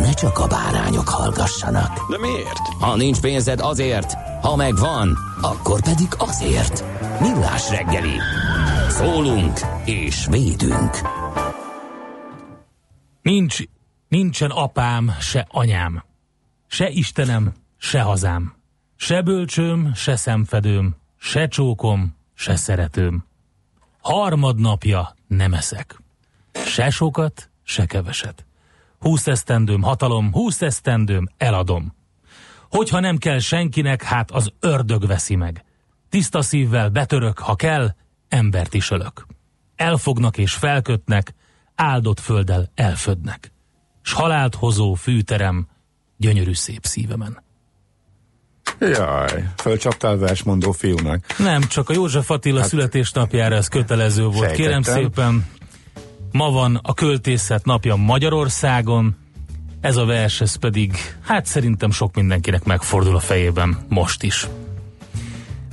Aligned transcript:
ne 0.00 0.12
csak 0.12 0.38
a 0.38 0.46
bárányok 0.46 1.08
hallgassanak. 1.08 2.10
De 2.10 2.18
miért? 2.18 2.58
Ha 2.80 2.96
nincs 2.96 3.20
pénzed 3.20 3.60
azért, 3.60 4.12
ha 4.42 4.56
megvan, 4.56 5.18
akkor 5.40 5.82
pedig 5.82 6.08
azért. 6.18 6.84
Millás 7.20 7.70
reggeli. 7.70 8.18
Szólunk 8.88 9.58
és 9.84 10.26
védünk. 10.30 10.90
Nincs, 13.22 13.58
nincsen 14.08 14.50
apám, 14.50 15.14
se 15.20 15.46
anyám, 15.48 16.04
se 16.66 16.88
Istenem, 16.88 17.52
se 17.78 18.00
hazám, 18.00 18.54
se 18.96 19.22
bölcsőm, 19.22 19.94
se 19.94 20.16
szemfedőm, 20.16 20.96
se 21.18 21.48
csókom, 21.48 22.16
se 22.34 22.56
szeretőm. 22.56 23.24
Harmadnapja 24.00 25.14
nem 25.26 25.54
eszek. 25.54 26.00
Se 26.66 26.90
sokat, 26.90 27.50
se 27.62 27.86
keveset. 27.86 28.45
Húsz 29.06 29.26
esztendőm 29.26 29.82
hatalom, 29.82 30.32
húsz 30.32 30.62
esztendőm 30.62 31.28
eladom. 31.36 31.94
Hogyha 32.70 33.00
nem 33.00 33.16
kell 33.16 33.38
senkinek, 33.38 34.02
hát 34.02 34.30
az 34.30 34.52
ördög 34.60 35.06
veszi 35.06 35.36
meg. 35.36 35.64
Tiszta 36.08 36.42
szívvel 36.42 36.88
betörök, 36.88 37.38
ha 37.38 37.54
kell, 37.54 37.94
embert 38.28 38.74
is 38.74 38.90
ölök. 38.90 39.26
Elfognak 39.76 40.38
és 40.38 40.52
felkötnek, 40.52 41.34
áldott 41.74 42.20
földdel 42.20 42.70
elfödnek. 42.74 43.52
S 44.02 44.12
halált 44.12 44.54
hozó 44.54 44.94
fűterem, 44.94 45.68
gyönyörű 46.16 46.54
szép 46.54 46.84
szívemen. 46.84 47.42
Jaj, 48.80 49.48
fölcsaptál 49.56 50.16
versmondó 50.16 50.72
fiúnak. 50.72 51.38
Nem, 51.38 51.60
csak 51.60 51.88
a 51.88 51.92
József 51.92 52.30
Attila 52.30 52.60
hát, 52.60 52.68
születésnapjára 52.68 53.54
ez 53.54 53.68
kötelező 53.68 54.22
volt. 54.22 54.36
sejtettem. 54.36 54.64
Kérem 54.64 54.82
szépen, 54.82 55.46
ma 56.36 56.50
van 56.50 56.80
a 56.82 56.94
költészet 56.94 57.64
napja 57.64 57.96
Magyarországon, 57.96 59.16
ez 59.80 59.96
a 59.96 60.04
vers, 60.04 60.40
ez 60.40 60.54
pedig, 60.54 60.96
hát 61.22 61.46
szerintem 61.46 61.90
sok 61.90 62.14
mindenkinek 62.14 62.64
megfordul 62.64 63.16
a 63.16 63.20
fejében 63.20 63.78
most 63.88 64.22
is. 64.22 64.46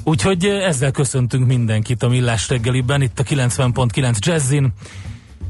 Úgyhogy 0.03 0.45
eh, 0.45 0.67
ezzel 0.67 0.91
köszöntünk 0.91 1.47
mindenkit 1.47 2.03
a 2.03 2.07
Millás 2.07 2.49
reggeliben, 2.49 3.01
itt 3.01 3.19
a 3.19 3.23
90.9 3.23 4.17
Jazzin, 4.19 4.73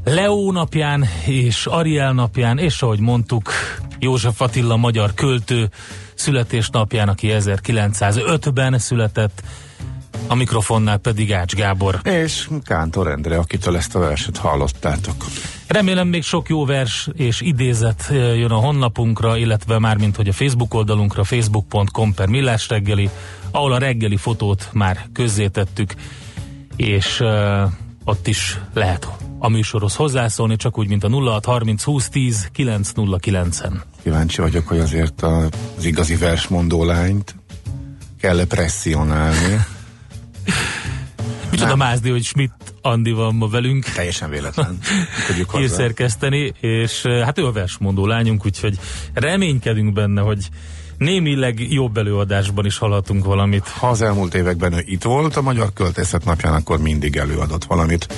Leo 0.04 0.52
napján 0.52 1.04
és 1.26 1.66
Ariel 1.66 2.12
napján, 2.12 2.58
és 2.58 2.82
ahogy 2.82 3.00
mondtuk, 3.00 3.50
József 3.98 4.40
Attila 4.40 4.76
magyar 4.76 5.14
költő 5.14 5.70
születésnapján, 6.14 7.08
aki 7.08 7.28
1905-ben 7.30 8.78
született, 8.78 9.42
a 10.26 10.34
mikrofonnál 10.34 10.98
pedig 10.98 11.32
Ács 11.32 11.54
Gábor. 11.54 12.00
És 12.02 12.48
Kántor 12.64 13.08
Endre, 13.08 13.36
akitől 13.36 13.76
ezt 13.76 13.94
a 13.94 13.98
verset 13.98 14.36
hallottátok. 14.36 15.24
Remélem 15.66 16.08
még 16.08 16.22
sok 16.22 16.48
jó 16.48 16.64
vers 16.64 17.08
és 17.16 17.40
idézet 17.40 18.06
jön 18.10 18.50
a 18.50 18.56
honlapunkra, 18.56 19.36
illetve 19.36 19.78
már 19.78 19.96
mint 19.96 20.16
hogy 20.16 20.28
a 20.28 20.32
Facebook 20.32 20.74
oldalunkra, 20.74 21.24
facebook.com 21.24 22.14
per 22.14 22.28
millás 22.28 22.68
reggeli, 22.68 23.10
ahol 23.50 23.72
a 23.72 23.78
reggeli 23.78 24.16
fotót 24.16 24.68
már 24.72 25.06
közzétettük, 25.12 25.94
és 26.76 27.20
uh, 27.20 27.70
ott 28.04 28.26
is 28.26 28.60
lehet 28.74 29.08
a 29.38 29.48
műsorhoz 29.48 29.94
hozzászólni, 29.94 30.56
csak 30.56 30.78
úgy, 30.78 30.88
mint 30.88 31.04
a 31.04 31.08
0630 31.08 31.82
20 31.82 32.08
10 32.08 32.50
909-en. 32.56 33.72
Kíváncsi 34.02 34.40
vagyok, 34.40 34.68
hogy 34.68 34.78
azért 34.78 35.22
az 35.22 35.84
igazi 35.84 36.16
versmondó 36.16 36.84
lányt 36.84 37.34
kell-e 38.20 38.44
presszionálni. 38.44 39.64
Micsoda 41.50 41.76
mázdi, 41.76 42.10
hogy 42.10 42.22
Schmidt 42.22 42.52
Andi 42.82 43.10
van 43.10 43.34
ma 43.34 43.48
velünk. 43.48 43.84
Teljesen 43.84 44.30
véletlen. 44.30 44.78
Hírszerkeszteni, 45.52 46.52
és 46.60 47.04
eh, 47.04 47.24
hát 47.24 47.38
ő 47.38 47.46
a 47.46 47.52
versmondó 47.52 48.06
lányunk, 48.06 48.46
úgyhogy 48.46 48.78
reménykedünk 49.12 49.92
benne, 49.92 50.20
hogy 50.20 50.48
némileg 50.98 51.72
jobb 51.72 51.96
előadásban 51.96 52.64
is 52.64 52.78
hallhatunk 52.78 53.24
valamit. 53.24 53.68
Ha 53.68 53.88
az 53.88 54.02
elmúlt 54.02 54.34
években 54.34 54.72
ő 54.72 54.82
itt 54.86 55.02
volt 55.02 55.36
a 55.36 55.42
Magyar 55.42 55.72
Költészet 55.72 56.24
napján, 56.24 56.54
akkor 56.54 56.80
mindig 56.80 57.16
előadott 57.16 57.64
valamit. 57.64 58.14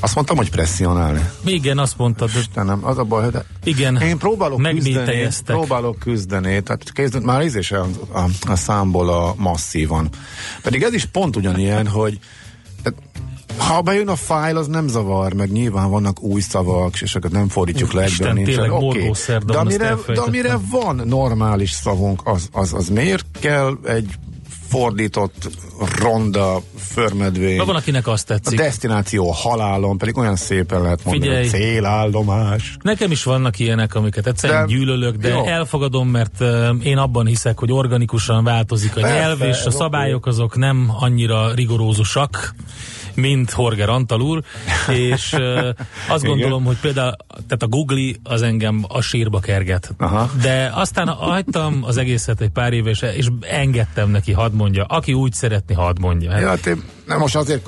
Azt 0.00 0.14
mondtam, 0.14 0.36
hogy 0.36 0.50
presszionálni. 0.50 1.30
Igen, 1.44 1.78
azt 1.78 1.98
mondtad, 1.98 2.30
Istenem, 2.38 2.80
az 2.82 2.98
a 2.98 3.04
baj, 3.04 3.30
de 3.30 3.44
igen, 3.64 3.96
én 3.96 4.18
próbálok 4.18 4.62
küzdeni, 4.62 5.28
próbálok 5.44 5.98
küzdeni, 5.98 6.62
tehát 6.62 6.92
kezdett 6.92 7.24
már 7.24 7.42
ízés 7.42 7.72
a, 7.72 7.86
a, 8.12 8.24
a 8.48 8.56
számból 8.56 9.08
a 9.08 9.34
masszívan. 9.36 10.08
Pedig 10.62 10.82
ez 10.82 10.92
is 10.92 11.04
pont 11.04 11.36
ugyanilyen, 11.36 11.86
hogy 11.86 12.18
tehát, 12.82 12.98
ha 13.56 13.80
bejön 13.80 14.08
a 14.08 14.16
fájl, 14.16 14.56
az 14.56 14.66
nem 14.66 14.88
zavar, 14.88 15.32
meg 15.32 15.50
nyilván 15.50 15.90
vannak 15.90 16.22
új 16.22 16.40
szavak, 16.40 17.00
és 17.00 17.14
akkor 17.14 17.30
nem 17.30 17.48
fordítjuk 17.48 17.92
le 17.92 18.04
Isten, 18.04 18.36
egyből, 18.36 18.44
tényleg 18.44 18.70
morgószerda 18.70 19.52
de, 19.52 19.58
amire, 19.58 19.96
de 20.06 20.20
amire 20.20 20.58
van 20.70 21.02
normális 21.04 21.70
szavunk, 21.70 22.20
az, 22.24 22.48
az, 22.52 22.74
az 22.74 22.88
miért 22.88 23.26
kell 23.40 23.78
egy 23.84 24.14
fordított, 24.70 25.50
ronda, 25.98 26.60
förmedvény. 26.76 27.56
Na, 27.56 27.64
van, 27.64 27.76
akinek 27.76 28.06
azt 28.06 28.30
A 28.30 28.34
tetszik. 28.34 28.58
destináció 28.58 29.30
a 29.30 29.34
halálon, 29.34 29.98
pedig 29.98 30.16
olyan 30.16 30.36
szépen 30.36 30.82
lehet 30.82 31.04
mondani, 31.04 31.26
Figyelj. 31.30 31.48
célállomás. 31.48 32.76
Nekem 32.82 33.10
is 33.10 33.22
vannak 33.22 33.58
ilyenek, 33.58 33.94
amiket 33.94 34.26
egyszerűen 34.26 34.66
De- 34.66 34.72
gyűlölök, 34.72 35.16
de 35.16 35.28
jó. 35.28 35.44
elfogadom, 35.46 36.08
mert 36.08 36.40
én 36.82 36.96
abban 36.96 37.26
hiszek, 37.26 37.58
hogy 37.58 37.72
organikusan 37.72 38.44
változik 38.44 38.96
a 38.96 39.00
Persze, 39.00 39.16
nyelv, 39.16 39.40
és 39.42 39.64
a 39.64 39.70
szabályok 39.70 40.26
azok 40.26 40.56
nem 40.56 40.92
annyira 40.98 41.54
rigorózusak, 41.54 42.54
mint 43.20 43.50
Horger 43.50 43.88
Antal 43.88 44.20
úr, 44.20 44.42
és 44.88 45.36
azt 46.08 46.24
gondolom, 46.24 46.64
hogy 46.64 46.76
például 46.80 47.16
tehát 47.32 47.62
a 47.62 47.66
Google 47.66 48.12
az 48.22 48.42
engem 48.42 48.84
a 48.88 49.00
sírba 49.00 49.40
kerget. 49.40 49.94
Aha. 49.98 50.30
De 50.42 50.70
aztán 50.74 51.08
hagytam 51.08 51.84
az 51.84 51.96
egészet 51.96 52.40
egy 52.40 52.50
pár 52.50 52.72
éve, 52.72 52.90
és, 52.90 53.26
engedtem 53.40 54.10
neki, 54.10 54.32
hadd 54.32 54.52
mondja. 54.52 54.84
Aki 54.84 55.12
úgy 55.12 55.32
szeretni, 55.32 55.74
hadd 55.74 56.00
mondja. 56.00 56.38
Ja, 56.38 56.48
hát 56.48 56.66
én 56.66 56.82
nem 57.06 57.18
most 57.18 57.36
azért 57.36 57.62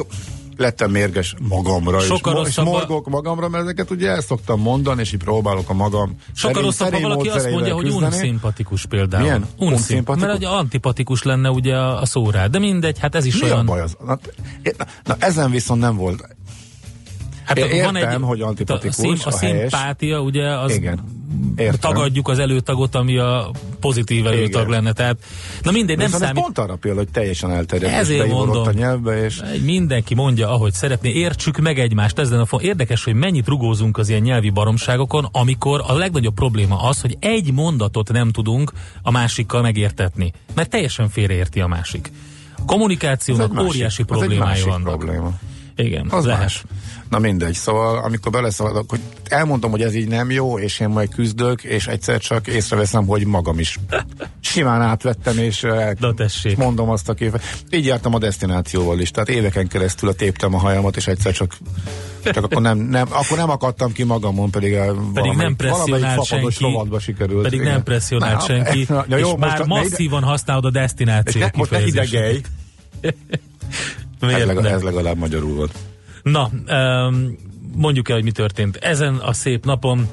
lettem 0.62 0.90
mérges 0.90 1.34
magamra, 1.48 2.00
Sokkal 2.00 2.32
és, 2.32 2.38
rosszabb 2.38 2.66
a- 2.66 2.70
morgok 2.70 3.08
magamra, 3.08 3.48
mert 3.48 3.62
ezeket 3.62 3.90
ugye 3.90 4.08
el 4.10 4.20
szoktam 4.20 4.60
mondani, 4.60 5.00
és 5.00 5.12
így 5.12 5.22
próbálok 5.22 5.68
a 5.70 5.72
magam 5.72 6.16
Sokkal 6.34 6.62
rosszabb, 6.62 6.92
ha 6.92 7.00
valaki 7.00 7.28
azt 7.28 7.50
mondja, 7.50 7.74
hogy 7.74 7.84
küzdeni. 7.84 8.04
unszimpatikus 8.04 8.86
például. 8.86 9.22
Milyen? 9.22 9.46
Unszim- 9.56 9.72
Unszimpatikus? 9.72 10.28
Mert 10.28 10.38
ugye 10.38 10.48
antipatikus 10.48 11.22
lenne 11.22 11.50
ugye 11.50 11.74
a, 11.76 12.00
a 12.00 12.06
szó 12.06 12.30
rá. 12.30 12.46
De 12.46 12.58
mindegy, 12.58 12.98
hát 12.98 13.14
ez 13.14 13.24
is 13.24 13.40
Mi 13.40 13.48
a 13.48 13.52
olyan. 13.52 13.66
baj 13.66 13.80
az? 13.80 13.96
Na, 14.06 14.18
na, 15.04 15.16
ezen 15.18 15.50
viszont 15.50 15.80
nem 15.80 15.96
volt. 15.96 16.36
Hát 17.60 17.70
Én 17.72 17.82
van 17.84 17.96
értem, 17.96 18.22
egy, 18.22 18.28
hogy 18.28 18.40
antipatikus, 18.40 18.96
A, 18.98 19.00
szim, 19.00 19.14
a 19.24 19.28
a 19.28 19.38
helyes. 19.38 19.70
szimpátia, 19.70 20.20
ugye, 20.20 20.48
az 20.58 20.74
Igen. 20.74 21.20
Értem. 21.56 21.78
tagadjuk 21.92 22.28
az 22.28 22.38
előtagot, 22.38 22.94
ami 22.94 23.16
a 23.18 23.50
pozitív 23.80 24.26
előtag 24.26 24.60
Igen. 24.60 24.68
lenne. 24.70 24.92
Tehát, 24.92 25.16
na 25.62 25.70
mindegy, 25.70 25.96
nem 25.96 26.04
Viszont 26.06 26.22
ez 26.22 26.28
számít. 26.28 26.42
pont 26.42 26.58
arra 26.58 26.76
példa, 26.76 26.98
hogy 26.98 27.08
teljesen 27.08 27.50
elterjedt, 27.50 27.94
Ezért 27.94 28.28
mondom. 28.28 28.66
a 28.66 28.72
nyelvbe, 28.72 29.24
és 29.24 29.40
Mindenki 29.64 30.14
mondja, 30.14 30.50
ahogy 30.50 30.72
szeretné. 30.72 31.10
Értsük 31.10 31.58
meg 31.58 31.78
egymást. 31.78 32.18
Ez 32.18 32.30
a 32.30 32.44
fo- 32.46 32.62
Érdekes, 32.62 33.04
hogy 33.04 33.14
mennyit 33.14 33.46
rugózunk 33.48 33.98
az 33.98 34.08
ilyen 34.08 34.20
nyelvi 34.22 34.50
baromságokon, 34.50 35.28
amikor 35.32 35.84
a 35.86 35.92
legnagyobb 35.94 36.34
probléma 36.34 36.76
az, 36.82 37.00
hogy 37.00 37.16
egy 37.20 37.52
mondatot 37.52 38.12
nem 38.12 38.30
tudunk 38.30 38.72
a 39.02 39.10
másikkal 39.10 39.62
megértetni. 39.62 40.32
Mert 40.54 40.70
teljesen 40.70 41.08
félreérti 41.08 41.60
a 41.60 41.66
másik. 41.66 42.10
A 42.58 42.64
kommunikációnak 42.64 43.52
másik- 43.52 43.68
óriási 43.70 44.04
másik 44.38 44.64
vannak. 44.64 44.82
probléma. 44.98 45.32
Igen, 45.76 46.06
Az 46.10 46.24
lehet. 46.24 46.40
más. 46.42 46.64
Na 47.08 47.18
mindegy, 47.18 47.54
szóval 47.54 47.98
amikor 47.98 48.32
beleszaladok, 48.32 48.90
hogy 48.90 49.00
elmondom, 49.28 49.70
hogy 49.70 49.82
ez 49.82 49.94
így 49.94 50.08
nem 50.08 50.30
jó, 50.30 50.58
és 50.58 50.80
én 50.80 50.88
majd 50.88 51.14
küzdök, 51.14 51.62
és 51.64 51.86
egyszer 51.86 52.20
csak 52.20 52.46
észreveszem, 52.46 53.06
hogy 53.06 53.26
magam 53.26 53.58
is 53.58 53.78
simán 54.40 54.82
átvettem, 54.82 55.38
és 55.38 55.66
Na 55.98 56.14
tessék. 56.14 56.56
mondom 56.56 56.88
azt 56.90 57.08
a 57.08 57.14
képet. 57.14 57.42
Így 57.70 57.86
jártam 57.86 58.14
a 58.14 58.18
destinációval 58.18 58.98
is, 59.00 59.10
tehát 59.10 59.28
éveken 59.28 59.68
keresztül 59.68 60.08
a 60.08 60.12
téptem 60.12 60.54
a 60.54 60.58
hajamat, 60.58 60.96
és 60.96 61.06
egyszer 61.06 61.32
csak 61.32 61.56
csak 62.24 62.44
akkor 62.44 62.62
nem, 62.62 62.78
nem, 62.78 63.06
akkor 63.10 63.36
nem 63.36 63.50
akadtam 63.50 63.92
ki 63.92 64.02
magamon, 64.02 64.50
pedig, 64.50 64.72
pedig 64.76 64.94
Pedig 65.14 65.32
nem 65.32 65.56
presszionált 65.56 66.24
senki, 66.24 66.56
rovatba 66.60 66.98
sikerült. 66.98 67.42
pedig 67.42 67.60
Igen. 67.60 67.72
nem 67.72 67.82
presszionált 67.82 68.34
Na, 68.34 68.40
senki, 68.40 68.86
na, 68.88 69.04
és 69.16 69.20
jó, 69.20 69.36
már 69.36 69.58
most 69.58 69.68
ne 69.68 69.74
ide- 69.78 69.88
masszívan 69.90 70.22
használod 70.22 70.64
a 70.64 70.68
és 70.68 70.74
destináció 70.74 71.40
ne, 71.40 71.50
most 71.54 71.70
ne 71.70 71.82
kifejezést. 71.82 72.50
idegelj. 74.28 74.40
Ez, 74.40 74.46
Miért 74.46 74.62
legalább, 74.62 74.74
ez 74.74 74.82
legalább 74.82 75.16
magyarul 75.16 75.54
volt. 75.54 75.74
Na, 76.22 76.50
um, 76.68 77.36
mondjuk 77.74 78.08
el, 78.08 78.14
hogy 78.14 78.24
mi 78.24 78.30
történt. 78.30 78.76
Ezen 78.76 79.14
a 79.14 79.32
szép 79.32 79.64
napon, 79.64 80.08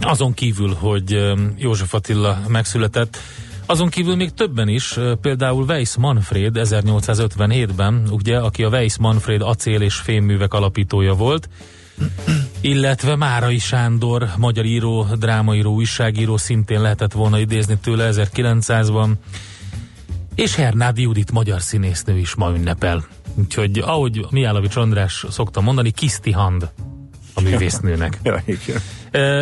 azon 0.00 0.34
kívül, 0.34 0.74
hogy 0.74 1.14
um, 1.14 1.54
József 1.58 1.94
Attila 1.94 2.40
megszületett, 2.48 3.18
azon 3.66 3.88
kívül 3.88 4.16
még 4.16 4.30
többen 4.30 4.68
is, 4.68 4.98
például 5.20 5.64
Weiss 5.64 5.96
Manfred 5.96 6.56
1857-ben, 6.58 8.08
ugye, 8.10 8.38
aki 8.38 8.62
a 8.64 8.68
Weiss 8.68 8.96
Manfred 8.96 9.42
acél 9.42 9.80
és 9.80 9.94
fémművek 9.94 10.54
alapítója 10.54 11.14
volt, 11.14 11.48
illetve 12.60 13.16
Márai 13.16 13.58
Sándor, 13.58 14.28
magyar 14.36 14.64
író, 14.64 15.06
drámaíró, 15.18 15.74
újságíró, 15.74 16.36
szintén 16.36 16.80
lehetett 16.80 17.12
volna 17.12 17.38
idézni 17.38 17.78
tőle 17.78 18.10
1900-ban, 18.12 19.10
és 20.34 20.54
Hernádi 20.54 21.02
Judit 21.02 21.32
magyar 21.32 21.60
színésznő 21.60 22.18
is 22.18 22.34
ma 22.34 22.50
ünnepel. 22.50 23.04
Úgyhogy 23.34 23.78
ahogy 23.78 24.26
Miálovics 24.30 24.76
András 24.76 25.24
szokta 25.30 25.60
mondani, 25.60 25.90
kiszti 25.90 26.30
hand 26.30 26.70
a 27.34 27.40
művésznőnek. 27.40 28.18
Ja, 28.22 28.42
igen. 28.44 28.80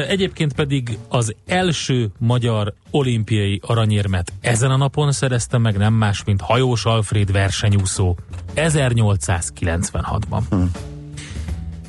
Egyébként 0.09 0.53
pedig 0.53 0.99
az 1.09 1.35
első 1.47 2.11
magyar 2.19 2.75
olimpiai 2.91 3.61
aranyérmet 3.67 4.33
ezen 4.41 4.71
a 4.71 4.77
napon 4.77 5.13
szerezte 5.13 5.59
meg 5.59 5.77
nem 5.77 5.95
más, 5.95 6.25
mint 6.25 6.41
Hajós 6.41 6.85
Alfred 6.85 7.33
versenyúszó 7.33 8.17
1896-ban. 8.55 10.43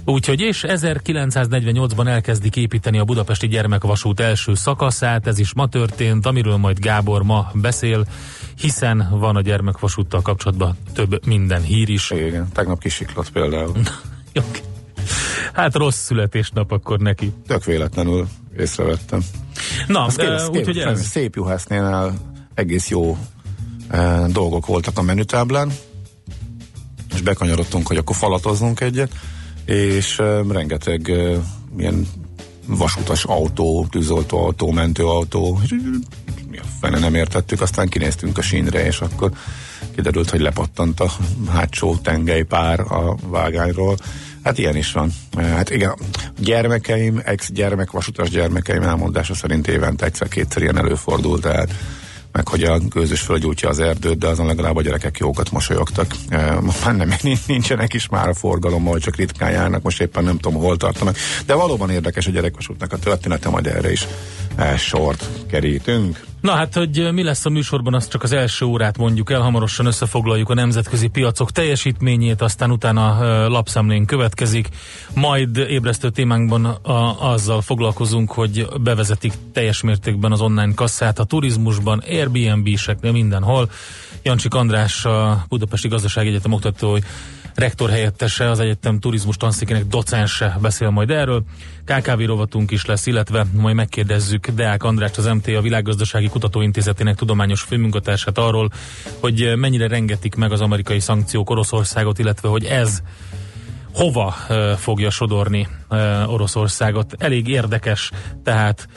Úgyhogy 0.06 0.42
és 0.42 0.66
1948-ban 0.68 2.08
elkezdik 2.08 2.56
építeni 2.56 2.98
a 2.98 3.04
Budapesti 3.04 3.48
Gyermekvasút 3.48 4.20
első 4.20 4.54
szakaszát, 4.54 5.28
ez 5.28 5.40
is 5.40 5.54
ma 5.54 5.68
történt, 5.68 6.26
amiről 6.26 6.58
majd 6.58 6.80
Gábor 6.80 7.24
ma 7.24 7.52
beszél, 7.54 8.06
hiszen 8.60 9.08
van 9.12 9.36
a 9.36 9.42
gyermekvasúttal 9.42 10.22
kapcsolatban 10.22 10.78
több 10.94 11.26
minden 11.26 11.62
hír 11.62 11.90
is. 11.90 12.12
Igen, 12.12 12.48
tegnap 12.54 12.80
kisiklott 12.80 13.32
például. 13.32 13.78
Jó. 14.34 14.44
Hát 15.54 15.76
rossz 15.76 15.98
születésnap 15.98 16.72
akkor 16.72 17.00
neki. 17.00 17.34
Tök 17.48 17.64
véletlenül 17.64 18.28
észrevettem. 18.58 19.22
Na, 19.88 20.08
úgyhogy 20.52 20.78
ez. 20.78 21.06
Szép 21.06 21.36
juhásznél 21.36 22.14
egész 22.54 22.90
jó 22.90 23.18
e, 23.88 24.26
dolgok 24.28 24.66
voltak 24.66 24.98
a 24.98 25.02
menütáblán, 25.02 25.72
és 27.14 27.22
bekanyarodtunk, 27.22 27.88
hogy 27.88 27.98
akkor 27.98 28.16
falatozzunk 28.16 28.80
egyet, 28.80 29.12
és 29.66 30.20
e, 30.20 30.42
rengeteg 30.42 31.10
e, 31.10 31.40
ilyen 31.78 32.08
vasutas 32.66 33.24
autó, 33.24 33.88
tűzoltóautó, 33.90 34.72
mentőautó, 34.72 35.60
és 35.64 35.76
mi 36.50 36.58
a 36.58 36.64
fene 36.82 37.00
nem 37.00 37.16
értettük, 37.16 37.62
aztán 37.62 37.88
kinéztünk 37.88 38.38
a 38.38 38.42
sínre, 38.42 38.86
és 38.86 39.00
akkor 39.00 39.32
kiderült, 39.96 40.30
hogy 40.30 40.40
lepattant 40.40 41.00
a 41.00 41.12
hátsó 41.50 41.98
tengelypár 41.98 42.80
a 42.80 43.16
vágányról. 43.28 43.98
Hát 44.44 44.58
ilyen 44.58 44.76
is 44.76 44.92
van. 44.92 45.12
Hát 45.38 45.70
igen, 45.70 45.94
gyermekeim, 46.38 47.22
ex-gyermek, 47.24 47.92
vasutas 47.92 48.30
gyermekeim 48.30 48.82
elmondása 48.82 49.34
szerint 49.34 49.68
évente 49.68 50.06
egyszer-kétszer 50.06 50.62
ilyen 50.62 50.78
előfordult, 50.78 51.42
tehát 51.42 51.74
meg 52.32 52.48
hogy 52.48 52.64
a 52.64 52.80
gőzös 52.80 53.22
fölgyújtja 53.22 53.70
az 53.70 53.80
erdőt, 53.80 54.18
de 54.18 54.28
azon 54.28 54.46
legalább 54.46 54.76
a 54.76 54.82
gyerekek 54.82 55.18
jókat 55.18 55.52
mosolyogtak. 55.52 56.16
Már 56.84 56.96
nem, 56.96 57.14
nincsenek 57.48 57.94
is 57.94 58.10
már 58.10 58.28
a 58.28 58.34
forgalommal, 58.34 59.00
csak 59.00 59.16
ritkán 59.16 59.52
járnak, 59.52 59.82
most 59.82 60.02
éppen 60.02 60.24
nem 60.24 60.38
tudom, 60.38 60.62
hol 60.62 60.78
tartanak. 60.78 61.18
De 61.46 61.54
valóban 61.54 61.90
érdekes 61.90 62.28
a 62.28 62.32
gyerekvasútnak 62.32 62.94
a 62.94 62.98
története, 62.98 63.50
majd 63.50 63.68
erre 63.68 63.92
is 63.92 64.08
e, 64.56 64.78
sort 64.78 65.30
kerítünk. 65.48 66.28
Na 66.42 66.52
hát, 66.52 66.74
hogy 66.74 67.14
mi 67.14 67.24
lesz 67.24 67.46
a 67.46 67.50
műsorban, 67.50 67.94
azt 67.94 68.10
csak 68.10 68.24
az 68.24 68.32
első 68.32 68.66
órát 68.66 68.98
mondjuk 68.98 69.32
el, 69.32 69.42
hamarosan 69.42 69.86
összefoglaljuk 69.86 70.50
a 70.50 70.54
nemzetközi 70.54 71.08
piacok 71.08 71.52
teljesítményét, 71.52 72.42
aztán 72.42 72.72
utána 72.72 73.48
lapszemlén 73.48 74.06
következik, 74.06 74.70
majd 75.14 75.58
ébresztő 75.58 76.10
témánkban 76.10 76.66
a, 76.66 77.32
azzal 77.32 77.62
foglalkozunk, 77.62 78.32
hogy 78.32 78.68
bevezetik 78.82 79.34
teljes 79.54 79.82
mértékben 79.82 80.32
az 80.32 80.42
online 80.42 80.74
kasszát 80.74 81.20
a 81.20 81.24
turizmusban, 81.24 82.04
Airbnb-seknél 82.08 83.12
mindenhol. 83.12 83.70
Jancsik 84.24 84.54
András, 84.54 85.06
a 85.06 85.46
Budapesti 85.50 85.88
Gazdasági 85.88 86.28
Egyetem 86.28 86.54
oktatói 86.54 87.00
rektor 87.56 87.90
helyettese, 87.90 88.50
az 88.50 88.60
egyetem 88.60 89.00
turizmus 89.00 89.38
tanszékének 89.38 89.86
docense 89.86 90.58
beszél 90.62 90.90
majd 90.90 91.10
erről. 91.10 91.44
KKV 91.86 92.22
rovatunk 92.26 92.72
is 92.72 92.86
lesz, 92.86 93.06
illetve 93.06 93.46
majd 93.54 93.76
megkérdezzük 93.76 94.48
Deák 94.48 94.84
Andrást, 94.84 95.18
az 95.18 95.26
MT, 95.26 95.48
a 95.48 95.62
Világgazdasági 95.62 96.28
Kutatóintézetének 96.28 97.16
tudományos 97.16 97.62
főmunkatársát 97.62 98.38
arról, 98.38 98.70
hogy 99.20 99.54
mennyire 99.56 99.88
rengetik 99.88 100.36
meg 100.36 100.52
az 100.52 100.62
amerikai 100.62 101.00
szankciók 101.00 101.50
Oroszországot, 101.50 102.20
illetve 102.20 102.50
hogy 102.50 102.66
ez 102.66 103.02
hova 103.94 104.36
fogja 104.78 105.10
sodorni 105.10 105.68
Oroszországot. 106.26 107.16
Elég 107.18 107.48
érdekes, 107.48 108.12
tehát 108.44 108.88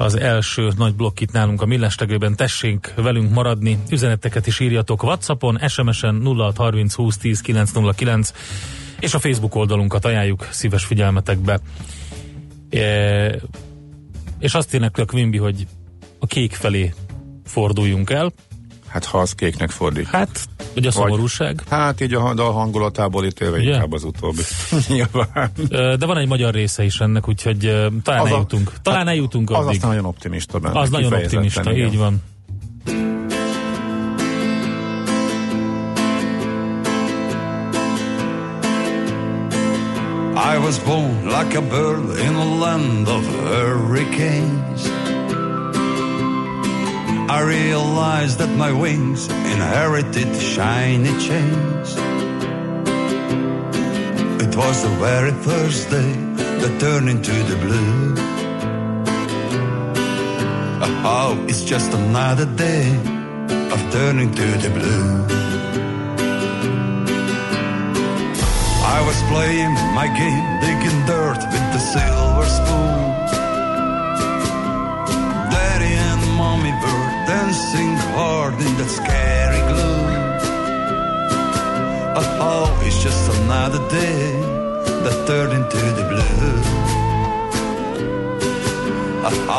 az 0.00 0.18
első 0.18 0.70
nagy 0.76 0.94
blokk 0.94 1.20
itt 1.20 1.32
nálunk 1.32 1.62
a 1.62 1.66
millestegőben. 1.66 2.36
Tessék 2.36 2.92
velünk 2.96 3.32
maradni, 3.32 3.78
üzeneteket 3.90 4.46
is 4.46 4.60
írjatok 4.60 5.02
Whatsappon, 5.02 5.58
SMS-en 5.68 6.22
0630 6.22 6.94
20 6.94 7.16
10 7.16 7.40
909 7.40 8.32
és 9.00 9.14
a 9.14 9.18
Facebook 9.18 9.54
oldalunkat 9.54 10.04
ajánljuk 10.04 10.48
szíves 10.50 10.84
figyelmetekbe. 10.84 11.60
E, 12.70 13.40
és 14.38 14.54
azt 14.54 14.74
éneklek, 14.74 15.12
Wimby, 15.12 15.38
hogy 15.38 15.66
a 16.18 16.26
kék 16.26 16.52
felé 16.52 16.94
forduljunk 17.44 18.10
el. 18.10 18.32
Hát 18.88 19.04
ha 19.04 19.18
az 19.18 19.32
kéknek 19.32 19.70
fordít. 19.70 20.06
Hát, 20.06 20.44
vagy 20.74 20.86
a 20.86 20.90
szomorúság. 20.90 21.62
Hát 21.70 22.00
így 22.00 22.14
a 22.14 22.34
dal 22.34 22.52
hangulatából 22.52 23.24
ítélve 23.24 23.58
Ugye? 23.58 23.72
inkább 23.72 23.92
az 23.92 24.04
utóbbi. 24.04 24.42
Nyilván. 24.88 25.50
De 25.98 26.06
van 26.06 26.16
egy 26.16 26.28
magyar 26.28 26.54
része 26.54 26.84
is 26.84 27.00
ennek, 27.00 27.28
úgyhogy 27.28 27.58
talán 28.02 28.20
Az 28.20 28.30
a- 28.30 28.32
eljutunk. 28.32 28.72
Talán 28.82 28.98
hát 29.00 29.08
eljutunk 29.08 29.50
Az 29.50 29.56
addig. 29.56 29.68
aztán 29.68 29.88
nagyon 29.88 30.04
optimista 30.04 30.58
benne. 30.58 30.80
Az 30.80 30.90
nagyon 30.90 31.12
optimista, 31.12 31.72
igen. 31.72 31.88
így 31.88 31.98
van. 31.98 32.22
I 40.36 40.56
was 40.58 40.78
born 40.78 41.26
like 41.26 41.56
a 41.58 41.60
bird 41.60 42.18
in 42.18 42.34
a 42.34 42.44
land 42.58 43.08
of 43.08 43.24
hurricanes. 43.26 44.82
I 47.30 47.42
realized 47.42 48.38
that 48.38 48.48
my 48.56 48.72
wings 48.72 49.28
inherited 49.28 50.34
shiny 50.34 51.12
chains. 51.26 51.88
It 54.44 54.56
was 54.56 54.82
the 54.82 54.94
very 54.98 55.32
first 55.32 55.90
day 55.90 56.12
that 56.60 56.80
turned 56.80 57.10
into 57.10 57.32
the 57.32 57.56
blue. 57.56 58.14
Oh, 61.04 61.44
it's 61.48 61.64
just 61.64 61.92
another 61.92 62.46
day 62.46 62.88
of 63.74 63.80
turning 63.92 64.32
to 64.34 64.46
the 64.64 64.70
blue. 64.70 65.24
I 68.96 68.98
was 69.06 69.18
playing 69.32 69.74
my 69.94 70.08
game, 70.20 70.46
digging 70.64 71.00
dirt 71.04 71.40
with 71.52 71.66
the 71.74 71.78
silver 71.92 72.46
spoon. 72.56 72.98
Daddy 75.52 75.92
and 76.08 76.22
mommy 76.36 76.72
were 76.82 77.07
dancing 77.28 77.94
hard 78.16 78.54
in 78.54 78.72
that 78.78 78.88
scary 78.88 79.60
gloom. 79.70 80.08
Oh, 82.40 82.68
it's 82.86 83.02
just 83.02 83.30
another 83.42 83.82
day 83.90 84.32
that 85.04 85.16
turned 85.26 85.52
into 85.52 85.82
the 85.98 86.04
blue. 86.12 86.58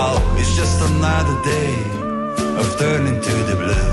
Oh, 0.02 0.18
it's 0.40 0.56
just 0.56 0.82
another 0.92 1.38
day 1.44 1.74
of 2.60 2.68
turning 2.80 3.22
to 3.22 3.36
the 3.50 3.56
blue. 3.64 3.92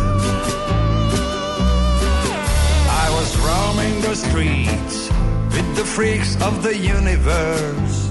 I 3.04 3.06
was 3.16 3.28
roaming 3.46 4.00
the 4.00 4.14
streets 4.14 5.10
with 5.52 5.68
the 5.76 5.84
freaks 5.84 6.32
of 6.40 6.62
the 6.62 6.74
universe. 6.74 8.05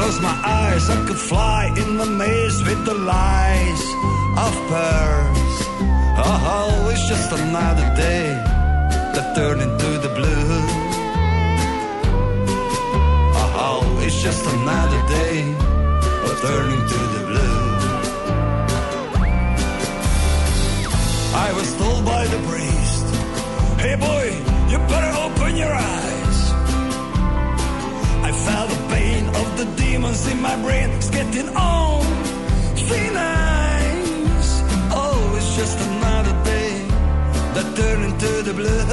I 0.00 0.02
closed 0.02 0.22
my 0.22 0.40
eyes, 0.42 0.88
I 0.88 1.06
could 1.06 1.18
fly 1.18 1.66
in 1.76 1.98
the 1.98 2.06
maze 2.06 2.62
with 2.62 2.86
the 2.86 2.94
lies 2.94 3.82
of 4.44 4.52
Paris. 4.72 5.56
Oh, 6.16 6.54
oh 6.56 6.88
it's 6.90 7.06
just 7.06 7.30
another 7.32 7.84
day 7.96 8.28
that 9.12 9.36
turn 9.36 9.60
into 9.60 9.90
the 10.04 10.08
blue. 10.18 10.52
Oh, 13.40 13.66
oh, 13.66 14.00
it's 14.02 14.22
just 14.22 14.42
another 14.46 15.00
day 15.18 15.52
of 16.26 16.34
turning 16.48 16.84
to 16.94 17.00
the 17.14 17.22
blue. 17.30 17.60
I 21.46 21.52
was 21.52 21.68
told 21.76 22.06
by 22.06 22.24
the 22.26 22.40
priest, 22.48 23.04
hey 23.84 23.96
boy, 23.96 24.26
you 24.70 24.78
better 24.88 25.12
open 25.26 25.56
your 25.58 25.74
eyes. 25.74 26.19
I 28.30 28.32
felt 28.32 28.70
the 28.70 28.76
pain 28.94 29.26
of 29.26 29.58
the 29.58 29.64
demons 29.74 30.24
in 30.30 30.40
my 30.40 30.54
brain, 30.62 30.90
it's 30.90 31.10
getting 31.10 31.48
on 31.56 32.04
thin 32.76 33.16
ice. 33.16 34.52
Oh, 34.92 35.34
it's 35.36 35.56
just 35.56 35.76
another 35.88 36.36
day 36.44 36.86
that 37.54 37.66
turned 37.74 38.04
into 38.04 38.30
the 38.48 38.54
blue. 38.54 38.84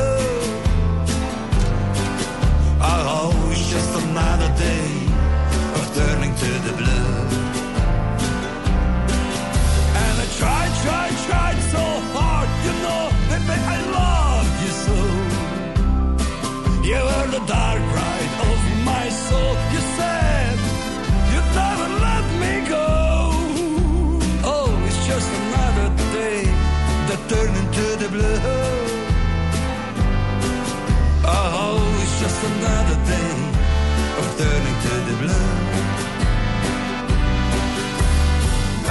Oh, 2.81 3.49
it's 3.51 3.69
just 3.69 3.91
another 4.05 4.49
day 4.57 4.89
of 5.77 5.85
turning 5.99 6.33
to 6.43 6.51
the 6.67 6.73
blue. 6.81 7.13
And 10.01 10.15
I 10.25 10.27
tried, 10.41 10.73
tried, 10.81 11.15
tried 11.29 11.59
so 11.75 11.83
hard, 12.17 12.49
you 12.65 12.73
know, 12.83 13.03
baby, 13.29 13.57
I 13.75 13.77
love 13.99 14.49
you 14.63 14.71
so. 14.85 14.97
You 16.89 16.99
were 17.09 17.27
the 17.37 17.43
dark 17.45 17.81
ride 17.99 18.33
of 18.49 18.66
my 18.91 19.05
soul. 19.25 19.53
You 19.73 19.81
said 19.97 20.57
you'd 21.31 21.49
never 21.61 21.87
let 22.07 22.25
me 22.41 22.53
go. 22.75 22.87
Oh, 24.53 24.69
it's 24.87 25.01
just 25.11 25.29
another 25.41 25.89
day 26.17 26.41
that 27.07 27.21
turned 27.31 27.55
into 27.61 27.85
the 28.01 28.09
blue. 28.15 28.39
Oh, 31.25 32.01
it's 32.03 32.15
just 32.23 32.39
another 32.51 32.97
day 33.13 33.33
of 34.19 34.25
turning 34.39 34.77
to 34.85 34.93
the 35.07 35.15
blue. 35.21 35.55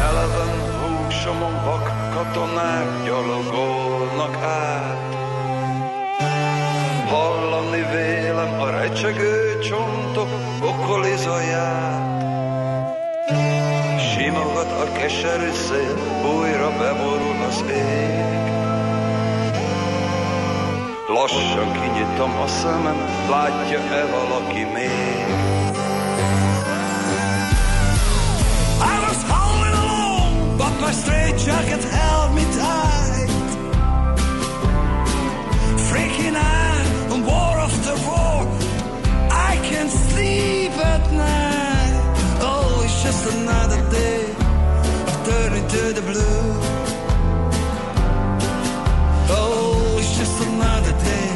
Eleven 0.08 0.52
húsomon 0.80 1.56
katonák 2.14 2.88
gyalogolnak 3.04 4.36
át. 4.42 5.14
Hallani 7.10 7.84
vélem 7.92 8.60
a 8.60 8.70
recsegő 8.70 9.45
csontok 9.60 10.28
okoli 10.62 11.16
zaját. 11.16 12.24
Simogat 14.00 14.70
a 14.72 14.92
keserű 14.92 15.50
szél, 15.52 15.96
újra 16.36 16.70
beborul 16.78 17.44
az 17.48 17.64
ég. 17.70 18.44
Lassan 21.08 21.72
kinyitom 21.72 22.40
a 22.40 22.46
szemem, 22.46 22.96
látja-e 23.30 24.04
valaki 24.04 24.64
még? 24.64 25.26
I 28.80 28.98
was 29.06 29.22
howling 29.30 29.74
alone, 29.74 30.56
but 30.56 30.80
my 30.80 30.92
straitjacket 30.92 31.84
held 31.84 32.25
another 43.34 43.90
day 43.90 44.34
turning 45.24 45.66
to 45.68 45.92
the 45.92 46.02
blue. 46.02 46.42
Oh, 49.28 49.96
it's 49.98 50.16
just 50.16 50.40
another 50.48 50.92
day 50.92 51.30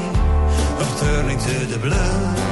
of 0.83 1.01
turning 1.01 1.39
to 1.39 1.67
the 1.67 1.79
blue. 1.79 2.50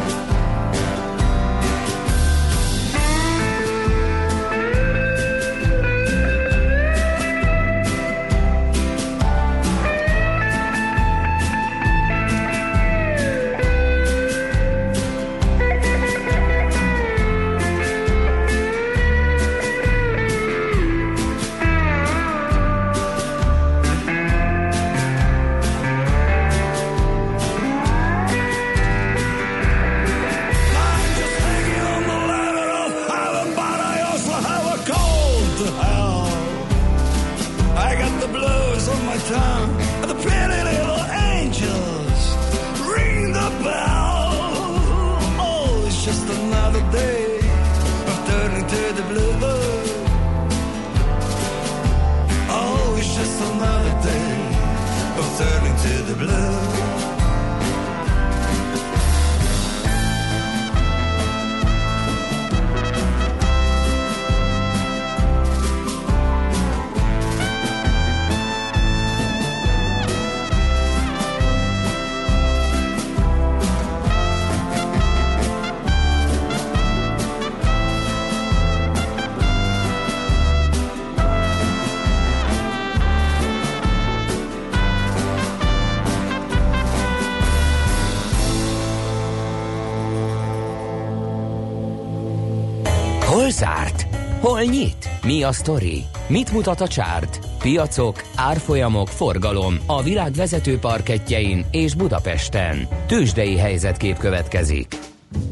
Mi 95.39 95.45
a 95.45 95.53
sztori? 95.53 96.05
Mit 96.29 96.53
mutat 96.53 96.81
a 96.81 96.89
csárt? 96.89 97.41
Piacok, 97.59 98.23
árfolyamok, 98.35 99.09
forgalom 99.09 99.79
a 99.87 100.03
világ 100.03 100.33
vezető 100.33 100.79
parketjein 100.79 101.67
és 101.71 101.95
Budapesten. 101.95 102.89
Tősdei 103.07 103.57
helyzetkép 103.57 104.19
következik. 104.19 104.99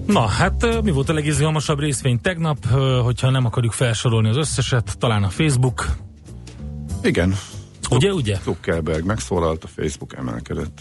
Na, 0.06 0.20
hát 0.20 0.82
mi 0.82 0.90
volt 0.90 1.08
a 1.08 1.12
legizgalmasabb 1.12 1.78
részvény 1.78 2.20
tegnap, 2.20 2.66
hogyha 3.02 3.30
nem 3.30 3.44
akarjuk 3.44 3.72
felsorolni 3.72 4.28
az 4.28 4.36
összeset, 4.36 4.98
talán 4.98 5.22
a 5.22 5.28
Facebook, 5.28 5.96
Igen. 7.02 7.34
ugye, 7.90 8.12
ugye? 8.12 8.36
Zuckerberg 8.44 9.04
megszólalt, 9.04 9.64
a 9.64 9.68
Facebook 9.76 10.16
emelkedett. 10.16 10.80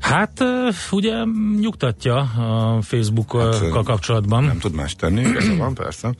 Hát 0.00 0.44
ugye 0.90 1.14
nyugtatja 1.60 2.16
a 2.16 2.82
Facebookkal 2.82 3.52
Hát, 3.52 3.84
kapcsolatban. 3.84 4.44
Nem 4.44 4.58
tud 4.58 4.74
más 4.74 4.94
tenni, 4.94 5.20
igaza 5.20 5.56
van 5.56 5.74
persze. 5.74 6.14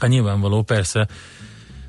Hát 0.00 0.10
nyilvánvaló, 0.10 0.62
persze. 0.62 1.08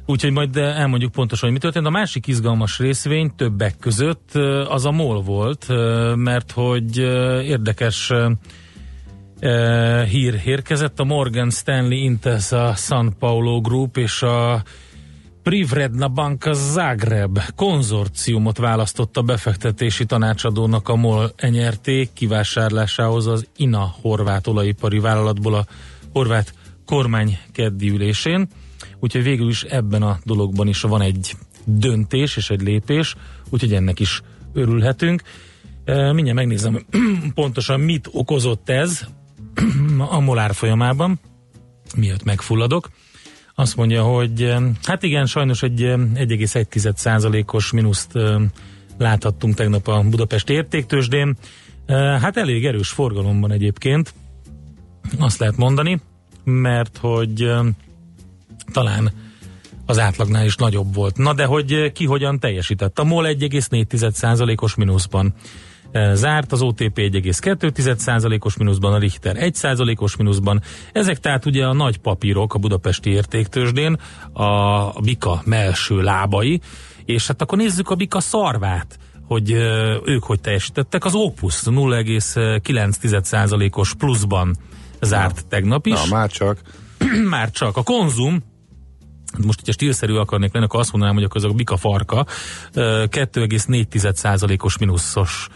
Úgyhogy 0.05 0.31
majd 0.31 0.57
elmondjuk 0.57 1.11
pontosan, 1.11 1.49
hogy 1.49 1.57
mi 1.57 1.63
történt. 1.63 1.85
A 1.85 1.89
másik 1.89 2.27
izgalmas 2.27 2.79
részvény 2.79 3.35
többek 3.35 3.77
között 3.79 4.31
az 4.67 4.85
a 4.85 4.91
MOL 4.91 5.21
volt, 5.21 5.65
mert 6.15 6.51
hogy 6.51 6.97
érdekes 7.43 8.11
hír 10.09 10.41
érkezett. 10.45 10.99
A 10.99 11.03
Morgan 11.03 11.49
Stanley 11.49 11.97
Intesa 11.97 12.73
San 12.75 13.15
Paulo 13.19 13.61
Group 13.61 13.97
és 13.97 14.21
a 14.21 14.63
Privredna 15.43 16.07
Banka 16.07 16.53
Zagreb 16.53 17.39
konzorciumot 17.55 18.57
választotta 18.57 19.21
befektetési 19.21 20.05
tanácsadónak 20.05 20.89
a 20.89 20.95
MOL 20.95 21.31
enyerték 21.35 22.13
kivásárlásához 22.13 23.27
az 23.27 23.47
INA 23.55 23.95
horvát 24.01 24.47
olajipari 24.47 24.99
vállalatból 24.99 25.53
a 25.53 25.65
horvát 26.13 26.53
kormány 26.89 27.37
keddi 27.51 27.89
ülésén. 27.89 28.47
Úgyhogy 28.99 29.23
végül 29.23 29.49
is 29.49 29.63
ebben 29.63 30.01
a 30.01 30.19
dologban 30.23 30.67
is 30.67 30.81
van 30.81 31.01
egy 31.01 31.35
döntés 31.65 32.37
és 32.37 32.49
egy 32.49 32.61
lépés, 32.61 33.15
úgyhogy 33.49 33.73
ennek 33.73 33.99
is 33.99 34.21
örülhetünk. 34.53 35.21
E, 35.85 36.13
Mindjárt 36.13 36.37
megnézem 36.37 36.85
pontosan 37.33 37.79
mit 37.79 38.09
okozott 38.11 38.69
ez 38.69 39.07
a 40.15 40.19
molár 40.19 40.53
folyamában, 40.53 41.19
miatt 41.95 42.23
megfulladok. 42.23 42.89
Azt 43.55 43.75
mondja, 43.75 44.03
hogy 44.03 44.43
eh, 44.43 44.61
hát 44.83 45.03
igen, 45.03 45.25
sajnos 45.25 45.63
egy 45.63 45.83
eh, 45.83 45.97
1,1%-os 45.97 47.71
mínuszt 47.71 48.15
eh, 48.15 48.41
láthattunk 48.97 49.55
tegnap 49.55 49.87
a 49.87 50.03
Budapesti 50.03 50.53
értéktősdén. 50.53 51.37
Hát 52.21 52.37
elég 52.37 52.65
erős 52.65 52.89
forgalomban 52.89 53.51
egyébként, 53.51 54.13
azt 55.19 55.39
lehet 55.39 55.57
mondani, 55.57 56.01
mert 56.49 56.97
hogy 56.97 57.51
talán 58.73 59.11
az 59.85 59.99
átlagnál 59.99 60.45
is 60.45 60.55
nagyobb 60.55 60.93
volt. 60.93 61.17
Na 61.17 61.33
de 61.33 61.45
hogy 61.45 61.91
ki 61.91 62.05
hogyan 62.05 62.39
teljesített? 62.39 62.99
A 62.99 63.03
MOL 63.03 63.25
1,4%-os 63.27 64.75
mínuszban 64.75 65.33
zárt, 66.13 66.51
az 66.51 66.61
OTP 66.61 66.97
1,2%-os 66.97 68.57
mínuszban, 68.57 68.93
a 68.93 68.97
Richter 68.97 69.35
1%-os 69.39 70.15
mínuszban. 70.15 70.61
Ezek 70.93 71.19
tehát 71.19 71.45
ugye 71.45 71.65
a 71.65 71.73
nagy 71.73 71.97
papírok 71.97 72.53
a 72.53 72.59
budapesti 72.59 73.09
értéktősdén, 73.09 73.99
a 74.33 75.01
Bika 75.01 75.41
melső 75.45 76.01
lábai, 76.01 76.61
és 77.05 77.27
hát 77.27 77.41
akkor 77.41 77.57
nézzük 77.57 77.89
a 77.89 77.95
Bika 77.95 78.19
szarvát 78.19 78.99
hogy 79.27 79.51
ők 80.05 80.23
hogy 80.23 80.41
teljesítettek. 80.41 81.05
Az 81.05 81.15
Opus 81.15 81.61
0,9%-os 81.65 83.93
pluszban 83.93 84.57
zárt 85.01 85.35
Na. 85.35 85.41
tegnap 85.49 85.85
is. 85.85 85.93
Na, 85.93 86.15
már 86.15 86.29
csak. 86.29 86.57
már 87.29 87.51
csak. 87.51 87.77
A 87.77 87.83
konzum 87.83 88.43
most, 89.37 89.59
hogyha 89.59 89.71
stílszerű 89.71 90.15
akarnék 90.15 90.53
lenni, 90.53 90.65
akkor 90.65 90.79
azt 90.79 90.91
mondanám, 90.91 91.15
hogy 91.15 91.23
akkor 91.23 91.37
ez 91.37 91.43
a 91.43 91.53
bika 91.53 91.77
farka 91.77 92.25
2,4%-os 92.73 94.77
mínuszos 94.77 95.47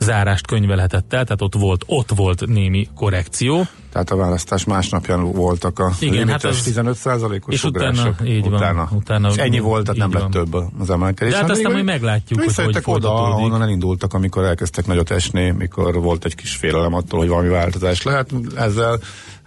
zárást 0.00 0.46
könyvelhetett 0.46 1.12
el, 1.12 1.24
tehát 1.24 1.42
ott 1.42 1.54
volt, 1.54 1.84
ott 1.86 2.10
volt 2.14 2.46
némi 2.46 2.88
korrekció. 2.94 3.66
Tehát 3.92 4.10
a 4.10 4.16
választás 4.16 4.64
másnapján 4.64 5.32
voltak 5.32 5.78
a 5.78 5.92
Igen, 5.98 6.28
hát 6.28 6.44
az- 6.44 6.62
15%-os 6.62 7.54
és 7.54 7.64
utána- 7.64 8.14
így 8.24 8.42
van, 8.44 8.52
utána. 8.52 8.88
utána- 8.92 9.28
és 9.30 9.36
ennyi 9.36 9.58
volt, 9.58 9.84
tehát 9.84 9.98
nem 9.98 10.08
így 10.08 10.14
lett 10.14 10.22
van. 10.22 10.30
több 10.30 10.80
az 10.80 10.90
emelkedés. 10.90 11.32
De 11.32 11.38
hát 11.38 11.46
Hát 11.48 11.56
aztán 11.56 11.72
majd 11.72 11.84
meglátjuk, 11.84 12.42
hogy 12.42 12.54
hogy 12.54 12.80
oda, 12.84 13.14
ahonnan 13.14 13.62
elindultak, 13.62 14.14
amikor 14.14 14.44
elkezdtek 14.44 14.86
nagyot 14.86 15.10
esni, 15.10 15.50
mikor 15.50 15.94
volt 15.94 16.24
egy 16.24 16.34
kis 16.34 16.56
félelem 16.56 16.94
attól, 16.94 17.18
hogy 17.18 17.28
valami 17.28 17.48
változás 17.48 18.02
lehet. 18.02 18.30
Ezzel 18.56 18.98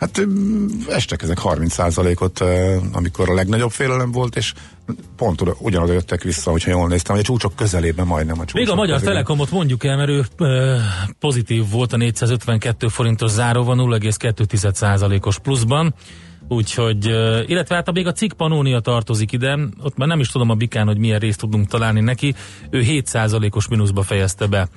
hát 0.03 0.27
estek 0.89 1.21
ezek 1.21 1.37
30%-ot, 1.43 2.41
eh, 2.41 2.81
amikor 2.91 3.29
a 3.29 3.33
legnagyobb 3.33 3.71
félelem 3.71 4.11
volt, 4.11 4.35
és 4.35 4.53
pont 5.15 5.41
oda- 5.41 5.55
ugyanoda 5.59 5.93
jöttek 5.93 6.23
vissza, 6.23 6.51
hogyha 6.51 6.71
jól 6.71 6.87
néztem, 6.87 7.15
hogy 7.15 7.23
a 7.23 7.27
csúcsok 7.27 7.55
közelében 7.55 8.07
majdnem 8.07 8.39
a 8.39 8.45
csúcsok. 8.45 8.59
Még 8.59 8.69
a 8.69 8.75
Magyar 8.75 8.95
közelében. 8.95 9.23
Telekomot 9.23 9.51
mondjuk 9.51 9.83
el, 9.83 9.97
mert 9.97 10.09
ő 10.09 10.25
pozitív 11.19 11.69
volt 11.69 11.93
a 11.93 11.97
452 11.97 12.87
forintos 12.87 13.31
záróban 13.31 13.77
0,2%-os 13.77 15.39
pluszban, 15.39 15.93
úgyhogy, 16.47 17.05
illetve 17.47 17.75
hát 17.75 17.91
még 17.91 18.07
a 18.07 18.11
cikk 18.11 18.31
Panónia 18.33 18.79
tartozik 18.79 19.31
ide, 19.31 19.59
ott 19.81 19.97
már 19.97 20.07
nem 20.07 20.19
is 20.19 20.27
tudom 20.27 20.49
a 20.49 20.55
Bikán, 20.55 20.87
hogy 20.87 20.97
milyen 20.97 21.19
részt 21.19 21.39
tudunk 21.39 21.67
találni 21.67 21.99
neki, 21.99 22.35
ő 22.69 22.81
7%-os 22.81 23.67
mínuszba 23.67 24.01
fejezte 24.01 24.47
be 24.47 24.67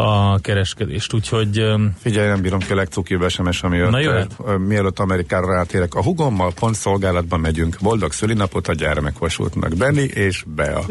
a 0.00 0.38
kereskedést, 0.42 1.12
úgyhogy 1.12 1.64
Figyelj, 1.98 2.28
nem 2.28 2.40
bírom 2.40 2.58
ki 2.58 2.72
a 2.72 2.74
legcukibb 2.74 3.28
SMS, 3.28 3.62
ami 3.62 3.76
jött. 3.76 3.90
Na, 3.90 3.98
jöhet. 4.00 4.36
Ö, 4.46 4.56
Mielőtt 4.56 4.98
Amerikára 4.98 5.54
rátérek, 5.54 5.94
a 5.94 6.02
hugommal 6.02 6.52
pont 6.54 6.74
szolgálatban 6.74 7.40
megyünk. 7.40 7.76
Boldog 7.80 8.12
szülinapot 8.12 8.68
a 8.68 8.74
gyermekvasútnak. 8.74 9.76
Benni 9.76 10.02
és 10.02 10.44
Bea. 10.46 10.84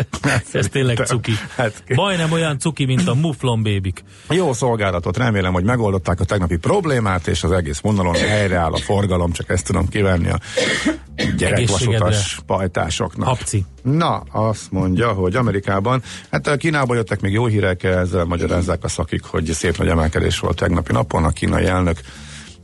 ez 0.52 0.68
tényleg 0.68 0.96
cuki. 0.96 1.32
Hát, 1.56 1.82
Majdnem 1.94 2.32
olyan 2.32 2.58
cuki, 2.58 2.84
mint 2.84 3.08
a 3.08 3.14
Muflon 3.14 3.62
bébik. 3.62 4.04
jó 4.28 4.52
szolgálatot, 4.52 5.16
remélem, 5.16 5.52
hogy 5.52 5.64
megoldották 5.64 6.20
a 6.20 6.24
tegnapi 6.24 6.56
problémát, 6.56 7.26
és 7.26 7.44
az 7.44 7.50
egész 7.50 7.78
vonalon 7.80 8.14
helyreáll 8.14 8.72
a 8.72 8.78
forgalom, 8.78 9.32
csak 9.32 9.50
ezt 9.50 9.66
tudom 9.66 9.88
kívánni 9.88 10.28
a 10.30 10.38
gyerekvasutas 11.36 12.40
pajtásoknak. 12.46 13.28
Hapci. 13.28 13.64
Na, 13.82 14.22
azt 14.30 14.70
mondja, 14.70 15.12
hogy 15.12 15.36
Amerikában, 15.36 16.02
hát 16.30 16.46
a 16.46 16.56
Kínába 16.56 16.94
jöttek 16.94 17.20
még 17.20 17.32
jó 17.32 17.46
hírek, 17.46 17.82
ezzel 17.82 18.24
magyarázzák 18.24 18.84
a 18.84 18.88
szakik, 18.88 19.24
hogy 19.24 19.44
szép 19.52 19.78
nagy 19.78 19.88
emelkedés 19.88 20.38
volt 20.38 20.56
tegnapi 20.56 20.92
napon. 20.92 21.24
A 21.24 21.30
kínai 21.30 21.66
elnök 21.66 22.00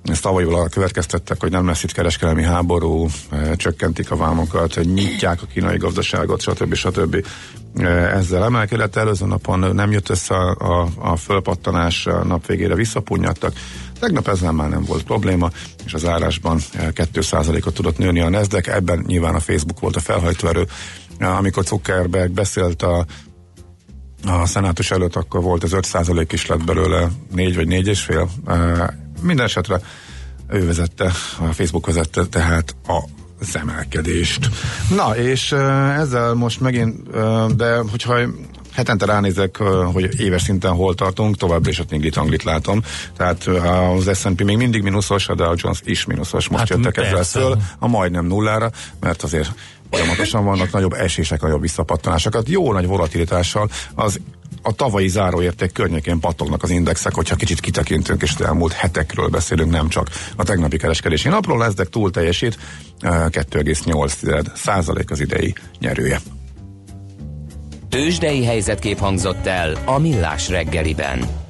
ezt 0.04 0.23
tavalyból 0.23 0.54
arra 0.54 0.69
következtettek, 0.69 1.40
hogy 1.40 1.50
nem 1.50 1.66
lesz 1.66 1.83
itt 1.83 1.92
kereskedelmi 1.92 2.42
háború, 2.42 3.09
eh, 3.30 3.50
csökkentik 3.57 4.11
a 4.11 4.16
vámokat, 4.16 4.80
nyitják 4.95 5.42
a 5.42 5.47
kínai 5.47 5.77
gazdaságot, 5.77 6.40
stb. 6.40 6.75
stb. 6.75 7.27
Eh, 7.77 8.14
Ezzel 8.16 8.44
emelkedett. 8.44 8.96
Előző 8.96 9.27
napon 9.27 9.75
nem 9.75 9.92
jött 9.92 10.09
össze 10.09 10.35
a, 10.35 10.88
a, 10.98 11.16
fölpattanás, 11.16 12.07
a 12.07 12.25
nap 12.25 12.46
végére 12.46 12.75
visszapunnyadtak. 12.75 13.53
Tegnap 14.01 14.29
ezzel 14.29 14.53
már 14.53 14.68
nem 14.68 14.85
volt 14.85 15.03
probléma, 15.03 15.51
és 15.85 15.94
az 15.94 16.07
árásban 16.07 16.59
eh, 16.72 16.88
2%-ot 16.94 17.75
tudott 17.75 17.98
nőni 17.98 18.20
a 18.20 18.29
Nasdaq. 18.29 18.72
Ebben 18.72 19.05
nyilván 19.07 19.35
a 19.35 19.40
Facebook 19.40 19.81
volt 19.81 19.96
a 19.96 20.01
felhajtóerő. 20.01 20.66
Amikor 21.18 21.64
Zuckerberg 21.64 22.31
beszélt 22.31 22.83
a 22.83 23.07
a 24.27 24.46
szenátus 24.46 24.90
előtt 24.90 25.16
akkor 25.16 25.42
volt 25.42 25.62
az 25.62 25.72
5% 25.75 26.27
is 26.33 26.46
lett 26.46 26.64
belőle, 26.64 27.09
4 27.35 27.57
vagy 27.57 27.66
4,5. 27.68 28.90
Minden 29.22 29.44
esetre 29.44 29.80
ő 30.48 30.66
vezette, 30.66 31.04
a 31.38 31.52
Facebook 31.52 31.87
vezette 31.87 32.24
tehát 32.24 32.76
a 32.87 33.04
az 33.40 33.56
emelkedést. 33.56 34.48
Na, 34.96 35.16
és 35.16 35.52
ezzel 35.96 36.35
most 36.35 36.61
megint, 36.61 37.11
de 37.56 37.76
hogyha 37.90 38.18
hetente 38.72 39.04
ránézek, 39.06 39.56
hogy 39.92 40.20
éves 40.20 40.42
szinten 40.42 40.72
hol 40.72 40.94
tartunk, 40.94 41.37
továbbra 41.37 41.70
is 41.70 41.78
ott 41.78 41.92
inglit 41.92 42.16
anglit 42.16 42.42
látom. 42.42 42.83
Tehát 43.16 43.46
az 43.96 44.18
S&P 44.18 44.42
még 44.42 44.56
mindig 44.56 44.83
mínuszos, 44.83 45.28
a 45.28 45.35
Dow 45.35 45.54
Jones 45.56 45.80
is 45.85 46.04
mínuszos. 46.04 46.48
Most 46.48 46.68
Hát 46.68 46.68
jöttek 46.68 46.96
ezzel 46.96 47.24
föl, 47.24 47.56
a 47.78 47.88
majdnem 47.88 48.26
nullára, 48.26 48.70
mert 49.00 49.22
azért 49.22 49.54
folyamatosan 49.90 50.44
vannak 50.44 50.70
nagyobb 50.72 50.92
esések, 50.92 51.40
nagyobb 51.40 51.61
visszapattanásokat, 51.61 52.48
jó 52.48 52.72
nagy 52.72 52.87
volatilitással 52.87 53.70
az 53.94 54.20
a 54.62 54.73
tavalyi 54.75 55.09
záróérték 55.09 55.73
környékén 55.73 56.20
pattognak 56.20 56.62
az 56.62 56.70
indexek, 56.70 57.14
hogyha 57.14 57.37
kicsit 57.37 57.61
kitekintünk, 57.61 58.23
és 58.23 58.35
az 58.38 58.44
elmúlt 58.44 58.73
hetekről 58.73 59.29
beszélünk, 59.29 59.70
nem 59.70 59.88
csak 59.88 60.09
a 60.37 60.44
tegnapi 60.44 60.77
kereskedési 60.77 61.29
napról, 61.29 61.59
Nasdaq 61.59 61.90
túl 61.90 62.11
teljesít, 62.11 62.59
eh, 63.01 63.29
2,8 63.31 64.53
százalék 64.55 65.11
az 65.11 65.20
idei 65.20 65.55
nyerője. 65.79 66.20
Tőzsdei 67.88 68.44
helyzetkép 68.44 68.99
hangzott 68.99 69.46
el 69.46 69.77
a 69.85 69.99
Millás 69.99 70.49
reggeliben. 70.49 71.49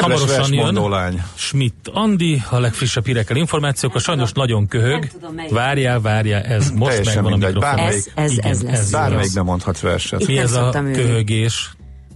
Kedves 0.00 0.20
Hamarosan 0.20 0.52
jön. 0.74 0.90
lány, 0.90 1.22
Schmidt 1.34 1.88
Andi, 1.92 2.42
a 2.50 2.58
legfrissebb 2.58 3.06
hírekkel 3.06 3.36
információk, 3.36 3.94
a 3.94 3.98
sajnos 3.98 4.32
nagyon 4.32 4.66
köhög. 4.68 5.06
Tudom. 5.12 5.36
Várjál, 5.50 6.00
várjál, 6.00 6.42
ez 6.42 6.70
most 6.70 6.90
Teljesen 6.90 7.14
megvan 7.14 7.32
a 7.32 7.36
mindegy, 7.36 7.54
mikrofon. 7.54 7.76
bármelyik. 7.76 8.12
Ez, 8.14 8.30
ez, 8.30 8.30
ez 8.30 8.60
Igen, 8.60 8.70
lesz. 8.72 8.80
ez 8.80 8.90
bármelyik 8.90 9.24
az. 9.26 9.32
nem 9.32 9.44
mondhat 9.44 9.80
verset. 9.80 10.20
Itt 10.20 10.26
Mi 10.26 10.38
ez 10.38 10.52
a 10.52 10.70
ülni. 10.74 10.92
köhögés? 10.92 11.70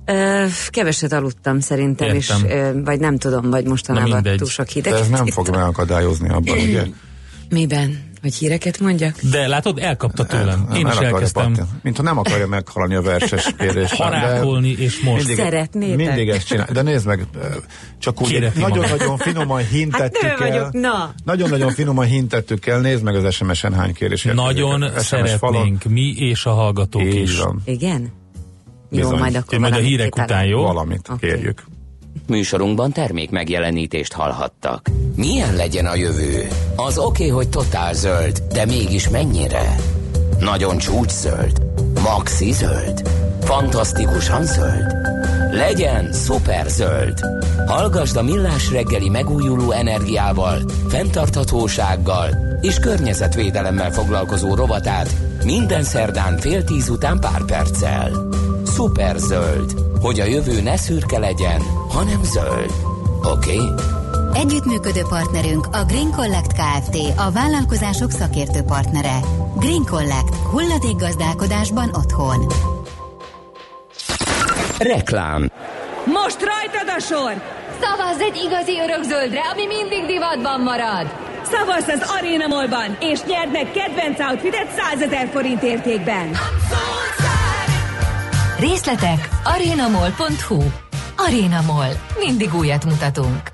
Ö, 0.05 0.45
keveset 0.69 1.12
aludtam 1.12 1.61
szerintem, 1.61 2.14
és, 2.14 2.33
ö, 2.49 2.71
vagy 2.85 3.01
nem 3.01 3.19
tudom, 3.19 3.51
vagy 3.51 3.64
mostanában 3.64 4.23
túl 4.23 4.49
sok 4.49 4.67
De 4.67 4.73
hideget 4.73 5.01
ez 5.01 5.09
nem 5.09 5.27
fog 5.27 5.49
megakadályozni 5.51 6.29
abban, 6.29 6.59
ugye? 6.59 6.83
Miben? 7.51 8.08
Hogy 8.29 8.37
híreket 8.37 8.81
mondjak? 8.81 9.14
De 9.31 9.47
látod, 9.47 9.79
elkapta 9.79 10.25
tőlem. 10.27 10.64
Nem, 10.69 10.77
Én 10.79 10.87
el 10.87 10.93
is 10.93 10.99
elkezdtem 10.99 11.53
pattani. 11.53 11.69
Mintha 11.83 12.03
nem 12.03 12.19
akarja 12.19 12.47
meghalni 12.47 12.95
a 12.95 13.03
verses 13.03 13.55
kérést. 13.59 13.95
harákolni, 13.95 14.69
és 14.79 15.01
most. 15.01 15.17
Mindig, 15.27 15.45
Szeretnétek? 15.45 15.97
Mindig 15.97 16.29
ezt 16.29 16.47
csinál. 16.47 16.69
De 16.73 16.83
nézd 16.83 17.07
meg, 17.07 17.27
csak 17.99 18.21
úgy 18.23 18.49
nagyon-nagyon 18.55 19.17
finoman 19.17 19.67
hintettük 19.67 20.23
Hát 20.23 20.41
el. 20.41 20.49
vagyok, 20.49 20.73
na. 20.73 21.14
Nagyon-nagyon 21.25 21.71
finoman 21.71 22.07
hintettük 22.07 22.67
el. 22.67 22.81
Nézd 22.81 23.03
meg 23.03 23.14
az 23.14 23.35
SMS-en 23.35 23.73
hány 23.75 23.93
kérés. 23.93 24.23
Nagyon 24.23 24.81
SMS 24.91 25.03
szeretnénk 25.03 25.85
mi 25.85 26.14
és 26.17 26.45
a 26.47 26.51
hallgatók 26.53 27.03
Falon. 27.03 27.17
is. 27.17 27.31
Így 27.31 27.38
van. 27.38 27.62
Igen? 27.64 28.01
Jó, 28.91 28.99
Bizony. 28.99 29.19
majd 29.19 29.35
akkor 29.35 29.59
Majd 29.59 29.73
a 29.73 29.77
valamit 29.77 29.91
hírek 29.97 30.17
után, 30.17 30.45
jó? 30.45 30.62
Valamit 30.62 31.09
Oké. 31.11 31.27
kérjük. 31.27 31.64
Műsorunkban 32.29 32.93
termék 32.93 33.31
megjelenítést 33.31 34.12
hallhattak. 34.12 34.91
Milyen 35.17 35.57
legyen 35.57 35.87
a 35.87 35.95
jövő? 35.95 36.49
Az 36.77 36.99
oké, 36.99 37.07
okay, 37.07 37.29
hogy 37.29 37.49
totál 37.49 37.95
zöld, 37.95 38.43
de 38.53 38.67
mégis 38.67 39.09
mennyire? 39.09 39.77
Nagyon 40.41 40.79
csúcs 40.79 41.11
zöld? 41.11 41.62
Maxi 42.03 42.53
zöld? 42.53 43.09
Fantasztikusan 43.41 44.45
zöld? 44.45 44.93
Legyen 45.53 46.12
szuper 46.12 46.67
zöld! 46.67 47.21
Hallgasd 47.67 48.17
a 48.17 48.23
Millás 48.23 48.71
reggeli 48.71 49.09
megújuló 49.09 49.71
energiával, 49.71 50.59
fenntarthatósággal 50.88 52.29
és 52.61 52.79
környezetvédelemmel 52.79 53.93
foglalkozó 53.93 54.55
rovatát 54.55 55.14
minden 55.45 55.83
szerdán 55.83 56.38
fél 56.38 56.64
tíz 56.64 56.88
után 56.88 57.21
pár 57.21 57.45
perccel. 57.45 58.29
Szuper 58.79 59.17
zöld, 59.17 59.73
hogy 60.01 60.21
a 60.21 60.25
jövő 60.25 60.61
ne 60.62 60.77
szürke 60.77 61.19
legyen, 61.19 61.61
hanem 61.88 62.23
zöld. 62.23 62.73
Oké? 63.23 63.57
Okay? 63.57 63.73
Együttműködő 64.33 65.03
partnerünk 65.09 65.67
a 65.73 65.85
Green 65.85 66.11
Collect 66.11 66.53
Kft. 66.53 66.97
A 67.17 67.31
vállalkozások 67.31 68.11
szakértő 68.11 68.62
partnere. 68.62 69.19
Green 69.57 69.85
Collect. 69.85 70.35
Hulladékgazdálkodásban 70.51 71.91
otthon. 71.95 72.47
Reklám. 74.79 75.51
Most 76.05 76.38
rajtad 76.51 76.95
a 76.97 77.01
sor! 77.01 77.33
Szavazz 77.81 78.21
egy 78.21 78.37
igazi 78.47 78.81
örökzöldre, 78.81 79.41
ami 79.53 79.67
mindig 79.67 80.07
divatban 80.07 80.61
marad! 80.61 81.07
Szavazz 81.43 81.88
az 81.88 82.12
Arena 82.19 82.47
Mallban, 82.47 82.97
és 83.01 83.19
nyerd 83.23 83.51
meg 83.53 83.71
kedvenc 83.71 84.21
outfitet 84.21 84.69
100 84.77 85.01
ezer 85.01 85.29
forint 85.33 85.62
értékben! 85.62 86.29
Részletek 88.59 89.29
arenamol.hu 89.44 90.62
Arena 91.16 91.61
Mall. 91.61 91.92
Mindig 92.18 92.55
újat 92.55 92.85
mutatunk. 92.85 93.51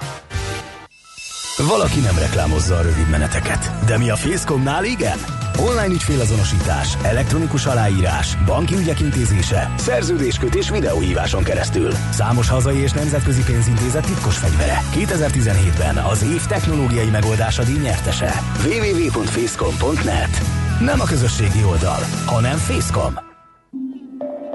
Valaki 1.69 2.01
nem 2.01 2.19
reklámozza 2.19 2.77
a 2.77 2.83
rövid 2.83 3.11
meneteket, 3.11 3.87
de 3.87 3.99
mi 3.99 4.11
a 4.11 4.17
Facecomnál 4.17 4.85
igen? 4.85 5.19
Online 5.59 5.95
ügyfélazonosítás, 5.95 6.97
elektronikus 7.03 7.67
aláírás, 7.67 8.37
banki 8.47 8.75
ügyek 8.75 9.01
intézése, 9.01 9.71
szerződéskötés 9.77 10.71
videóhíváson 10.71 11.43
keresztül. 11.43 11.93
Számos 12.11 12.49
hazai 12.49 12.79
és 12.79 12.93
nemzetközi 12.93 13.43
pénzintézet 13.43 14.07
titkos 14.07 14.37
fegyvere. 14.37 14.81
2017-ben 14.95 15.97
az 15.97 16.23
év 16.23 16.47
technológiai 16.47 17.11
megoldása 17.11 17.63
díj 17.63 17.79
nyertese. 17.79 18.33
www.facecom.net 18.65 20.41
Nem 20.81 21.01
a 21.01 21.05
közösségi 21.05 21.65
oldal, 21.65 22.01
hanem 22.27 22.57
Facecom. 22.57 23.34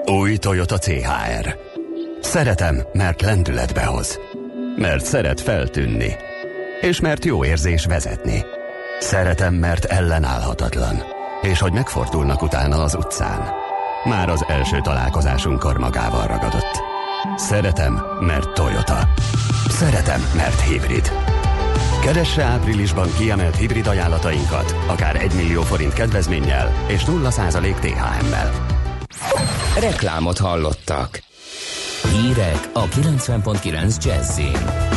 Új 0.10 0.38
Toyota 0.38 0.78
CHR. 0.78 1.56
Szeretem, 2.22 2.82
mert 2.94 3.22
lendületbe 3.22 3.86
hoz. 3.86 4.20
Mert 4.76 5.06
szeret 5.06 5.42
feltűnni. 5.42 6.16
És 6.82 7.00
mert 7.00 7.26
jó 7.26 7.46
érzés 7.46 7.86
vezetni. 7.86 8.46
Szeretem, 9.00 9.54
mert 9.54 9.86
ellenállhatatlan. 9.86 11.04
És 11.42 11.60
hogy 11.60 11.74
megfordulnak 11.74 12.42
utána 12.42 12.84
az 12.84 12.96
utcán. 12.96 13.52
Már 14.04 14.30
az 14.30 14.46
első 14.48 14.80
találkozásunkkor 14.82 15.78
magával 15.78 16.28
ragadott. 16.28 16.82
Szeretem, 17.36 18.02
mert 18.20 18.54
Toyota. 18.54 19.10
Szeretem, 19.68 20.22
mert 20.36 20.62
hibrid. 20.62 21.12
Keresse 22.02 22.44
áprilisban 22.44 23.08
kiemelt 23.18 23.56
hibrid 23.56 23.88
ajánlatainkat, 23.88 24.76
akár 24.88 25.16
1 25.16 25.34
millió 25.36 25.62
forint 25.62 25.94
kedvezménnyel 25.94 26.86
és 26.88 27.04
0% 27.06 27.80
THM-mel. 27.80 28.79
Reklámot 29.80 30.38
hallottak. 30.38 31.24
Hírek 32.12 32.70
a 32.74 32.86
90.9 32.86 34.04
Jazzin. 34.04 34.88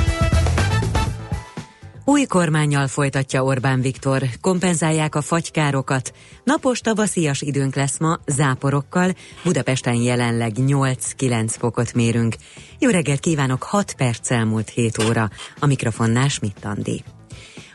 Új 2.05 2.25
kormányjal 2.25 2.87
folytatja 2.87 3.43
Orbán 3.43 3.81
Viktor, 3.81 4.23
kompenzálják 4.41 5.15
a 5.15 5.21
fagykárokat. 5.21 6.13
Napos 6.45 6.81
tavaszias 6.81 7.41
időnk 7.41 7.75
lesz 7.75 7.99
ma, 7.99 8.19
záporokkal, 8.27 9.15
Budapesten 9.45 9.95
jelenleg 9.95 10.53
8-9 10.57 11.55
fokot 11.59 11.95
mérünk. 11.95 12.37
Jó 12.79 12.91
reggelt 12.91 13.21
kívánok, 13.21 13.63
6 13.63 13.95
perc 13.95 14.31
elmúlt 14.31 14.69
7 14.69 15.05
óra. 15.09 15.31
A 15.59 15.67
mikrofonnál 15.67 16.29
Schmidt 16.29 16.65
Andi. 16.65 17.05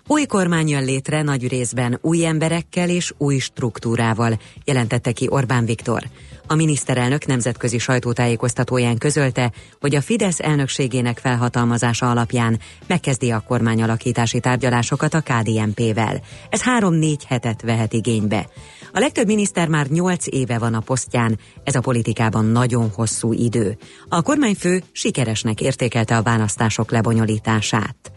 Új 0.07 0.25
kormány 0.25 0.67
jön 0.67 0.83
létre 0.83 1.21
nagy 1.21 1.47
részben 1.47 1.99
új 2.01 2.25
emberekkel 2.25 2.89
és 2.89 3.13
új 3.17 3.37
struktúrával, 3.37 4.39
jelentette 4.65 5.11
ki 5.11 5.27
Orbán 5.29 5.65
Viktor. 5.65 6.03
A 6.49 6.55
miniszterelnök 6.55 7.25
nemzetközi 7.25 7.77
sajtótájékoztatóján 7.77 8.97
közölte, 8.97 9.51
hogy 9.79 9.95
a 9.95 10.01
Fidesz 10.01 10.39
elnökségének 10.39 11.17
felhatalmazása 11.17 12.09
alapján 12.09 12.59
megkezdi 12.87 13.31
a 13.31 13.43
kormányalakítási 13.47 14.39
tárgyalásokat 14.39 15.13
a 15.13 15.21
KDNP-vel. 15.21 16.21
Ez 16.49 16.61
három-négy 16.61 17.25
hetet 17.25 17.61
vehet 17.61 17.93
igénybe. 17.93 18.49
A 18.93 18.99
legtöbb 18.99 19.25
miniszter 19.25 19.67
már 19.67 19.87
nyolc 19.87 20.27
éve 20.27 20.57
van 20.57 20.73
a 20.73 20.79
posztján, 20.79 21.39
ez 21.63 21.75
a 21.75 21.81
politikában 21.81 22.45
nagyon 22.45 22.91
hosszú 22.95 23.33
idő. 23.33 23.77
A 24.09 24.21
kormányfő 24.21 24.83
sikeresnek 24.91 25.61
értékelte 25.61 26.17
a 26.17 26.21
választások 26.21 26.91
lebonyolítását. 26.91 28.11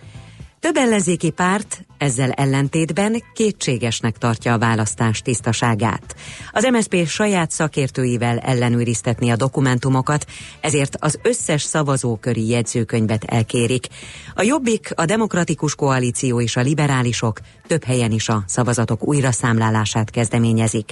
Több 0.60 0.76
ellenzéki 0.76 1.30
párt 1.30 1.84
ezzel 1.98 2.30
ellentétben 2.30 3.22
kétségesnek 3.34 4.18
tartja 4.18 4.52
a 4.52 4.58
választás 4.58 5.22
tisztaságát. 5.22 6.16
Az 6.52 6.64
MSZP 6.64 7.06
saját 7.06 7.50
szakértőivel 7.50 8.38
ellenőriztetni 8.38 9.30
a 9.30 9.36
dokumentumokat, 9.36 10.26
ezért 10.60 10.96
az 10.98 11.18
összes 11.22 11.62
szavazóköri 11.62 12.48
jegyzőkönyvet 12.48 13.24
elkérik. 13.24 13.86
A 14.34 14.42
Jobbik, 14.42 14.92
a 14.94 15.04
Demokratikus 15.04 15.74
Koalíció 15.74 16.40
és 16.40 16.56
a 16.56 16.60
liberálisok 16.60 17.40
több 17.66 17.84
helyen 17.84 18.10
is 18.10 18.28
a 18.28 18.44
szavazatok 18.46 19.08
újraszámlálását 19.08 20.10
kezdeményezik. 20.10 20.90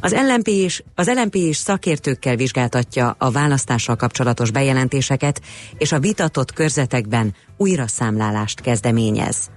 Az 0.00 0.12
LNP 0.12 0.46
is, 0.46 0.82
az 0.94 1.10
LNP 1.14 1.34
is 1.34 1.56
szakértőkkel 1.56 2.36
vizsgáltatja 2.36 3.14
a 3.18 3.30
választással 3.30 3.96
kapcsolatos 3.96 4.50
bejelentéseket, 4.50 5.40
és 5.78 5.92
a 5.92 5.98
vitatott 5.98 6.52
körzetekben 6.52 7.34
újraszámlálást 7.56 8.60
kezdeményez. 8.60 9.50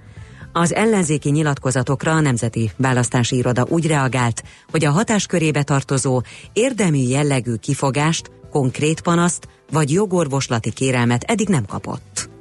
Az 0.52 0.74
ellenzéki 0.74 1.30
nyilatkozatokra 1.30 2.12
a 2.12 2.20
Nemzeti 2.20 2.70
Választási 2.76 3.36
Iroda 3.36 3.66
úgy 3.68 3.86
reagált, 3.86 4.42
hogy 4.70 4.84
a 4.84 4.90
hatáskörébe 4.90 5.62
tartozó 5.62 6.22
érdemi 6.52 7.08
jellegű 7.08 7.54
kifogást, 7.54 8.30
konkrét 8.50 9.00
panaszt 9.00 9.48
vagy 9.70 9.92
jogorvoslati 9.92 10.72
kérelmet 10.72 11.22
eddig 11.22 11.48
nem 11.48 11.66
kapott. 11.66 12.31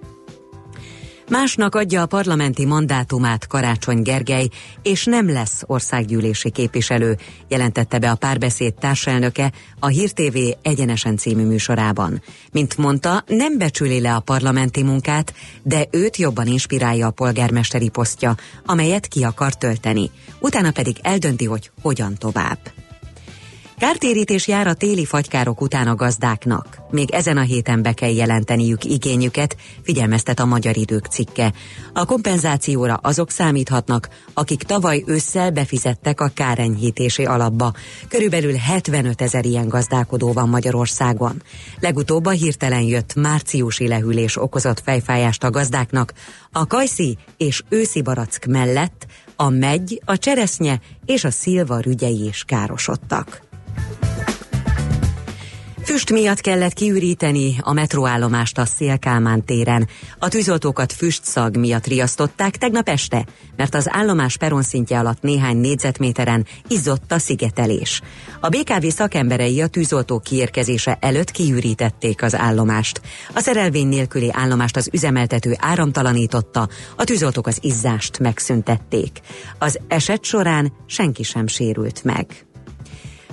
Másnak 1.32 1.76
adja 1.76 2.02
a 2.02 2.06
parlamenti 2.06 2.66
mandátumát 2.66 3.48
Karácsony 3.48 4.02
Gergely, 4.02 4.48
és 4.82 5.06
nem 5.06 5.30
lesz 5.30 5.64
országgyűlési 5.66 6.52
képviselő, 6.52 7.18
jelentette 7.48 8.00
be 8.00 8.12
a 8.12 8.16
párbeszéd 8.16 8.74
társelnöke 8.74 9.52
a 9.80 9.88
Hír 9.88 10.12
TV 10.12 10.38
Egyenesen 10.62 11.18
című 11.18 11.46
műsorában. 11.46 12.22
Mint 12.52 12.78
mondta, 12.78 13.24
nem 13.28 13.58
becsüli 13.58 14.02
le 14.02 14.16
a 14.16 14.20
parlamenti 14.20 14.84
munkát, 14.84 15.34
de 15.64 15.88
őt 15.92 16.18
jobban 16.18 16.48
inspirálja 16.48 17.08
a 17.08 17.12
polgármesteri 17.12 17.90
posztja, 17.90 18.36
amelyet 18.66 19.08
ki 19.08 19.24
akar 19.24 19.54
tölteni. 19.54 20.10
Utána 20.40 20.72
pedig 20.72 20.96
eldönti, 21.02 21.46
hogy 21.46 21.72
hogyan 21.82 22.16
tovább. 22.18 22.60
Kártérítés 23.82 24.48
jár 24.48 24.68
a 24.68 24.74
téli 24.74 25.06
fagykárok 25.06 25.62
után 25.62 25.88
a 25.88 25.96
gazdáknak. 25.96 26.78
Még 26.92 27.12
ezen 27.12 27.38
a 27.38 27.42
héten 27.42 27.82
be 27.82 27.94
kell 27.94 28.14
jelenteniük 28.14 28.84
igényüket, 28.84 29.56
figyelmeztet 29.82 30.40
a 30.40 30.46
Magyar 30.46 30.78
Idők 30.78 31.06
cikke. 31.06 31.54
A 31.94 32.06
kompenzációra 32.06 32.94
azok 32.94 33.30
számíthatnak, 33.30 34.10
akik 34.34 34.64
tavaly 34.64 35.04
ősszel 35.06 35.52
befizettek 35.52 36.22
a 36.22 36.32
kárenyhítési 36.34 37.26
alapba. 37.26 37.74
Körülbelül 38.08 38.54
75 38.54 39.22
ezer 39.22 39.46
ilyen 39.46 39.68
gazdálkodó 39.68 40.34
van 40.34 40.50
Magyarországon. 40.50 41.42
Legutóbb 41.80 42.26
a 42.26 42.30
hirtelen 42.30 42.84
jött 42.84 43.16
márciusi 43.16 43.88
lehűlés 43.88 44.38
okozott 44.38 44.80
fejfájást 44.80 45.44
a 45.44 45.50
gazdáknak. 45.50 46.14
A 46.52 46.68
kajszi 46.68 47.18
és 47.38 47.62
őszi 47.70 48.02
barack 48.02 48.46
mellett 48.46 49.06
a 49.36 49.50
megy, 49.50 50.02
a 50.06 50.18
cseresznye 50.18 50.80
és 51.06 51.24
a 51.24 51.32
szilva 51.32 51.80
rügyei 51.80 52.26
is 52.26 52.44
károsodtak. 52.48 53.50
Füst 55.84 56.12
miatt 56.12 56.42
kellett 56.42 56.74
kiüríteni 56.74 57.56
a 57.60 57.74
metróállomást 57.74 58.58
a 58.58 58.66
Szélkálmán 58.66 59.46
téren. 59.46 59.88
A 60.20 60.28
tűzoltókat 60.28 60.94
füstszag 60.94 61.58
miatt 61.58 61.88
riasztották 61.88 62.58
tegnap 62.58 62.90
este, 62.90 63.26
mert 63.56 63.76
az 63.76 63.88
állomás 63.90 64.38
peronszintje 64.38 65.00
alatt 65.00 65.22
néhány 65.22 65.58
négyzetméteren 65.58 66.46
izzott 66.68 67.12
a 67.12 67.20
szigetelés. 67.20 68.02
A 68.40 68.50
BKV 68.50 68.88
szakemberei 68.88 69.62
a 69.62 69.68
tűzoltó 69.68 70.20
kiérkezése 70.20 70.98
előtt 71.00 71.32
kiürítették 71.32 72.24
az 72.24 72.36
állomást. 72.36 73.02
A 73.34 73.40
szerelvény 73.40 73.88
nélküli 73.88 74.30
állomást 74.32 74.78
az 74.78 74.90
üzemeltető 74.94 75.56
áramtalanította, 75.60 76.70
a 76.96 77.04
tűzoltók 77.04 77.48
az 77.48 77.58
izzást 77.62 78.20
megszüntették. 78.20 79.20
Az 79.58 79.80
eset 79.88 80.24
során 80.24 80.74
senki 80.86 81.24
sem 81.24 81.48
sérült 81.48 82.04
meg. 82.04 82.46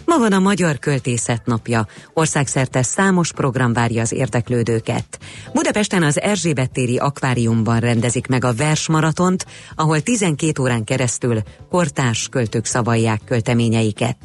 Ma 0.09 0.19
van 0.19 0.33
a 0.33 0.39
Magyar 0.39 0.79
Költészet 0.79 1.47
napja. 1.47 1.87
Országszerte 2.15 2.83
számos 2.83 3.33
program 3.33 3.73
várja 3.73 4.03
az 4.03 4.13
érdeklődőket. 4.13 5.19
Budapesten 5.53 6.03
az 6.03 6.21
Erzsébet 6.21 6.71
téri 6.71 6.99
akváriumban 6.99 7.81
rendezik 7.81 8.27
meg 8.27 8.45
a 8.45 8.55
versmaratont, 8.55 9.47
ahol 9.75 10.01
12 10.01 10.63
órán 10.63 10.85
keresztül 10.85 11.43
kortárs 11.71 12.29
költők 12.29 12.65
szavalják 12.65 13.21
költeményeiket. 13.25 14.17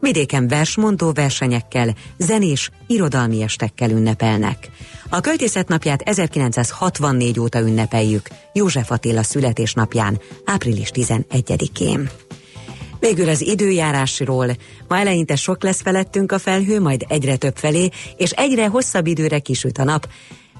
Vidéken 0.00 0.48
versmondó 0.48 1.12
versenyekkel, 1.12 1.94
zenés, 2.18 2.70
irodalmi 2.86 3.42
estekkel 3.42 3.90
ünnepelnek. 3.90 4.70
A 5.08 5.20
költészet 5.20 5.68
napját 5.68 6.00
1964 6.00 7.40
óta 7.40 7.60
ünnepeljük, 7.60 8.28
József 8.52 8.90
Attila 8.90 9.22
születésnapján, 9.22 10.20
április 10.44 10.90
11-én. 10.94 12.10
Végül 13.08 13.28
az 13.28 13.40
időjárásról. 13.40 14.46
Ma 14.88 14.98
eleinte 14.98 15.36
sok 15.36 15.62
lesz 15.62 15.82
felettünk 15.82 16.32
a 16.32 16.38
felhő, 16.38 16.80
majd 16.80 17.04
egyre 17.08 17.36
több 17.36 17.56
felé, 17.56 17.88
és 18.16 18.30
egyre 18.30 18.66
hosszabb 18.66 19.06
időre 19.06 19.38
kisüt 19.38 19.78
a 19.78 19.84
nap. 19.84 20.08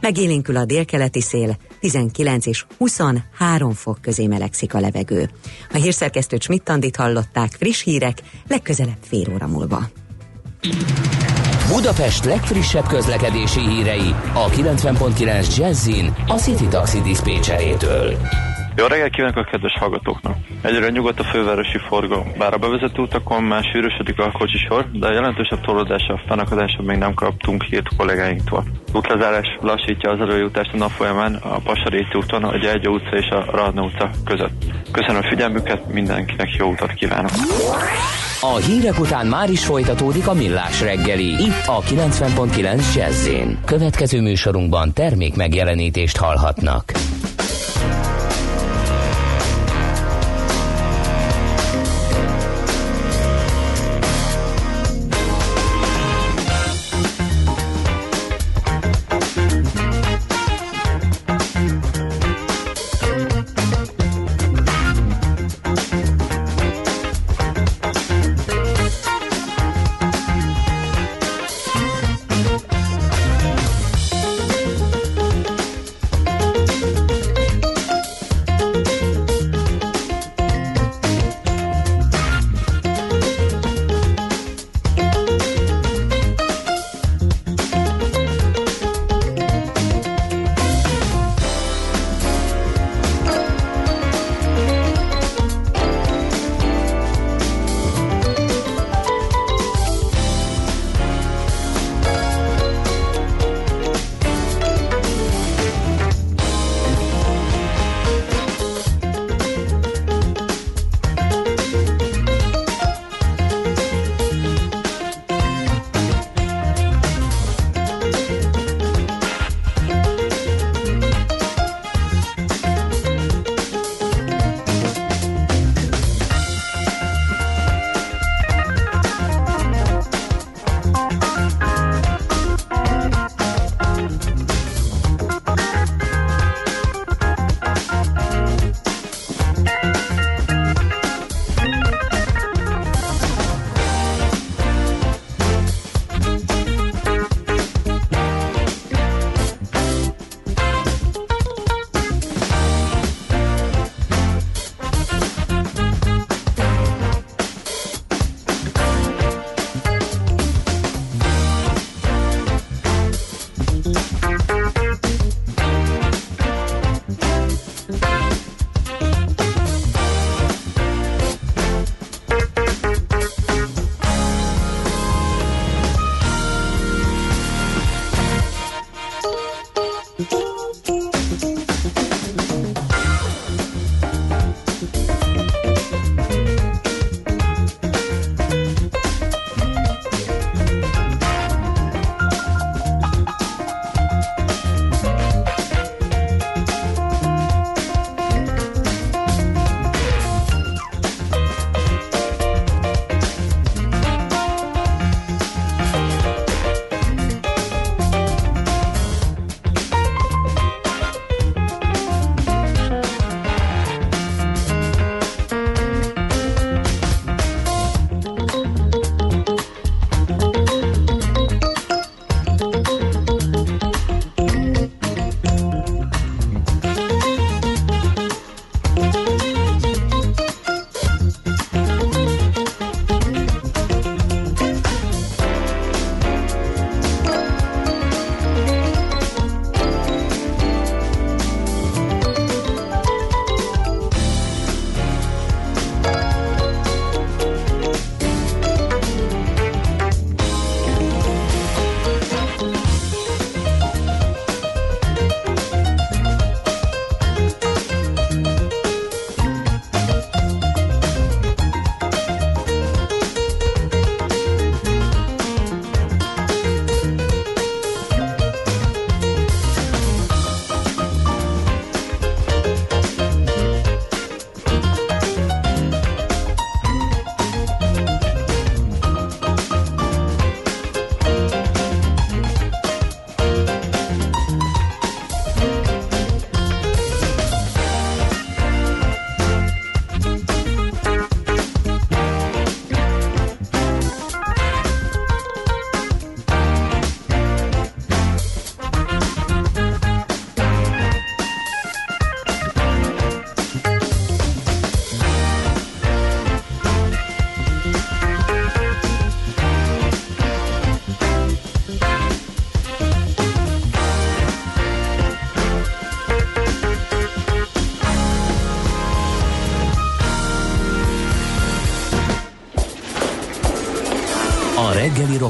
Megélénkül 0.01 0.57
a 0.57 0.65
délkeleti 0.65 1.21
szél, 1.21 1.57
19 1.81 2.47
és 2.47 2.65
23 2.79 3.73
fok 3.73 3.99
közé 4.01 4.27
melegszik 4.27 4.75
a 4.75 4.81
levegő. 4.81 5.31
A 5.73 5.77
hírszerkesztő 5.77 6.37
Schmidt-Tandit 6.41 6.97
hallották, 6.97 7.53
friss 7.59 7.83
hírek, 7.83 8.23
legközelebb 8.49 9.03
fél 9.09 9.33
óra 9.35 9.47
múlva. 9.47 9.91
Budapest 11.69 12.25
legfrissebb 12.25 12.87
közlekedési 12.87 13.61
hírei 13.61 14.15
a 14.35 14.49
90.9 14.49 15.57
Jazzin 15.57 16.15
a 16.27 16.35
City 16.35 16.67
Taxi 16.67 17.01
Dispécsejétől. 17.01 18.17
Jó 18.77 18.87
reggelt 18.87 19.15
kívánok 19.15 19.37
a 19.37 19.45
kedves 19.51 19.73
hallgatóknak! 19.79 20.37
Egyre 20.63 20.89
nyugodt 20.89 21.21
a 21.21 21.25
fővárosi 21.25 21.79
forgalom, 21.89 22.33
bár 22.39 22.55
a 22.55 22.59
bevezető 22.59 23.03
utakon 23.03 23.43
már 23.43 23.63
sűrűsödik 23.73 24.19
a 24.19 24.31
kocsisor, 24.33 24.87
de 24.93 25.07
a 25.07 25.13
jelentősebb 25.13 25.61
torlódása, 25.61 26.21
fennakadása 26.27 26.83
még 26.83 26.97
nem 26.97 27.15
kaptunk 27.15 27.63
hírt 27.63 27.89
kollégáinktól. 27.97 28.65
Útlezárás 28.93 29.47
lassítja 29.61 30.11
az 30.11 30.21
előjutást 30.21 30.73
a 30.73 30.77
nap 30.77 30.91
folyamán 30.91 31.35
a 31.35 31.59
Pasaréti 31.59 32.17
úton, 32.19 32.45
a 32.45 32.59
Gyergya 32.59 32.91
utca 32.91 33.17
és 33.17 33.29
a 33.29 33.45
Radna 33.51 33.83
utca 33.83 34.11
között. 34.25 34.65
Köszönöm 34.93 35.23
a 35.25 35.29
figyelmüket, 35.29 35.93
mindenkinek 35.93 36.55
jó 36.59 36.71
utat 36.71 36.93
kívánok! 36.93 37.31
A 38.41 38.57
hírek 38.57 39.01
után 39.01 39.27
már 39.27 39.51
is 39.51 39.65
folytatódik 39.65 40.27
a 40.27 40.35
millás 40.35 40.81
reggeli. 40.81 41.29
Itt 41.29 41.67
a 41.67 41.81
90.9 41.81 42.95
jazz 42.95 43.29
Következő 43.65 44.21
műsorunkban 44.21 44.93
termék 44.93 45.37
megjelenítést 45.37 46.17
hallhatnak. 46.17 46.93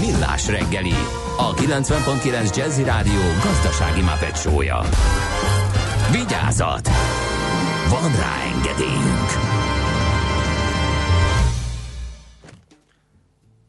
Millás 0.00 0.48
reggeli, 0.48 0.94
a 1.36 1.54
90.9 1.54 2.56
Jazzy 2.56 2.82
Rádió 2.82 3.20
gazdasági 3.42 4.00
mapetsója. 4.00 4.80
Vigyázat! 6.12 6.88
Van 7.88 8.16
rá 8.16 8.42
engedélyünk! 8.54 9.30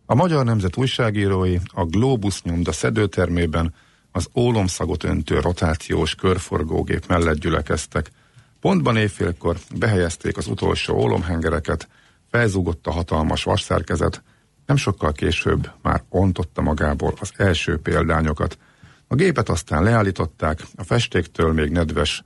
A 0.05 0.15
Magyar 0.15 0.45
Nemzet 0.45 0.77
újságírói 0.77 1.57
a 1.73 1.85
Globus 1.85 2.41
nyomda 2.41 2.71
szedőtermében 2.71 3.73
az 4.11 4.29
ólomszagot 4.35 5.03
öntő 5.03 5.39
rotációs 5.39 6.15
körforgógép 6.15 7.07
mellett 7.07 7.39
gyülekeztek. 7.39 8.11
Pontban 8.59 8.97
éjfélkor 8.97 9.57
behelyezték 9.75 10.37
az 10.37 10.47
utolsó 10.47 10.95
ólomhengereket, 10.95 11.87
felzúgott 12.31 12.87
a 12.87 12.91
hatalmas 12.91 13.43
vasszerkezet, 13.43 14.23
nem 14.67 14.77
sokkal 14.77 15.12
később 15.12 15.71
már 15.82 16.03
ontotta 16.10 16.62
magából 16.62 17.13
az 17.19 17.32
első 17.36 17.77
példányokat. 17.77 18.58
A 19.08 19.15
gépet 19.15 19.49
aztán 19.49 19.84
leállították, 19.84 20.60
a 20.75 20.84
festéktől 20.84 21.53
még 21.53 21.71
nedves 21.71 22.23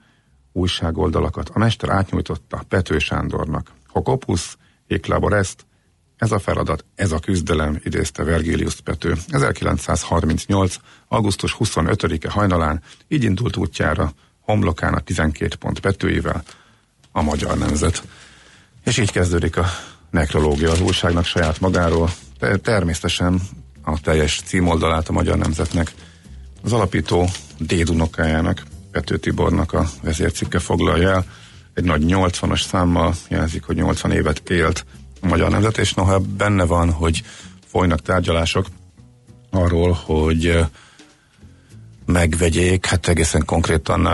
újságoldalakat 0.51 1.49
a 1.49 1.59
mester 1.59 1.89
átnyújtotta 1.89 2.63
Pető 2.67 2.99
Sándornak. 2.99 3.71
Hokopusz, 3.87 4.57
Éklaboreszt, 4.87 5.65
ez 6.17 6.31
a 6.31 6.39
feladat, 6.39 6.85
ez 6.95 7.11
a 7.11 7.19
küzdelem, 7.19 7.79
idézte 7.83 8.23
Vergilius 8.23 8.81
Pető. 8.81 9.15
1938. 9.27 10.75
augusztus 11.07 11.55
25-e 11.59 12.29
hajnalán 12.29 12.81
így 13.07 13.23
indult 13.23 13.57
útjára 13.57 14.11
homlokán 14.39 14.93
a 14.93 14.99
12 14.99 15.55
pont 15.55 15.79
Petőivel 15.79 16.43
a 17.11 17.21
magyar 17.21 17.57
nemzet. 17.57 18.03
És 18.83 18.97
így 18.97 19.11
kezdődik 19.11 19.57
a 19.57 19.65
nekrológia 20.09 20.71
az 20.71 20.81
újságnak 20.81 21.25
saját 21.25 21.59
magáról, 21.59 22.09
természetesen 22.61 23.41
a 23.83 23.99
teljes 23.99 24.41
címoldalát 24.45 25.09
a 25.09 25.11
magyar 25.11 25.37
nemzetnek 25.37 25.93
az 26.63 26.73
alapító 26.73 27.29
dédunokájának, 27.57 28.63
Pető 28.91 29.17
Tibornak 29.17 29.73
a 29.73 29.89
vezércikke 30.03 30.59
foglalja 30.59 31.09
el. 31.09 31.25
Egy 31.73 31.83
nagy 31.83 32.03
80-as 32.07 32.67
számmal 32.67 33.15
jelzik, 33.27 33.63
hogy 33.63 33.75
80 33.75 34.11
évet 34.11 34.49
élt 34.49 34.85
a 35.21 35.27
magyar 35.27 35.49
nemzet, 35.49 35.77
és 35.77 35.93
noha 35.93 36.19
benne 36.19 36.63
van, 36.63 36.91
hogy 36.91 37.23
folynak 37.67 38.01
tárgyalások 38.01 38.67
arról, 39.49 39.91
hogy 39.91 40.59
megvegyék, 42.05 42.85
hát 42.85 43.07
egészen 43.07 43.45
konkrétan 43.45 44.07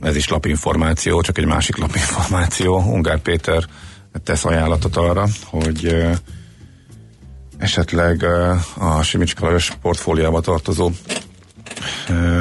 ez 0.00 0.16
is 0.16 0.28
lapinformáció, 0.28 1.20
csak 1.20 1.38
egy 1.38 1.46
másik 1.46 1.76
lapinformáció. 1.76 2.78
Ungár 2.78 3.18
Péter 3.18 3.64
tesz 4.24 4.44
ajánlatot 4.44 4.96
arra, 4.96 5.26
hogy 5.44 5.96
esetleg 7.64 8.22
a 8.78 9.02
Simicska 9.02 9.44
Lajos 9.44 9.72
portfóliába 9.82 10.40
tartozó 10.40 10.90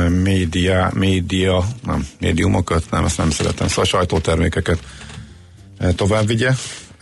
média, 0.10 0.92
média, 0.94 1.66
nem, 1.86 2.08
médiumokat, 2.20 2.84
nem, 2.92 3.06
ezt 3.06 3.18
nem 3.18 3.30
szeretem, 3.30 3.68
szóval 3.68 3.86
sajtótermékeket 3.86 4.80
tovább 5.96 6.28
vigye. 6.28 6.52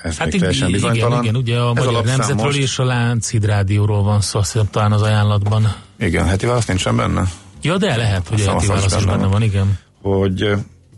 Ez 0.01 0.17
hát 0.17 0.31
még 0.31 0.39
teljesen 0.39 0.67
igen, 0.67 0.81
bizonytalan. 0.81 1.23
igen, 1.23 1.35
ugye 1.35 1.57
a 1.57 1.73
Ez 1.75 1.85
Magyar 1.85 2.03
Nemzetről 2.03 2.45
most- 2.45 2.57
és 2.57 2.79
a 2.79 2.83
Láncid 2.83 3.45
Rádióról 3.45 4.03
van 4.03 4.21
szó, 4.21 4.39
azt 4.39 4.51
hiszem 4.51 4.67
talán 4.71 4.91
az 4.91 5.01
ajánlatban. 5.01 5.75
Igen, 5.99 6.27
heti 6.27 6.45
válasz 6.45 6.65
nincsen 6.65 6.95
benne. 6.95 7.23
Ja, 7.61 7.77
de 7.77 7.95
lehet, 7.95 8.27
hogy 8.27 8.41
a 8.41 8.51
heti 8.51 8.65
válasz 8.67 8.95
is 8.95 9.05
benne 9.05 9.27
van, 9.27 9.41
igen. 9.41 9.79
Hogy, 10.01 10.49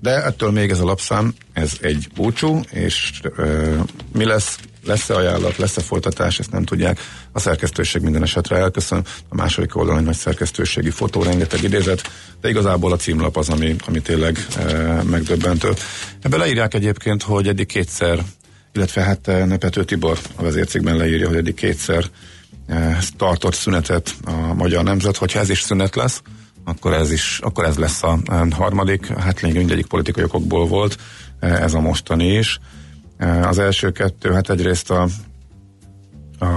de 0.03 0.23
ettől 0.23 0.51
még 0.51 0.69
ez 0.69 0.79
a 0.79 0.85
lapszám, 0.85 1.33
ez 1.53 1.77
egy 1.81 2.07
búcsú, 2.15 2.59
és 2.71 3.21
ö, 3.35 3.75
mi 4.13 4.25
lesz, 4.25 4.57
lesz-e 4.85 5.15
ajánlat, 5.15 5.57
lesz-e 5.57 5.81
folytatás, 5.81 6.39
ezt 6.39 6.51
nem 6.51 6.63
tudják. 6.63 6.99
A 7.31 7.39
szerkesztőség 7.39 8.01
minden 8.01 8.23
esetre 8.23 8.55
elköszön. 8.55 9.05
A 9.29 9.35
második 9.35 9.75
oldalon 9.75 9.99
egy 9.99 10.05
nagy 10.05 10.15
szerkesztőségi 10.15 10.89
fotó, 10.89 11.23
rengeteg 11.23 11.63
idézet, 11.63 12.01
de 12.41 12.49
igazából 12.49 12.91
a 12.91 12.95
címlap 12.95 13.37
az, 13.37 13.49
ami, 13.49 13.75
ami 13.87 14.01
tényleg 14.01 14.45
e, 14.57 14.63
megdöbbentő. 15.03 15.73
Ebbe 16.21 16.37
leírják 16.37 16.73
egyébként, 16.73 17.23
hogy 17.23 17.47
eddig 17.47 17.65
kétszer, 17.65 18.23
illetve 18.73 19.01
hát 19.01 19.25
Nepető 19.25 19.83
Tibor 19.83 20.19
a 20.35 20.43
vezércégben 20.43 20.97
leírja, 20.97 21.27
hogy 21.27 21.37
eddig 21.37 21.53
kétszer 21.53 22.05
e, 22.67 22.99
tartott 23.17 23.53
szünetet 23.53 24.15
a 24.25 24.53
magyar 24.53 24.83
nemzet, 24.83 25.17
hogyha 25.17 25.39
ez 25.39 25.49
is 25.49 25.61
szünet 25.61 25.95
lesz, 25.95 26.21
akkor 26.63 26.93
ez 26.93 27.11
is, 27.11 27.39
akkor 27.43 27.65
ez 27.65 27.77
lesz 27.77 28.03
a 28.03 28.19
harmadik, 28.51 29.07
hát 29.07 29.41
lényeg 29.41 29.57
mindegyik 29.57 29.85
politikai 29.85 30.23
okokból 30.23 30.67
volt, 30.67 30.97
e, 31.39 31.47
ez 31.47 31.73
a 31.73 31.79
mostani 31.79 32.27
is. 32.27 32.59
E, 33.17 33.47
Az 33.47 33.59
első 33.59 33.91
kettő, 33.91 34.31
hát 34.31 34.49
egyrészt 34.49 34.91
a, 34.91 35.07
a 36.39 36.47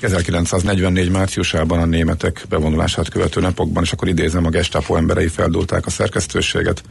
1944 0.00 1.10
márciusában 1.10 1.78
a 1.80 1.84
németek 1.84 2.44
bevonulását 2.48 3.08
követő 3.08 3.40
napokban, 3.40 3.82
és 3.82 3.92
akkor 3.92 4.08
idézem, 4.08 4.46
a 4.46 4.50
gestapo 4.50 4.96
emberei 4.96 5.28
feldulták 5.28 5.86
a 5.86 5.90
szerkesztőséget. 5.90 6.82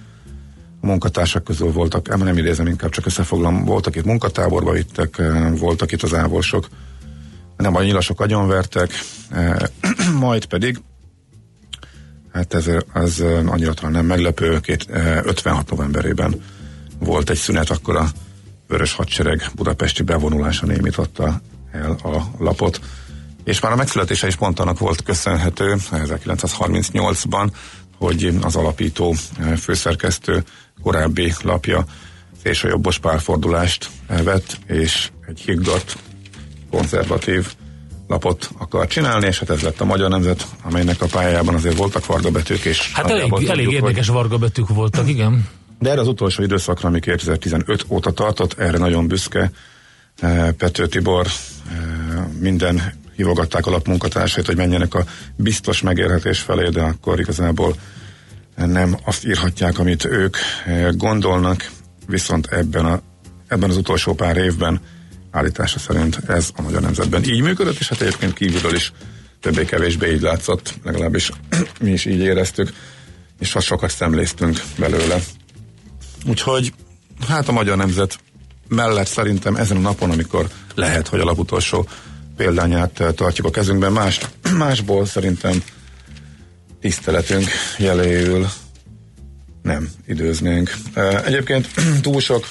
A 0.82 0.86
munkatársak 0.86 1.44
közül 1.44 1.72
voltak, 1.72 2.10
em, 2.10 2.24
nem 2.24 2.38
idézem, 2.38 2.68
inkább 2.68 2.90
csak 2.90 3.06
összefoglalom, 3.06 3.66
voltak 3.66 3.96
itt 3.96 4.06
munkatáborba 4.06 4.72
vittek, 4.72 5.18
e, 5.18 5.50
voltak 5.50 5.92
itt 5.92 6.04
az 6.04 6.14
ávolsok, 6.14 6.68
nem 7.58 7.76
a 7.76 7.84
nyilasok 7.84 8.22
agyonvertek, 8.22 8.92
majd 10.20 10.46
pedig 10.46 10.82
Hát 12.34 12.54
ez, 12.54 12.70
ez 12.94 13.20
annyira 13.46 13.74
talán 13.74 13.92
nem 13.92 14.06
meglepő, 14.06 14.60
két, 14.60 14.90
eh, 14.90 15.22
56 15.24 15.70
novemberében 15.70 16.42
volt 17.00 17.30
egy 17.30 17.38
szünet, 17.38 17.70
akkor 17.70 17.96
a 17.96 18.08
Vörös 18.68 18.94
Hadsereg 18.94 19.44
budapesti 19.56 20.04
bevonulása 20.04 20.66
némította 20.66 21.42
el 21.72 21.92
a 21.92 22.32
lapot, 22.38 22.80
és 23.44 23.60
már 23.60 23.72
a 23.72 23.76
megszületése 23.76 24.28
is 24.28 24.36
pont 24.36 24.60
annak 24.60 24.80
volt 24.80 25.04
köszönhető 25.04 25.76
1938-ban, 25.92 27.52
hogy 27.98 28.38
az 28.42 28.56
alapító 28.56 29.16
főszerkesztő 29.58 30.44
korábbi 30.84 31.34
lapja 31.42 31.86
szélsőjobbos 32.44 33.00
párfordulást 33.00 33.90
vett, 34.24 34.58
és 34.68 35.10
egy 35.28 35.40
higgadt, 35.40 35.98
konzervatív 36.70 37.54
lapot 38.12 38.50
akar 38.58 38.88
csinálni, 38.88 39.26
és 39.26 39.40
hát 39.40 39.50
ez 39.50 39.62
lett 39.62 39.82
a 39.82 39.86
Magyar 39.86 40.10
Nemzet, 40.10 40.48
amelynek 40.64 41.02
a 41.02 41.06
pályában 41.06 41.56
azért 41.56 41.78
voltak 41.78 42.06
vargabetűk, 42.06 42.64
és 42.64 42.92
Hát 42.94 43.10
elég, 43.10 43.34
elég 43.34 43.48
tudjuk, 43.48 43.72
érdekes 43.72 44.08
varga 44.08 44.38
betűk 44.38 44.68
voltak, 44.68 45.10
igen. 45.10 45.48
de 45.80 45.90
erre 45.90 46.00
az 46.00 46.08
utolsó 46.08 46.44
időszakra, 46.44 46.88
ami 46.88 47.00
2015 47.00 47.86
óta 47.88 48.12
tartott, 48.12 48.60
erre 48.60 48.78
nagyon 48.78 49.08
büszke 49.08 49.52
eh, 50.20 50.52
Pető 50.52 50.88
Tibor, 50.88 51.26
eh, 51.26 51.34
minden 52.40 52.82
hívogatták 53.16 53.66
a 53.66 53.72
lapmunkatársait, 53.72 54.46
hogy 54.46 54.56
menjenek 54.56 54.94
a 54.94 55.04
biztos 55.36 55.82
megérhetés 55.82 56.40
felé, 56.40 56.70
de 56.70 56.82
akkor 56.82 57.20
igazából 57.20 57.76
nem 58.56 58.98
azt 59.04 59.26
írhatják, 59.26 59.80
amit 59.80 60.06
ők 60.06 60.38
eh, 60.66 60.88
gondolnak, 60.92 61.72
viszont 62.08 62.48
ebben, 62.48 62.86
a, 62.86 63.02
ebben 63.48 63.70
az 63.70 63.78
utolsó 63.78 64.14
pár 64.14 64.38
évben 64.38 64.82
állítása 65.32 65.80
szerint 65.80 66.20
ez 66.28 66.50
a 66.56 66.62
Magyar 66.62 66.82
Nemzetben 66.82 67.24
így 67.24 67.42
működött, 67.42 67.80
és 67.80 67.90
hát 67.90 68.02
egyébként 68.02 68.34
kívülről 68.34 68.76
is 68.76 68.92
többé-kevésbé 69.40 70.14
így 70.14 70.22
látszott, 70.22 70.74
legalábbis 70.84 71.32
mi 71.82 71.92
is 71.92 72.06
így 72.06 72.20
éreztük, 72.20 72.74
és 73.40 73.56
azt 73.56 73.66
sokat 73.66 73.90
szemléztünk 73.90 74.62
belőle. 74.78 75.20
Úgyhogy 76.26 76.74
hát 77.28 77.48
a 77.48 77.52
Magyar 77.52 77.78
Nemzet 77.78 78.20
mellett 78.68 79.08
szerintem 79.08 79.56
ezen 79.56 79.78
a 79.78 79.80
napon, 79.80 80.12
amikor 80.12 80.48
lehet, 80.76 81.08
hogy 81.08 81.20
a 81.20 81.24
laputolsó 81.24 81.88
példányát 82.38 83.04
tartjuk 83.16 83.48
a 83.48 83.52
kezünkben, 83.52 83.92
más, 83.92 84.20
másból 84.58 85.06
szerintem 85.06 85.64
tiszteletünk 86.82 87.48
jeléül 87.78 88.48
nem 89.62 89.90
időznénk. 90.08 90.74
Egyébként 91.26 91.70
túl 92.02 92.22
sok 92.22 92.48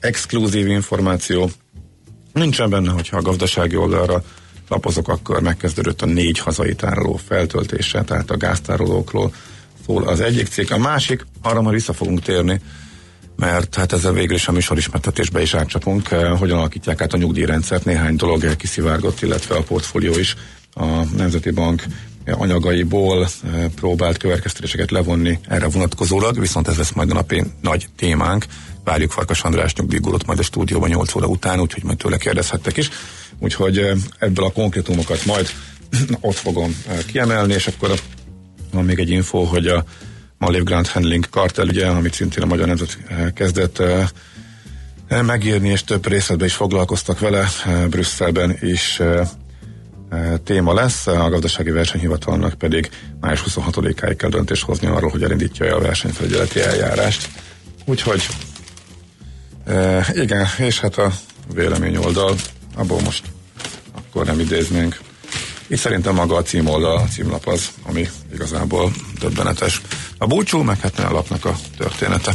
exkluzív 0.00 0.66
információ 0.66 1.50
nincsen 2.34 2.70
benne, 2.70 2.90
hogyha 2.90 3.16
a 3.16 3.22
gazdasági 3.22 3.76
oldalra 3.76 4.22
lapozok, 4.68 5.08
akkor 5.08 5.40
megkezdődött 5.40 6.02
a 6.02 6.06
négy 6.06 6.38
hazai 6.38 6.74
tároló 6.74 7.20
feltöltése, 7.26 8.02
tehát 8.02 8.30
a 8.30 8.36
gáztárolókról 8.36 9.34
szól 9.86 10.02
az 10.02 10.20
egyik 10.20 10.46
cikk. 10.46 10.70
A 10.70 10.78
másik, 10.78 11.26
arra 11.42 11.62
már 11.62 11.72
vissza 11.72 11.92
fogunk 11.92 12.20
térni, 12.20 12.60
mert 13.36 13.74
hát 13.74 13.92
ezzel 13.92 14.12
végül 14.12 14.34
is 14.34 14.48
a 14.48 14.52
műsorismertetésbe 14.52 15.42
is 15.42 15.54
átcsapunk, 15.54 16.10
eh, 16.10 16.38
hogyan 16.38 16.58
alakítják 16.58 17.00
át 17.00 17.12
a 17.12 17.16
nyugdíjrendszert, 17.16 17.84
néhány 17.84 18.16
dolog 18.16 18.56
kiszivárgott, 18.56 19.22
illetve 19.22 19.54
a 19.54 19.62
portfólió 19.62 20.18
is 20.18 20.36
a 20.74 20.84
Nemzeti 21.16 21.50
Bank 21.50 21.82
anyagaiból 22.32 23.28
próbált 23.74 24.16
következtetéseket 24.16 24.90
levonni 24.90 25.38
erre 25.48 25.68
vonatkozólag, 25.68 26.40
viszont 26.40 26.68
ez 26.68 26.76
lesz 26.76 26.92
majd 26.92 27.10
a 27.10 27.14
napi 27.14 27.42
nagy 27.60 27.88
témánk. 27.96 28.44
Várjuk 28.84 29.10
Farkas 29.10 29.42
András 29.42 29.74
nyugdíjgurot 29.74 30.26
majd 30.26 30.38
a 30.38 30.42
stúdióban 30.42 30.88
8 30.88 31.14
óra 31.14 31.26
után, 31.26 31.60
úgyhogy 31.60 31.84
majd 31.84 31.98
tőle 31.98 32.16
kérdezhettek 32.16 32.76
is. 32.76 32.90
Úgyhogy 33.38 33.92
ebből 34.18 34.44
a 34.44 34.52
konkrétumokat 34.52 35.24
majd 35.24 35.50
ott 36.20 36.36
fogom 36.36 36.76
kiemelni, 37.06 37.52
és 37.52 37.66
akkor 37.66 38.00
van 38.72 38.84
még 38.84 38.98
egy 38.98 39.10
info, 39.10 39.42
hogy 39.44 39.66
a 39.66 39.84
Malév 40.38 40.62
Grand 40.62 40.86
Handling 40.86 41.28
kartel, 41.28 41.66
ugye, 41.66 41.86
amit 41.86 42.14
szintén 42.14 42.42
a 42.42 42.46
Magyar 42.46 42.66
Nemzet 42.66 42.98
kezdett 43.34 43.82
megírni, 45.08 45.68
és 45.68 45.84
több 45.84 46.06
részletben 46.06 46.46
is 46.46 46.54
foglalkoztak 46.54 47.18
vele, 47.18 47.48
Brüsszelben 47.88 48.58
is 48.60 49.00
téma 50.44 50.74
lesz, 50.74 51.06
a 51.06 51.28
gazdasági 51.28 51.70
versenyhivatalnak 51.70 52.54
pedig 52.54 52.90
május 53.20 53.42
26-áig 53.46 54.14
kell 54.16 54.30
döntés 54.30 54.62
hozni 54.62 54.86
arról, 54.86 55.10
hogy 55.10 55.22
elindítja 55.22 55.76
a 55.76 55.80
versenyfelügyeleti 55.80 56.60
eljárást. 56.60 57.28
Úgyhogy 57.84 58.28
e, 59.66 60.06
igen, 60.12 60.46
és 60.58 60.80
hát 60.80 60.98
a 60.98 61.12
vélemény 61.54 61.96
oldal, 61.96 62.34
abból 62.76 63.00
most 63.00 63.24
akkor 63.94 64.26
nem 64.26 64.40
idéznénk. 64.40 65.00
Itt 65.66 65.78
szerintem 65.78 66.14
maga 66.14 66.36
a 66.36 66.42
címoldal, 66.42 66.96
a 66.96 67.04
címlap 67.04 67.46
az, 67.46 67.68
ami 67.82 68.08
igazából 68.32 68.92
döbbenetes. 69.20 69.80
A 70.18 70.26
búcsú, 70.26 70.62
meg 70.62 70.80
hát 70.80 70.98
a 70.98 71.12
lapnak 71.12 71.44
a 71.44 71.54
története. 71.76 72.32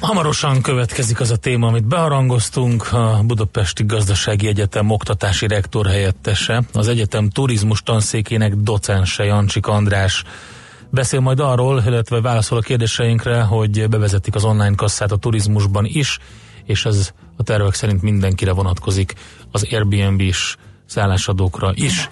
Hamarosan 0.00 0.62
következik 0.62 1.20
az 1.20 1.30
a 1.30 1.36
téma, 1.36 1.66
amit 1.66 1.84
beharangoztunk, 1.84 2.92
a 2.92 3.22
Budapesti 3.24 3.84
Gazdasági 3.84 4.46
Egyetem 4.46 4.90
oktatási 4.90 5.46
rektor 5.46 5.86
helyettese, 5.86 6.62
az 6.72 6.88
egyetem 6.88 7.28
turizmus 7.28 7.82
tanszékének 7.82 8.54
docense 8.54 9.24
Jancsik 9.24 9.66
András 9.66 10.24
beszél 10.90 11.20
majd 11.20 11.40
arról, 11.40 11.82
illetve 11.86 12.20
válaszol 12.20 12.58
a 12.58 12.60
kérdéseinkre, 12.60 13.40
hogy 13.40 13.88
bevezetik 13.88 14.34
az 14.34 14.44
online 14.44 14.74
kasszát 14.74 15.12
a 15.12 15.16
turizmusban 15.16 15.84
is, 15.84 16.18
és 16.64 16.84
ez 16.84 17.12
a 17.36 17.42
tervek 17.42 17.74
szerint 17.74 18.02
mindenkire 18.02 18.52
vonatkozik, 18.52 19.14
az 19.50 19.66
Airbnb-s 19.70 20.56
szállásadókra 20.86 21.72
is. 21.74 22.08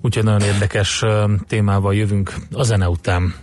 Úgyhogy 0.00 0.24
nagyon 0.24 0.48
érdekes 0.48 1.04
témával 1.46 1.94
jövünk 1.94 2.34
a 2.52 2.62
zene 2.62 2.88
után. 2.88 3.34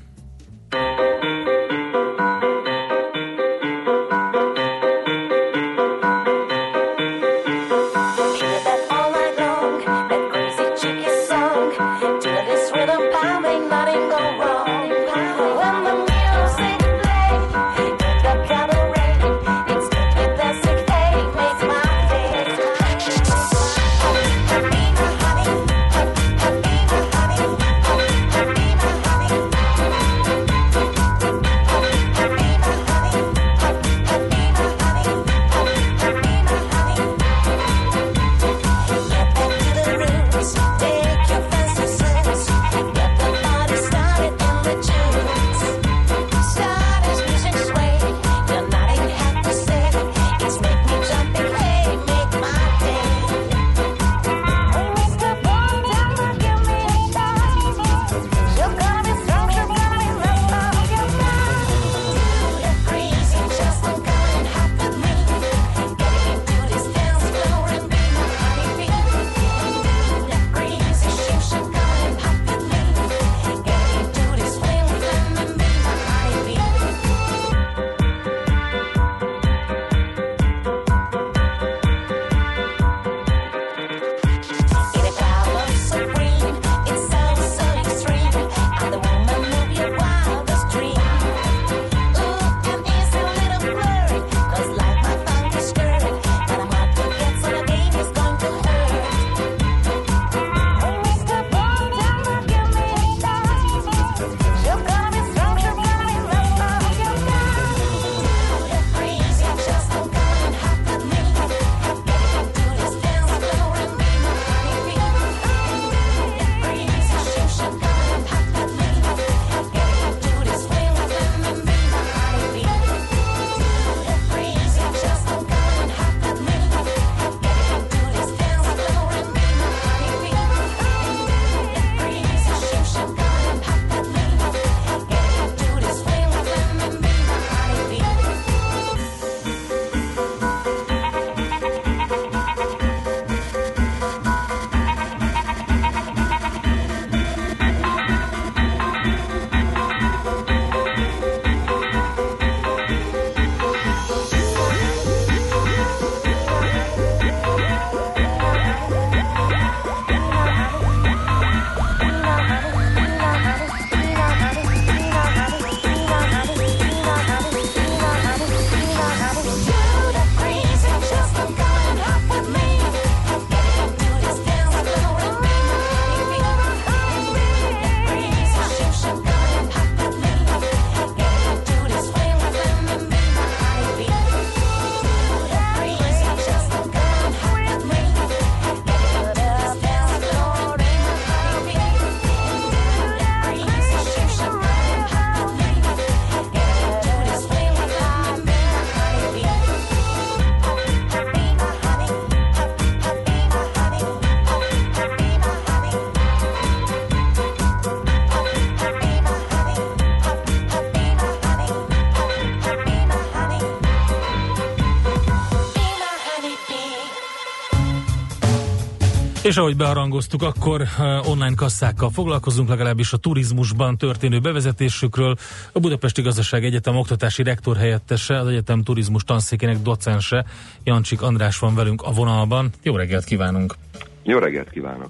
És 219.48 219.58
ahogy 219.58 219.78
beharangoztuk, 219.78 220.42
akkor 220.42 220.82
uh, 220.82 221.30
online 221.30 221.56
kasszákkal 221.56 222.10
foglalkozunk, 222.10 222.70
legalábbis 222.70 223.14
a 223.14 223.18
turizmusban 223.18 223.98
történő 223.98 224.40
bevezetésükről. 224.40 225.36
A 225.72 225.80
Budapesti 225.80 226.22
Gazdaság 226.22 226.66
Egyetem 226.66 226.96
oktatási 226.96 227.44
rektor 227.44 227.78
helyettese, 227.78 228.40
az 228.40 228.48
egyetem 228.48 228.84
turizmus 228.84 229.24
tanszékének 229.24 229.78
docense, 229.78 230.46
Jancsik 230.84 231.22
András 231.22 231.60
van 231.60 231.76
velünk 231.76 232.02
a 232.02 232.12
vonalban. 232.12 232.70
Jó 232.84 232.96
reggelt 232.96 233.24
kívánunk! 233.24 233.76
Jó 234.24 234.38
reggelt 234.38 234.70
kívánok! 234.70 235.10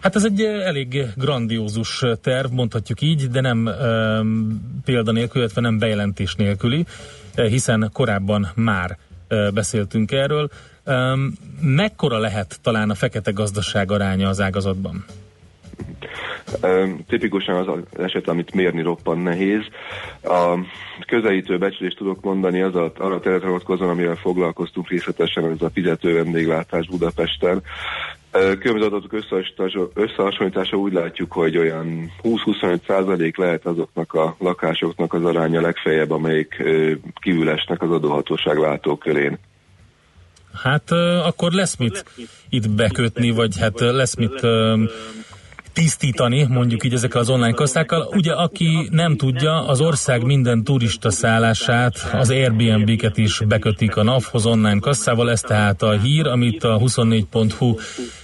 Hát 0.00 0.16
ez 0.16 0.24
egy 0.24 0.40
eh, 0.40 0.66
elég 0.66 1.06
grandiózus 1.16 2.04
terv, 2.22 2.52
mondhatjuk 2.52 3.00
így, 3.00 3.28
de 3.28 3.40
nem 3.40 3.66
um, 3.66 4.80
példa 4.84 5.12
nélkül, 5.12 5.40
illetve 5.40 5.60
nem 5.60 5.78
bejelentés 5.78 6.34
nélküli, 6.34 6.86
eh, 7.34 7.46
hiszen 7.46 7.90
korábban 7.92 8.48
már 8.54 8.98
beszéltünk 9.54 10.12
erről. 10.12 10.50
Mekkora 11.60 12.18
lehet 12.18 12.58
talán 12.62 12.90
a 12.90 12.94
fekete 12.94 13.30
gazdaság 13.30 13.90
aránya 13.90 14.28
az 14.28 14.40
ágazatban? 14.40 15.04
Tipikusan 17.08 17.68
az 17.68 17.78
eset, 17.98 18.28
amit 18.28 18.54
mérni 18.54 18.82
roppan 18.82 19.18
nehéz. 19.18 19.60
A 20.22 20.58
közelítő 21.06 21.58
becslést 21.58 21.96
tudok 21.96 22.22
mondani 22.22 22.60
az 22.60 22.74
a, 22.74 22.92
arra 22.98 23.14
a 23.14 23.20
területre 23.20 23.48
vonatkozóan, 23.48 23.90
amivel 23.90 24.14
foglalkoztunk 24.14 24.88
részletesen, 24.88 25.44
ez 25.44 25.62
a 25.62 25.70
fizető 25.70 26.14
vendéglátás 26.14 26.86
Budapesten. 26.86 27.62
Különböző 28.30 28.86
adatok 28.86 29.12
összehasonlítása, 29.94 30.76
úgy 30.76 30.92
látjuk, 30.92 31.32
hogy 31.32 31.56
olyan 31.56 32.12
20-25 32.22 32.78
százalék 32.86 33.36
lehet 33.36 33.66
azoknak 33.66 34.12
a 34.12 34.36
lakásoknak 34.38 35.12
az 35.12 35.24
aránya 35.24 35.60
legfeljebb, 35.60 36.10
amelyik 36.10 36.62
kívül 37.20 37.50
esnek 37.50 37.82
az 37.82 37.90
adóhatóság 37.90 38.56
látókörén. 38.56 39.38
Hát 40.62 40.90
akkor 41.24 41.52
lesz 41.52 41.76
mit 41.76 42.04
itt 42.48 42.70
bekötni, 42.70 43.30
vagy 43.30 43.58
hát 43.58 43.80
lesz 43.80 44.14
mit 44.14 44.40
tisztítani, 45.76 46.46
mondjuk 46.48 46.84
így 46.84 46.92
ezekkel 46.92 47.20
az 47.20 47.30
online 47.30 47.52
kasszákkal. 47.52 48.08
Ugye, 48.14 48.32
aki 48.32 48.88
nem 48.90 49.16
tudja, 49.16 49.66
az 49.66 49.80
ország 49.80 50.24
minden 50.24 50.64
turista 50.64 51.10
szállását, 51.10 51.94
az 52.12 52.30
Airbnb-ket 52.30 53.16
is 53.16 53.40
bekötik 53.48 53.96
a 53.96 54.02
NAV-hoz 54.02 54.46
online 54.46 54.78
kasszával, 54.78 55.30
ez 55.30 55.40
tehát 55.40 55.82
a 55.82 55.90
hír, 55.90 56.26
amit 56.26 56.64
a 56.64 56.78
24.hu 56.78 57.74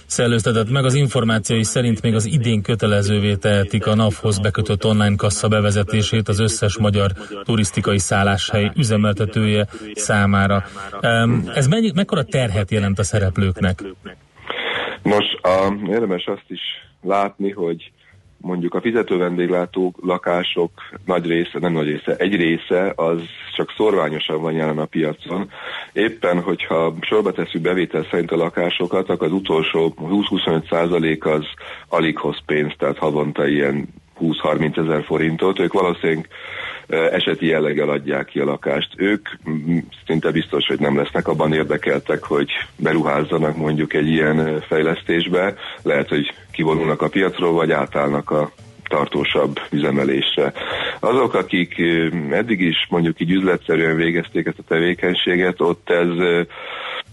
szellőztetett 0.05 0.69
meg. 0.69 0.85
Az 0.85 0.93
információi 0.93 1.63
szerint 1.63 2.01
még 2.01 2.15
az 2.15 2.25
idén 2.25 2.61
kötelezővé 2.61 3.35
tehetik 3.35 3.87
a 3.87 3.95
NAV-hoz 3.95 4.39
bekötött 4.39 4.85
online 4.85 5.15
kassa 5.15 5.47
bevezetését 5.47 6.27
az 6.27 6.39
összes 6.39 6.77
magyar 6.77 7.11
turisztikai 7.43 7.99
szálláshely 7.99 8.71
üzemeltetője 8.75 9.67
számára. 9.93 10.63
Ez 11.53 11.67
mennyi, 11.67 11.91
mekkora 11.95 12.23
terhet 12.23 12.71
jelent 12.71 12.99
a 12.99 13.03
szereplőknek? 13.03 13.83
Nos, 15.03 15.25
a, 15.41 15.73
érdemes 15.87 16.25
azt 16.25 16.45
is 16.47 16.61
látni, 17.03 17.51
hogy 17.51 17.91
mondjuk 18.43 18.73
a 18.73 18.81
fizető 18.81 19.17
vendéglátó 19.17 19.93
lakások 20.01 20.71
nagy 21.05 21.25
része, 21.25 21.59
nem 21.59 21.73
nagy 21.73 21.87
része, 21.87 22.15
egy 22.15 22.35
része 22.35 22.93
az 22.95 23.21
csak 23.55 23.73
szorványosan 23.77 24.41
van 24.41 24.53
jelen 24.53 24.77
a 24.77 24.85
piacon. 24.85 25.49
Éppen, 25.93 26.41
hogyha 26.41 26.93
sorba 27.01 27.31
teszünk 27.31 27.63
bevétel 27.63 28.07
szerint 28.11 28.31
a 28.31 28.35
lakásokat, 28.35 29.09
akkor 29.09 29.27
az 29.27 29.33
utolsó 29.33 29.93
20-25 29.99 30.69
százalék 30.69 31.25
az 31.25 31.45
alig 31.87 32.17
hoz 32.17 32.37
pénzt, 32.45 32.77
tehát 32.77 32.97
havonta 32.97 33.47
ilyen 33.47 33.87
20-30 34.21 34.77
ezer 34.77 35.03
forintot. 35.03 35.59
Ők 35.59 35.73
valószínűleg 35.73 36.27
eseti 36.87 37.45
jelleggel 37.45 37.89
adják 37.89 38.25
ki 38.25 38.39
a 38.39 38.45
lakást. 38.45 38.89
Ők 38.97 39.29
szinte 40.05 40.31
biztos, 40.31 40.67
hogy 40.67 40.79
nem 40.79 40.97
lesznek 40.97 41.27
abban 41.27 41.53
érdekeltek, 41.53 42.23
hogy 42.23 42.51
beruházzanak 42.77 43.57
mondjuk 43.57 43.93
egy 43.93 44.07
ilyen 44.07 44.63
fejlesztésbe. 44.67 45.53
Lehet, 45.81 46.09
hogy 46.09 46.33
kivonulnak 46.51 47.01
a 47.01 47.09
piacról, 47.09 47.51
vagy 47.51 47.71
átállnak 47.71 48.31
a 48.31 48.51
tartósabb 48.93 49.59
üzemelésre. 49.71 50.53
Azok, 50.99 51.33
akik 51.33 51.81
eddig 52.31 52.61
is 52.61 52.87
mondjuk 52.89 53.19
így 53.19 53.31
üzletszerűen 53.31 53.95
végezték 53.95 54.45
ezt 54.45 54.59
a 54.59 54.67
tevékenységet, 54.67 55.61
ott 55.61 55.89
ez 55.89 56.07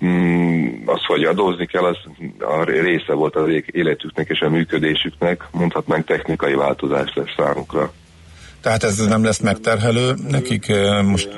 mm, 0.04 0.68
az, 0.84 1.04
hogy 1.06 1.24
adózni 1.24 1.66
kell, 1.66 1.84
az 1.84 1.96
a 2.38 2.64
része 2.64 3.12
volt 3.12 3.36
az 3.36 3.62
életüknek 3.66 4.28
és 4.28 4.40
a 4.40 4.50
működésüknek, 4.50 5.44
mondhatnánk 5.52 6.04
technikai 6.04 6.54
változás 6.54 7.12
lesz 7.14 7.34
számukra. 7.36 7.92
Tehát 8.62 8.84
ez 8.84 9.06
nem 9.06 9.24
lesz 9.24 9.38
megterhelő 9.38 10.14
nekik, 10.28 10.72
most 11.02 11.28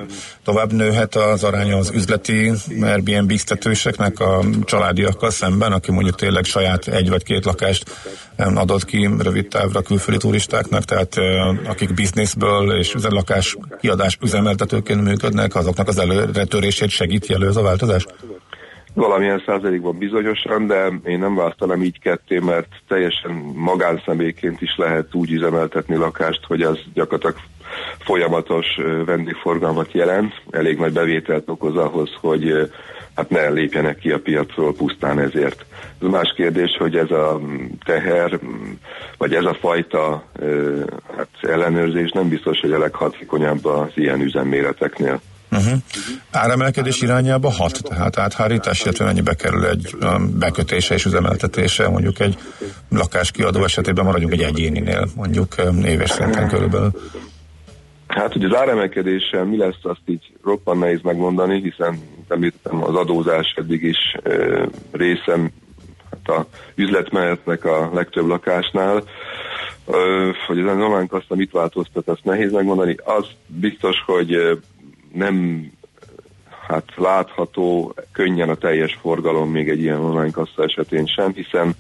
tovább 0.45 0.73
nőhet 0.73 1.15
az 1.15 1.45
aránya 1.45 1.77
az 1.77 1.91
üzleti 1.95 2.53
Airbnb 2.81 3.27
biztetőseknek 3.27 4.21
a 4.21 4.45
családiakkal 4.65 5.31
szemben, 5.31 5.73
aki 5.73 5.91
mondjuk 5.91 6.17
tényleg 6.17 6.45
saját 6.45 6.89
egy 6.89 7.09
vagy 7.09 7.23
két 7.23 7.45
lakást 7.45 7.91
adott 8.37 8.85
ki 8.85 9.11
rövid 9.19 9.49
távra 9.49 9.83
külföldi 9.83 10.21
turistáknak, 10.21 10.85
tehát 10.85 11.17
akik 11.65 11.95
bizniszből 11.95 12.79
és 12.79 12.95
lakás 13.01 13.57
kiadás 13.81 14.19
üzemeltetőként 14.23 15.03
működnek, 15.03 15.55
azoknak 15.55 15.89
az 15.89 15.99
előretörését 15.99 16.91
segíti 16.91 17.35
elő 17.35 17.49
ez 17.49 17.57
a 17.57 17.63
változás? 17.63 18.07
Valamilyen 18.95 19.43
százalékban 19.47 19.99
bizonyosan, 19.99 20.67
de 20.67 20.89
én 21.05 21.19
nem 21.19 21.35
választanám 21.35 21.83
így 21.83 22.01
ketté, 22.01 22.39
mert 22.39 22.69
teljesen 22.89 23.31
magánszemélyként 23.55 24.61
is 24.61 24.75
lehet 24.77 25.15
úgy 25.15 25.31
üzemeltetni 25.31 25.97
lakást, 25.97 26.45
hogy 26.47 26.63
az 26.63 26.79
gyakorlatilag 26.95 27.37
folyamatos 27.99 28.67
vendégforgalmat 29.05 29.93
jelent, 29.93 30.43
elég 30.51 30.79
nagy 30.79 30.93
bevételt 30.93 31.49
okoz 31.49 31.77
ahhoz, 31.77 32.11
hogy 32.21 32.71
hát 33.15 33.31
ne 33.31 33.49
lépjenek 33.49 33.99
ki 33.99 34.11
a 34.11 34.21
piacról 34.21 34.75
pusztán 34.75 35.19
ezért. 35.19 35.65
Ez 36.03 36.09
más 36.09 36.33
kérdés, 36.37 36.77
hogy 36.79 36.97
ez 36.97 37.11
a 37.11 37.41
teher, 37.85 38.39
vagy 39.19 39.35
ez 39.35 39.45
a 39.45 39.55
fajta 39.55 40.25
hát 41.17 41.29
ellenőrzés 41.41 42.11
nem 42.11 42.29
biztos, 42.29 42.61
hogy 42.61 42.73
a 42.73 42.79
leghatékonyabb 42.79 43.65
az 43.65 43.91
ilyen 43.95 44.21
üzemméreteknél. 44.21 45.21
Uh-huh. 45.53 45.79
Áremelkedés 46.31 47.03
irányába 47.03 47.51
hat, 47.51 47.81
tehát 47.89 48.19
áthárítás, 48.19 48.83
illetve 48.83 49.05
mennyibe 49.05 49.35
kerül 49.35 49.67
egy 49.67 49.95
um, 50.03 50.39
bekötése 50.39 50.95
és 50.95 51.05
üzemeltetése, 51.05 51.89
mondjuk 51.89 52.21
egy 52.21 52.39
lakáskiadó 52.89 53.65
esetében 53.65 54.05
maradjunk 54.05 54.33
egy 54.33 54.43
egyéninél, 54.43 55.09
mondjuk 55.17 55.55
um, 55.65 55.85
éves 55.85 56.11
szinten 56.11 56.49
körülbelül. 56.49 56.91
Hát, 58.15 58.33
hogy 58.33 58.45
az 58.45 58.57
áremelkedéssel 58.57 59.45
mi 59.45 59.57
lesz, 59.57 59.79
azt 59.83 60.01
így 60.07 60.33
roppan 60.45 60.79
nehéz 60.79 61.01
megmondani, 61.03 61.61
hiszen 61.61 61.99
említettem, 62.29 62.85
az 62.85 62.95
adózás 62.95 63.55
eddig 63.57 63.83
is 63.83 63.99
e, 64.23 64.69
részem 64.91 65.51
hát 66.11 66.37
a 66.37 66.47
üzletmenetnek 66.75 67.65
a 67.65 67.91
legtöbb 67.95 68.27
lakásnál. 68.27 68.97
E, 68.97 69.03
hogy 70.47 70.59
az 70.59 70.67
online 70.67 71.07
kassa 71.07 71.35
mit 71.35 71.51
változtat, 71.51 72.09
azt 72.09 72.25
nehéz 72.25 72.53
megmondani. 72.53 72.97
Az 73.05 73.27
biztos, 73.47 73.97
hogy 74.07 74.61
nem 75.15 75.67
hát 76.69 76.93
látható 76.97 77.95
könnyen 78.13 78.49
a 78.49 78.55
teljes 78.55 78.99
forgalom 79.01 79.51
még 79.51 79.69
egy 79.69 79.81
ilyen 79.81 80.01
online 80.01 80.31
kassa 80.31 80.63
esetén 80.63 81.07
sem, 81.07 81.33
hiszen 81.33 81.75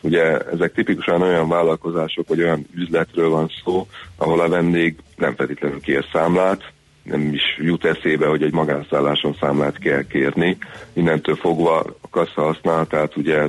ugye 0.00 0.38
ezek 0.38 0.72
tipikusan 0.72 1.22
olyan 1.22 1.48
vállalkozások, 1.48 2.28
vagy 2.28 2.42
olyan 2.42 2.66
üzletről 2.74 3.28
van 3.28 3.50
szó, 3.64 3.86
ahol 4.16 4.40
a 4.40 4.48
vendég 4.48 4.96
nem 5.16 5.34
feltétlenül 5.34 5.80
kér 5.80 6.04
számlát, 6.12 6.72
nem 7.02 7.32
is 7.32 7.42
jut 7.58 7.84
eszébe, 7.84 8.26
hogy 8.26 8.42
egy 8.42 8.52
magánszálláson 8.52 9.36
számlát 9.40 9.78
kell 9.78 10.02
kérni. 10.02 10.56
Innentől 10.92 11.36
fogva 11.36 11.78
a 12.00 12.08
kassa 12.10 12.42
használatát 12.42 13.16
ugye, 13.16 13.36
e, 13.36 13.48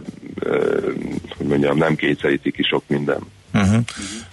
hogy 1.37 1.47
mondjam, 1.47 1.77
nem 1.77 1.95
kétszerítik 1.95 2.53
ki 2.53 2.63
sok 2.63 2.83
minden. 2.87 3.19
Uh-huh. 3.53 3.83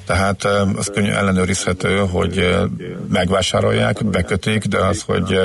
Tehát 0.07 0.45
az 0.77 0.91
könnyű 0.95 1.11
ellenőrizhető, 1.11 1.97
hogy 1.97 2.57
megvásárolják, 3.13 4.05
bekötik, 4.05 4.65
de 4.65 4.79
az, 4.79 5.03
hogy 5.03 5.41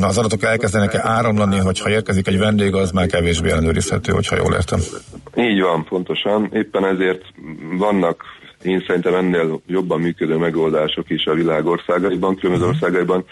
az 0.00 0.18
adatok 0.18 0.42
elkezdenek 0.42 0.94
-e 0.94 1.00
áramlani, 1.02 1.58
hogyha 1.58 1.90
érkezik 1.90 2.26
egy 2.26 2.38
vendég, 2.38 2.74
az 2.74 2.90
már 2.90 3.06
kevésbé 3.06 3.50
ellenőrizhető, 3.50 4.12
hogyha 4.12 4.36
jól 4.36 4.52
értem. 4.52 4.80
Így 5.36 5.60
van, 5.60 5.84
pontosan. 5.84 6.50
Éppen 6.52 6.84
ezért 6.84 7.22
vannak 7.78 8.22
én 8.62 8.84
szerintem 8.86 9.14
ennél 9.14 9.60
jobban 9.66 10.00
működő 10.00 10.36
megoldások 10.36 11.10
is 11.10 11.24
a 11.24 11.34
világ 11.34 11.66
országaiban, 11.66 12.36
különböző 12.36 12.68
uh-huh. 12.68 12.82
országaiban. 12.82 13.24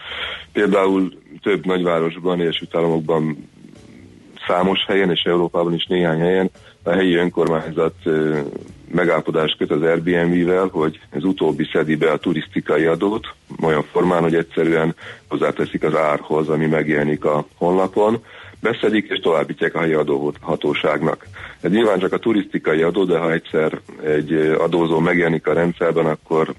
Például 0.53 1.12
több 1.43 1.66
nagyvárosban, 1.66 2.41
és 2.41 2.62
Államokban 2.72 3.49
számos 4.47 4.85
helyen, 4.87 5.11
és 5.11 5.23
Európában 5.23 5.75
is 5.75 5.87
néhány 5.87 6.19
helyen 6.19 6.51
a 6.83 6.91
helyi 6.91 7.15
önkormányzat 7.15 7.95
megállapodást 8.95 9.57
köt 9.57 9.71
az 9.71 9.83
Airbnb-vel, 9.83 10.69
hogy 10.73 11.01
ez 11.11 11.25
utóbbi 11.25 11.69
szedi 11.73 11.97
be 11.97 12.11
a 12.11 12.19
turisztikai 12.19 12.85
adót, 12.85 13.27
olyan 13.63 13.83
formán, 13.83 14.23
hogy 14.23 14.35
egyszerűen 14.35 14.95
hozzáteszik 15.29 15.83
az 15.83 15.97
árhoz, 15.97 16.49
ami 16.49 16.67
megjelenik 16.67 17.25
a 17.25 17.47
honlapon, 17.57 18.25
beszedik 18.61 19.07
és 19.09 19.19
továbbítják 19.19 19.75
a 19.75 19.81
helyi 19.81 19.93
adóhatóságnak. 19.93 21.27
Ez 21.61 21.71
nyilván 21.71 21.99
csak 21.99 22.13
a 22.13 22.19
turisztikai 22.19 22.83
adó, 22.83 23.05
de 23.05 23.19
ha 23.19 23.33
egyszer 23.33 23.81
egy 24.05 24.33
adózó 24.59 24.99
megjelenik 24.99 25.47
a 25.47 25.53
rendszerben, 25.53 26.07
akkor 26.07 26.55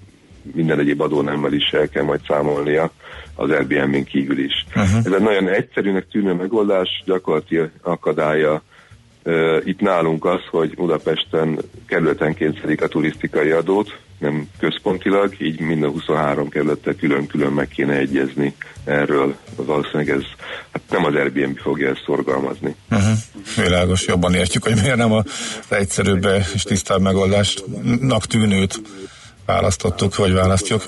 minden 0.53 0.79
egyéb 0.79 1.01
adónemmel 1.01 1.53
is 1.53 1.69
el 1.71 1.89
kell 1.89 2.03
majd 2.03 2.19
számolnia 2.27 2.91
az 3.35 3.49
Airbnb-n 3.49 4.03
kívül 4.03 4.39
is. 4.39 4.65
Uh-huh. 4.67 4.97
Ez 4.97 5.11
egy 5.11 5.21
nagyon 5.21 5.49
egyszerűnek 5.49 6.07
tűnő 6.11 6.33
megoldás, 6.33 7.03
gyakorlati 7.05 7.59
akadálya 7.81 8.63
Itt 9.63 9.79
nálunk 9.79 10.25
az, 10.25 10.39
hogy 10.51 10.75
Budapesten 10.75 11.59
kerületenként 11.87 12.59
szedik 12.61 12.81
a 12.81 12.87
turisztikai 12.87 13.51
adót, 13.51 13.97
nem 14.19 14.49
központilag, 14.59 15.33
így 15.41 15.59
minden 15.59 15.89
23 15.89 16.49
kerülettel 16.49 16.95
külön-külön 16.95 17.51
meg 17.51 17.67
kéne 17.67 17.93
egyezni 17.93 18.55
erről. 18.83 19.35
Valószínűleg 19.55 20.09
ez 20.09 20.23
hát 20.71 20.81
nem 20.89 21.05
az 21.05 21.13
Airbnb 21.13 21.57
fogja 21.57 21.89
ezt 21.89 22.03
szorgalmazni. 22.05 22.75
Uh-huh. 22.91 23.17
Világos, 23.65 24.07
jobban 24.07 24.33
értjük, 24.33 24.63
hogy 24.63 24.75
miért 24.81 24.97
nem 24.97 25.11
az 25.11 25.25
egyszerűbb 25.69 26.27
és 26.53 26.63
tisztább 26.63 27.01
megoldásnak 27.01 28.25
tűnőt 28.25 28.81
választottuk, 29.45 30.15
vagy 30.15 30.33
választjuk. 30.33 30.83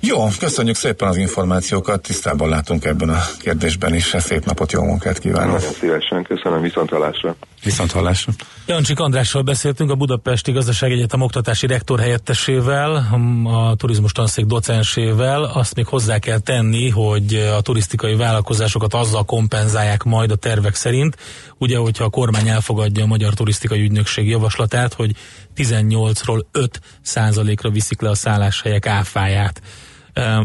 Jó, 0.00 0.28
köszönjük 0.38 0.76
szépen 0.76 1.08
az 1.08 1.16
információkat, 1.16 2.02
tisztában 2.02 2.48
látunk 2.48 2.84
ebben 2.84 3.08
a 3.08 3.20
kérdésben 3.38 3.94
is, 3.94 4.14
szép 4.18 4.44
napot, 4.44 4.72
jó 4.72 4.82
munkát 4.82 5.18
kívánok. 5.18 5.54
Nagyon 5.54 5.72
szívesen, 5.72 6.22
köszönöm, 6.22 6.60
viszont 6.60 6.90
hallásra. 6.90 7.36
Viszont 7.64 7.92
hallásra. 7.92 8.32
Jancsik 8.66 8.98
Andrással 8.98 9.42
beszéltünk, 9.42 9.90
a 9.90 9.94
Budapesti 9.94 10.52
Gazdaságegyetem 10.52 11.20
oktatási 11.20 11.66
rektor 11.66 12.00
helyettesével, 12.00 13.08
a 13.44 13.74
turizmus 13.76 14.12
tanszék 14.12 14.44
docensével. 14.44 15.44
Azt 15.44 15.74
még 15.74 15.86
hozzá 15.86 16.18
kell 16.18 16.38
tenni, 16.38 16.90
hogy 16.90 17.34
a 17.56 17.60
turisztikai 17.60 18.14
vállalkozásokat 18.14 18.94
azzal 18.94 19.24
kompenzálják 19.24 20.02
majd 20.02 20.30
a 20.30 20.36
tervek 20.36 20.74
szerint, 20.74 21.16
ugye, 21.58 21.76
hogyha 21.78 22.04
a 22.04 22.10
kormány 22.10 22.48
elfogadja 22.48 23.04
a 23.04 23.06
Magyar 23.06 23.34
Turisztikai 23.34 23.80
Ügynökség 23.80 24.28
javaslatát, 24.28 24.94
hogy 24.94 25.10
18-ról 25.56 26.44
5 26.52 26.80
százalékra 27.02 27.70
viszik 27.70 28.00
le 28.00 28.10
a 28.10 28.14
szálláshelyek 28.14 28.86
áfáját. 28.86 29.62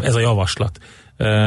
Ez 0.02 0.16
a 0.16 0.20
javaslat. 0.20 0.80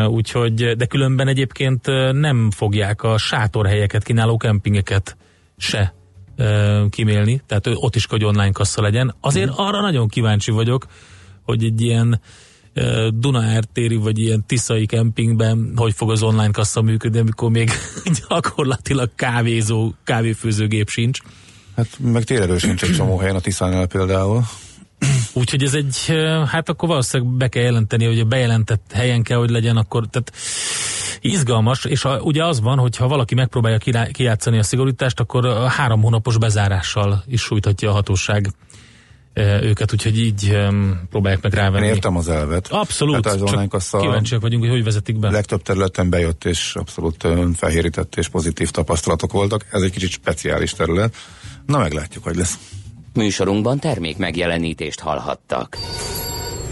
Úgyhogy, 0.07 0.77
de 0.77 0.87
különben 0.87 1.29
egyébként 1.29 1.87
nem 2.13 2.51
fogják 2.51 3.03
a 3.03 3.19
sátorhelyeket 3.19 4.03
kínáló 4.03 4.37
kempingeket 4.37 5.17
se 5.57 5.95
kimélni, 6.91 7.43
tehát 7.47 7.67
ott 7.67 7.97
is, 7.97 8.07
hogy 8.07 8.25
online 8.25 8.53
kassa 8.53 8.83
legyen. 8.83 9.15
Azért 9.21 9.51
mm. 9.51 9.55
arra 9.57 9.81
nagyon 9.81 10.09
kíváncsi 10.09 10.51
vagyok, 10.51 10.87
hogy 11.43 11.65
egy 11.65 11.81
ilyen 11.81 12.21
Dunaertéri 13.15 13.97
vagy 13.97 14.19
ilyen 14.19 14.47
Tiszai 14.47 14.87
kempingben 14.87 15.73
hogy 15.77 15.95
fog 15.95 16.11
az 16.11 16.23
online 16.23 16.51
kassa 16.51 16.83
működni, 16.83 17.19
amikor 17.19 17.51
még 17.51 17.71
gyakorlatilag 18.29 19.11
kávézó, 19.15 19.93
kávéfőzőgép 20.05 20.89
sincs. 20.89 21.21
Hát 21.77 21.87
meg 21.99 22.25
tényleg 22.25 22.59
sincs 22.59 22.83
egy 22.83 22.93
csomó 22.93 23.19
helyen 23.19 23.37
a 23.37 23.41
Tiszánál 23.41 23.87
például. 23.87 24.43
Úgyhogy 25.33 25.63
ez 25.63 25.75
egy, 25.75 25.97
hát 26.47 26.69
akkor 26.69 26.89
valószínűleg 26.89 27.33
be 27.37 27.49
kell 27.49 27.63
jelenteni, 27.63 28.05
hogy 28.05 28.19
a 28.19 28.25
bejelentett 28.25 28.91
helyen 28.93 29.23
kell, 29.23 29.39
hogy 29.39 29.51
legyen, 29.51 29.77
akkor 29.77 30.07
tehát 30.07 30.33
izgalmas, 31.21 31.85
és 31.85 32.05
a, 32.05 32.21
ugye 32.21 32.45
az 32.45 32.61
van, 32.61 32.79
hogy 32.79 32.97
ha 32.97 33.09
valaki 33.09 33.35
megpróbálja 33.35 34.09
kijátszani 34.13 34.59
a 34.59 34.63
szigorítást, 34.63 35.21
akkor 35.21 35.47
a 35.47 35.69
három 35.69 36.03
hónapos 36.03 36.39
bezárással 36.39 37.25
is 37.27 37.41
sújthatja 37.41 37.91
a 37.91 37.93
hatóság 37.93 38.51
őket, 39.35 39.93
úgyhogy 39.93 40.19
így 40.19 40.57
próbálják 41.11 41.43
meg 41.43 41.53
rávenni. 41.53 41.87
Én 41.87 41.93
értem 41.93 42.17
az 42.17 42.29
elvet. 42.29 42.69
Abszolút, 42.71 43.15
hát 43.15 43.27
az 43.27 43.43
online 43.43 43.67
kassa 43.69 43.99
kíváncsiak 43.99 44.41
vagyunk, 44.41 44.63
hogy 44.63 44.73
hogy 44.73 44.85
vezetik 44.85 45.19
be. 45.19 45.31
Legtöbb 45.31 45.63
területen 45.63 46.11
bejött, 46.11 46.45
és 46.45 46.75
abszolút 46.75 47.27
felhérített 47.57 48.17
és 48.17 48.29
pozitív 48.29 48.71
tapasztalatok 48.71 49.33
voltak. 49.33 49.67
Ez 49.71 49.83
egy 49.83 49.91
kicsit 49.91 50.11
speciális 50.11 50.73
terület. 50.73 51.15
Na 51.67 51.79
meglátjuk, 51.79 52.25
hogy 52.25 52.37
lesz. 52.37 52.59
Műsorunkban 53.15 53.79
termék 53.79 54.17
megjelenítést 54.17 55.01
hallhattak. 55.01 55.79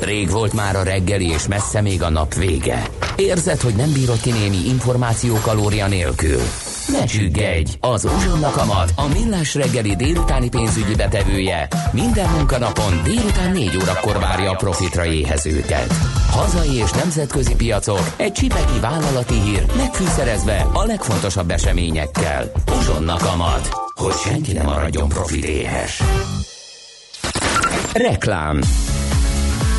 Rég 0.00 0.30
volt 0.30 0.52
már 0.52 0.76
a 0.76 0.82
reggeli, 0.82 1.28
és 1.28 1.46
messze 1.46 1.80
még 1.80 2.02
a 2.02 2.10
nap 2.10 2.34
vége. 2.34 2.88
Érzed, 3.16 3.60
hogy 3.60 3.74
nem 3.74 3.92
bírod 3.92 4.20
ki 4.20 4.30
némi 4.30 4.68
információ 4.68 5.34
kalória 5.34 5.88
nélkül? 5.88 6.40
Ne 6.88 7.04
csüggedj! 7.04 7.72
Az 7.80 8.04
Uzsonna 8.04 8.50
Kamat, 8.50 8.92
a 8.96 9.06
millás 9.06 9.54
reggeli 9.54 9.96
délutáni 9.96 10.48
pénzügyi 10.48 10.94
betevője 10.94 11.68
minden 11.92 12.30
munkanapon 12.30 13.00
délután 13.04 13.52
4 13.52 13.76
órakor 13.82 14.18
várja 14.18 14.50
a 14.50 14.54
profitra 14.54 15.04
éhezőket. 15.04 15.92
Hazai 16.30 16.74
és 16.74 16.90
nemzetközi 16.90 17.54
piacok, 17.54 18.14
egy 18.16 18.32
csipeki 18.32 18.78
vállalati 18.80 19.40
hír, 19.40 19.66
megfűszerezve 19.76 20.66
a 20.72 20.84
legfontosabb 20.84 21.50
eseményekkel. 21.50 22.52
Uzsonna 22.78 23.16
Kamat, 23.16 23.68
hogy 23.94 24.14
senki 24.14 24.52
ne 24.52 24.62
maradjon 24.62 25.08
profit 25.08 25.44
éhes. 25.44 26.02
Reklám 27.92 28.60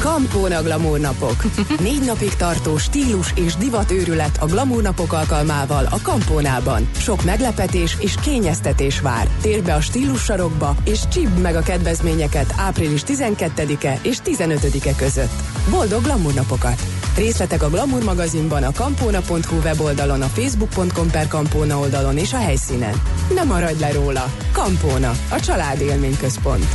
Kampóna 0.03 0.61
Glamour 0.61 0.99
napok. 0.99 1.43
Négy 1.79 2.03
napig 2.05 2.35
tartó 2.35 2.77
stílus 2.77 3.33
és 3.35 3.55
divatőrület 3.55 4.37
a 4.41 4.45
Glamour 4.45 4.81
napok 4.81 5.13
alkalmával 5.13 5.85
a 5.89 6.01
Kampónában. 6.01 6.89
Sok 6.97 7.23
meglepetés 7.23 7.97
és 7.99 8.15
kényeztetés 8.21 8.99
vár. 8.99 9.27
Térj 9.41 9.59
be 9.59 9.73
a 9.73 9.81
stílus 9.81 10.23
sarokba 10.23 10.75
és 10.83 10.99
csípd 11.07 11.41
meg 11.41 11.55
a 11.55 11.61
kedvezményeket 11.61 12.53
április 12.57 13.01
12-e 13.07 13.99
és 14.01 14.17
15-e 14.25 14.95
között. 14.95 15.31
Boldog 15.69 16.03
Glamour 16.03 16.33
napokat! 16.33 16.81
Részletek 17.15 17.63
a 17.63 17.69
Glamour 17.69 18.03
magazinban, 18.03 18.63
a 18.63 18.71
kampóna.hu 18.71 19.55
weboldalon, 19.63 20.21
a 20.21 20.27
facebook.com 20.27 21.11
per 21.11 21.27
kampóna 21.27 21.79
oldalon 21.79 22.17
és 22.17 22.33
a 22.33 22.37
helyszínen. 22.37 23.01
Ne 23.33 23.43
maradj 23.43 23.79
le 23.79 23.91
róla! 23.91 24.33
Kampóna, 24.51 25.11
a 25.29 25.39
család 25.39 25.81
élményközpont. 25.81 26.65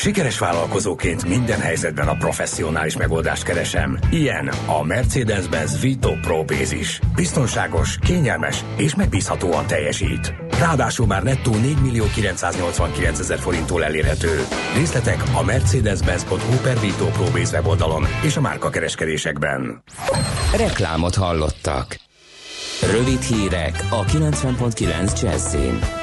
Sikeres 0.00 0.38
vállalkozóként 0.38 1.28
minden 1.28 1.60
helyzetben 1.60 2.08
a 2.08 2.14
professzionális 2.14 2.96
megoldást 2.96 3.42
keresem. 3.42 3.98
Ilyen 4.10 4.48
a 4.66 4.84
Mercedes-Benz 4.84 5.80
Vito 5.80 6.12
Pro 6.20 6.44
Bázis. 6.44 7.00
Biztonságos, 7.14 7.98
kényelmes 7.98 8.64
és 8.76 8.94
megbízhatóan 8.94 9.66
teljesít. 9.66 10.34
Ráadásul 10.58 11.06
már 11.06 11.22
nettó 11.22 11.54
4 11.54 11.80
millió 11.82 12.04
989 12.14 13.18
ezer 13.18 13.38
forinttól 13.38 13.84
elérhető. 13.84 14.46
Részletek 14.76 15.22
a 15.34 15.42
mercedes-benz.hu 15.42 16.56
per 16.62 16.80
Vito 16.80 17.06
Pro 17.06 17.24
Base 17.24 17.56
weboldalon 17.56 18.06
és 18.24 18.36
a 18.36 18.40
márka 18.40 18.70
kereskedésekben. 18.70 19.82
Reklámot 20.56 21.14
hallottak. 21.14 21.96
Rövid 22.92 23.20
hírek 23.20 23.86
a 23.90 24.04
90.9 24.04 25.22
Jazzin. 25.22 25.99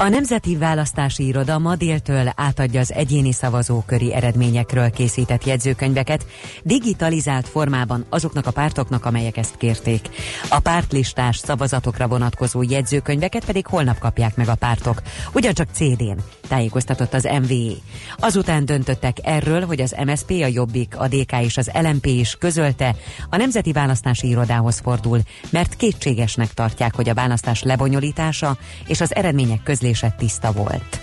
A 0.00 0.08
Nemzeti 0.08 0.56
Választási 0.56 1.26
Iroda 1.26 1.58
ma 1.58 1.76
déltől 1.76 2.32
átadja 2.36 2.80
az 2.80 2.92
egyéni 2.92 3.32
szavazóköri 3.32 4.14
eredményekről 4.14 4.90
készített 4.90 5.44
jegyzőkönyveket 5.44 6.26
digitalizált 6.62 7.48
formában 7.48 8.06
azoknak 8.08 8.46
a 8.46 8.50
pártoknak, 8.50 9.04
amelyek 9.04 9.36
ezt 9.36 9.56
kérték. 9.56 10.08
A 10.48 10.58
pártlistás 10.58 11.36
szavazatokra 11.36 12.08
vonatkozó 12.08 12.62
jegyzőkönyveket 12.62 13.44
pedig 13.44 13.66
holnap 13.66 13.98
kapják 13.98 14.36
meg 14.36 14.48
a 14.48 14.54
pártok, 14.54 15.02
ugyancsak 15.32 15.68
CD-n, 15.72 16.18
tájékoztatott 16.48 17.14
az 17.14 17.28
MVE. 17.42 17.72
Azután 18.16 18.64
döntöttek 18.64 19.16
erről, 19.22 19.66
hogy 19.66 19.80
az 19.80 19.96
MSP, 20.04 20.30
a 20.30 20.46
Jobbik, 20.46 20.98
a 20.98 21.08
DK 21.08 21.32
és 21.42 21.56
az 21.56 21.70
LMP 21.74 22.06
is 22.06 22.36
közölte, 22.38 22.94
a 23.30 23.36
Nemzeti 23.36 23.72
Választási 23.72 24.28
Irodához 24.28 24.78
fordul, 24.78 25.20
mert 25.50 25.76
kétségesnek 25.76 26.54
tartják, 26.54 26.94
hogy 26.94 27.08
a 27.08 27.14
választás 27.14 27.62
lebonyolítása 27.62 28.56
és 28.86 29.00
az 29.00 29.14
eredmények 29.14 29.62
közlése 29.62 29.88
közlése 29.90 30.14
tiszta 30.18 30.52
volt. 30.52 31.00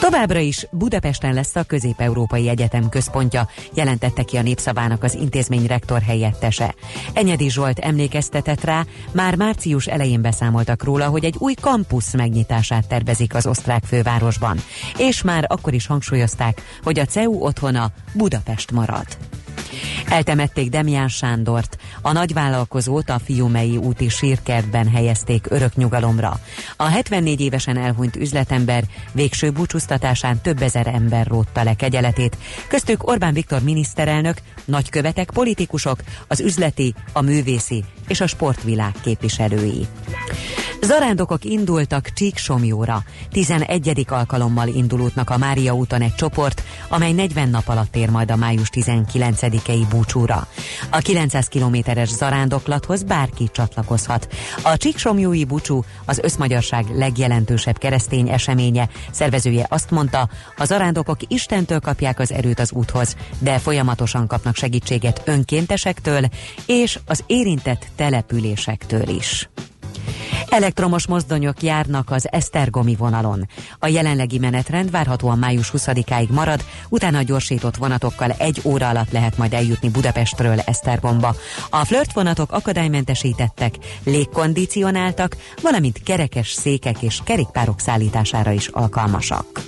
Továbbra 0.00 0.38
is 0.38 0.66
Budapesten 0.70 1.34
lesz 1.34 1.56
a 1.56 1.62
Közép-Európai 1.62 2.48
Egyetem 2.48 2.88
központja, 2.88 3.48
jelentette 3.74 4.22
ki 4.22 4.36
a 4.36 4.42
népszavának 4.42 5.02
az 5.02 5.14
intézmény 5.14 5.66
rektor 5.66 6.02
helyettese. 6.02 6.74
Enyedi 7.12 7.50
Zsolt 7.50 7.78
emlékeztetett 7.78 8.64
rá, 8.64 8.84
már 9.12 9.36
március 9.36 9.86
elején 9.86 10.22
beszámoltak 10.22 10.84
róla, 10.84 11.06
hogy 11.06 11.24
egy 11.24 11.36
új 11.38 11.54
kampusz 11.54 12.14
megnyitását 12.14 12.88
tervezik 12.88 13.34
az 13.34 13.46
osztrák 13.46 13.84
fővárosban, 13.84 14.58
és 14.98 15.22
már 15.22 15.44
akkor 15.48 15.74
is 15.74 15.86
hangsúlyozták, 15.86 16.60
hogy 16.82 16.98
a 16.98 17.04
CEU 17.04 17.44
otthona 17.44 17.90
Budapest 18.14 18.70
marad. 18.70 19.06
Eltemették 20.14 20.68
Demián 20.68 21.08
Sándort, 21.08 21.78
a 22.02 22.12
nagyvállalkozót 22.12 23.10
a 23.10 23.18
Fiumei 23.18 23.76
úti 23.76 24.08
sírkertben 24.08 24.88
helyezték 24.88 25.46
örök 25.50 25.76
nyugalomra. 25.76 26.40
A 26.76 26.84
74 26.84 27.40
évesen 27.40 27.76
elhunyt 27.76 28.16
üzletember 28.16 28.84
végső 29.12 29.50
búcsúztatásán 29.50 30.40
több 30.40 30.62
ezer 30.62 30.86
ember 30.86 31.26
rótta 31.26 31.62
le 31.62 31.74
kegyeletét, 31.74 32.36
köztük 32.68 33.08
Orbán 33.08 33.32
Viktor 33.32 33.62
miniszterelnök, 33.62 34.36
nagykövetek, 34.64 35.30
politikusok, 35.30 35.98
az 36.26 36.40
üzleti, 36.40 36.94
a 37.12 37.20
művészi 37.20 37.84
és 38.08 38.20
a 38.20 38.26
sportvilág 38.26 38.92
képviselői. 39.02 39.86
Zarándokok 40.84 41.44
indultak 41.44 42.12
Csíksomjóra. 42.12 43.02
11. 43.30 44.06
alkalommal 44.08 44.68
indulótnak 44.68 45.30
a 45.30 45.38
Mária 45.38 45.74
úton 45.74 46.00
egy 46.00 46.14
csoport, 46.14 46.62
amely 46.88 47.12
40 47.12 47.48
nap 47.48 47.68
alatt 47.68 47.96
ér 47.96 48.10
majd 48.10 48.30
a 48.30 48.36
május 48.36 48.68
19-i 48.72 49.86
búcsúra. 49.90 50.46
A 50.90 50.98
900 50.98 51.46
kilométeres 51.46 52.08
zarándoklathoz 52.08 53.02
bárki 53.02 53.48
csatlakozhat. 53.52 54.28
A 54.62 54.76
Csíksomjói 54.76 55.44
búcsú 55.44 55.84
az 56.04 56.18
összmagyarság 56.22 56.84
legjelentősebb 56.94 57.78
keresztény 57.78 58.28
eseménye. 58.28 58.88
Szervezője 59.10 59.66
azt 59.68 59.90
mondta, 59.90 60.28
a 60.56 60.64
zarándokok 60.64 61.18
Istentől 61.28 61.80
kapják 61.80 62.18
az 62.18 62.32
erőt 62.32 62.60
az 62.60 62.72
úthoz, 62.72 63.16
de 63.38 63.58
folyamatosan 63.58 64.26
kapnak 64.26 64.56
segítséget 64.56 65.22
önkéntesektől 65.24 66.24
és 66.66 66.98
az 67.06 67.24
érintett 67.26 67.86
településektől 67.96 69.08
is. 69.08 69.48
Elektromos 70.48 71.06
mozdonyok 71.06 71.62
járnak 71.62 72.10
az 72.10 72.32
Esztergomi 72.32 72.94
vonalon. 72.96 73.48
A 73.78 73.86
jelenlegi 73.86 74.38
menetrend 74.38 74.90
várhatóan 74.90 75.38
május 75.38 75.70
20-áig 75.76 76.28
marad, 76.28 76.64
utána 76.88 77.22
gyorsított 77.22 77.76
vonatokkal 77.76 78.30
egy 78.38 78.60
óra 78.64 78.88
alatt 78.88 79.10
lehet 79.10 79.38
majd 79.38 79.52
eljutni 79.52 79.88
Budapestről 79.88 80.58
Esztergomba. 80.60 81.34
A 81.70 81.84
flirt 81.84 82.12
vonatok 82.12 82.52
akadálymentesítettek, 82.52 83.74
légkondicionáltak, 84.04 85.36
valamint 85.62 86.02
kerekes 86.02 86.52
székek 86.52 87.02
és 87.02 87.20
kerékpárok 87.24 87.80
szállítására 87.80 88.50
is 88.50 88.66
alkalmasak. 88.66 89.62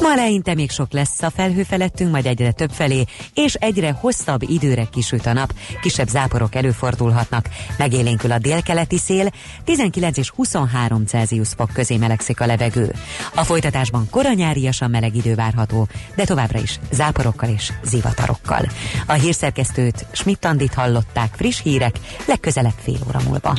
Ma 0.00 0.12
eleinte 0.12 0.54
még 0.54 0.70
sok 0.70 0.92
lesz 0.92 1.22
a 1.22 1.30
felhő 1.30 1.62
felettünk, 1.62 2.10
majd 2.10 2.26
egyre 2.26 2.52
több 2.52 2.70
felé, 2.70 3.04
és 3.34 3.54
egyre 3.54 3.90
hosszabb 4.00 4.42
időre 4.42 4.84
kisüt 4.92 5.26
a 5.26 5.32
nap, 5.32 5.54
kisebb 5.80 6.08
záporok 6.08 6.54
előfordulhatnak, 6.54 7.48
megélénkül 7.78 8.32
a 8.32 8.38
délkeleti 8.38 8.98
szél, 8.98 9.32
19 9.64 10.16
és 10.18 10.30
23 10.30 11.06
Celsius 11.06 11.48
fok 11.56 11.70
közé 11.72 11.96
melegszik 11.96 12.40
a 12.40 12.46
levegő. 12.46 12.94
A 13.34 13.44
folytatásban 13.44 14.06
koranyáriasan 14.10 14.90
meleg 14.90 15.14
idő 15.16 15.34
várható, 15.34 15.88
de 16.14 16.24
továbbra 16.24 16.58
is 16.58 16.80
záporokkal 16.92 17.48
és 17.48 17.72
zivatarokkal. 17.84 18.64
A 19.06 19.12
hírszerkesztőt 19.12 20.06
Schmidt-Andit 20.12 20.74
hallották 20.74 21.34
friss 21.36 21.62
hírek, 21.62 21.96
legközelebb 22.26 22.74
fél 22.82 22.98
óra 23.08 23.20
múlva. 23.26 23.58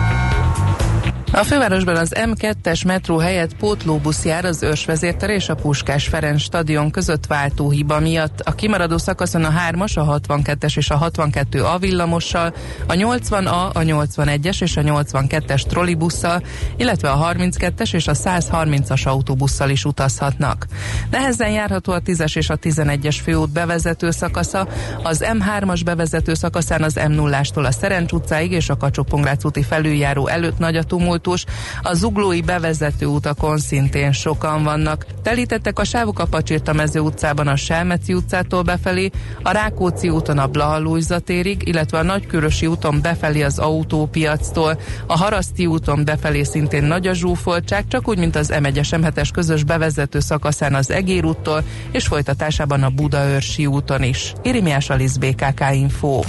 a 1.33 1.43
fővárosban 1.43 1.95
az 1.95 2.13
M2-es 2.15 2.85
metró 2.85 3.17
helyett 3.17 3.55
pótlóbusz 3.55 4.25
jár 4.25 4.45
az 4.45 4.63
Őrsvezérter 4.63 5.29
és 5.29 5.49
a 5.49 5.55
Puskás 5.55 6.07
Ferenc 6.07 6.41
stadion 6.41 6.91
között 6.91 7.25
váltóhiba 7.25 7.99
miatt. 7.99 8.39
A 8.39 8.55
kimaradó 8.55 8.97
szakaszon 8.97 9.43
a 9.43 9.53
3-as, 9.69 9.93
a 9.93 10.19
62-es 10.19 10.77
és 10.77 10.89
a 10.89 11.11
62A 11.11 11.75
villamossal, 11.79 12.53
a 12.87 12.93
80A, 12.93 13.73
a 13.73 13.79
81-es 13.79 14.61
és 14.61 14.77
a 14.77 14.81
82-es 14.81 15.61
trollibusszal, 15.61 16.43
illetve 16.77 17.09
a 17.09 17.33
32-es 17.33 17.93
és 17.93 18.07
a 18.07 18.13
130-as 18.13 19.07
autóbusszal 19.07 19.69
is 19.69 19.85
utazhatnak. 19.85 20.65
Nehezen 21.11 21.51
járható 21.51 21.93
a 21.93 22.01
10-es 22.01 22.37
és 22.37 22.49
a 22.49 22.57
11-es 22.57 23.17
főút 23.23 23.49
bevezető 23.49 24.11
szakasza, 24.11 24.67
az 25.03 25.23
M3-as 25.25 25.81
bevezető 25.85 26.33
szakaszán 26.33 26.83
az 26.83 26.95
M0-ástól 26.99 27.65
a 27.65 27.71
Szerencs 27.71 28.11
utcáig 28.11 28.51
és 28.51 28.69
a 28.69 28.77
kacsó 28.77 29.05
úti 29.43 29.63
felüljáró 29.63 30.27
előtt 30.27 30.57
nagy 30.57 30.75
a 30.75 30.83
tumult 30.83 31.20
tumultus, 31.21 31.45
a 31.81 31.93
zuglói 31.93 32.41
bevezető 32.41 33.05
utakon 33.05 33.57
szintén 33.57 34.11
sokan 34.11 34.63
vannak. 34.63 35.05
Telítettek 35.23 35.79
a 35.79 35.83
sávok 35.83 36.19
a 36.19 36.25
Pacsirta 36.25 36.73
mező 36.73 36.99
utcában 36.99 37.47
a 37.47 37.55
Selmeci 37.55 38.13
utcától 38.13 38.61
befelé, 38.61 39.09
a 39.43 39.51
Rákóczi 39.51 40.09
úton 40.09 40.37
a 40.37 40.47
Blaha 40.47 41.19
térig, 41.25 41.67
illetve 41.67 41.97
a 41.97 42.03
Nagykörösi 42.03 42.67
úton 42.67 43.01
befelé 43.01 43.41
az 43.41 43.59
autópiactól, 43.59 44.79
a 45.07 45.17
Haraszti 45.17 45.65
úton 45.65 46.05
befelé 46.05 46.43
szintén 46.43 46.83
nagy 46.83 47.07
a 47.07 47.13
zsúfoltság, 47.13 47.87
csak 47.87 48.07
úgy, 48.07 48.17
mint 48.17 48.35
az 48.35 48.51
M1-es 48.53 48.87
M7-es 48.91 49.29
közös 49.33 49.63
bevezető 49.63 50.19
szakaszán 50.19 50.73
az 50.73 50.91
Egér 50.91 51.25
úttól, 51.25 51.63
és 51.91 52.07
folytatásában 52.07 52.83
a 52.83 52.89
Budaörsi 52.89 53.65
úton 53.65 54.03
is. 54.03 54.33
Irimiás 54.43 54.89
Alisz 54.89 55.15
BKK 55.15 55.63
Info. 55.73 56.21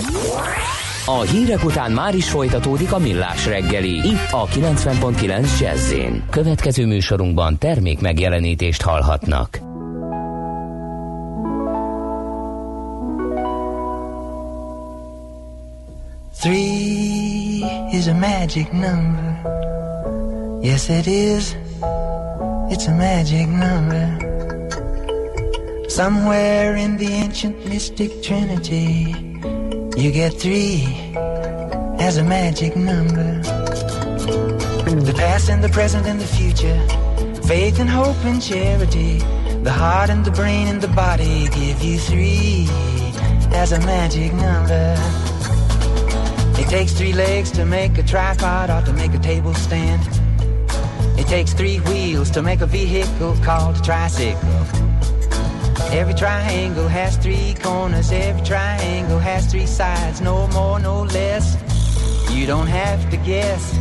A 1.06 1.20
hírek 1.20 1.64
után 1.64 1.92
már 1.92 2.14
is 2.14 2.30
folytatódik 2.30 2.92
a 2.92 2.98
millás 2.98 3.46
reggeli. 3.46 4.08
Itt 4.08 4.30
a 4.30 4.46
90.9 4.46 5.60
jazz 5.60 5.94
Következő 6.30 6.86
műsorunkban 6.86 7.58
termék 7.58 8.00
megjelenítést 8.00 8.82
hallhatnak. 8.82 9.60
Three 16.40 17.88
is 17.92 18.06
a 18.06 18.14
magic 18.14 18.68
number. 18.72 19.40
Yes, 20.60 20.88
it 20.88 21.06
is. 21.06 21.56
It's 22.68 22.86
a 22.86 22.94
magic 22.94 23.46
number. 23.46 24.16
Somewhere 25.88 26.76
in 26.76 26.96
the 26.96 27.12
ancient 27.12 27.68
mystic 27.68 28.20
trinity. 28.20 29.14
You 29.94 30.10
get 30.10 30.32
three 30.32 30.86
as 31.98 32.16
a 32.16 32.24
magic 32.24 32.74
number. 32.76 33.42
The 33.42 35.14
past 35.14 35.50
and 35.50 35.62
the 35.62 35.68
present 35.68 36.06
and 36.06 36.18
the 36.18 36.26
future. 36.26 36.80
Faith 37.46 37.78
and 37.78 37.90
hope 37.90 38.16
and 38.24 38.40
charity. 38.40 39.18
The 39.62 39.70
heart 39.70 40.08
and 40.08 40.24
the 40.24 40.30
brain 40.30 40.66
and 40.68 40.80
the 40.80 40.88
body 40.88 41.46
give 41.48 41.82
you 41.82 41.98
three 41.98 42.66
as 43.52 43.72
a 43.72 43.80
magic 43.80 44.32
number. 44.32 44.96
It 46.58 46.68
takes 46.70 46.92
three 46.94 47.12
legs 47.12 47.50
to 47.52 47.66
make 47.66 47.98
a 47.98 48.02
tripod 48.02 48.70
or 48.70 48.80
to 48.86 48.92
make 48.94 49.12
a 49.12 49.18
table 49.18 49.52
stand. 49.52 50.02
It 51.18 51.26
takes 51.26 51.52
three 51.52 51.80
wheels 51.80 52.30
to 52.30 52.42
make 52.42 52.62
a 52.62 52.66
vehicle 52.66 53.36
called 53.44 53.76
a 53.76 53.82
tricycle. 53.82 54.91
Every 55.92 56.14
triangle 56.14 56.88
has 56.88 57.18
three 57.18 57.54
corners, 57.62 58.10
every 58.12 58.42
triangle 58.42 59.18
has 59.18 59.46
three 59.52 59.66
sides, 59.66 60.22
no 60.22 60.48
more, 60.48 60.80
no 60.80 61.02
less. 61.02 61.54
You 62.30 62.46
don't 62.46 62.66
have 62.66 63.10
to 63.10 63.18
guess. 63.18 63.76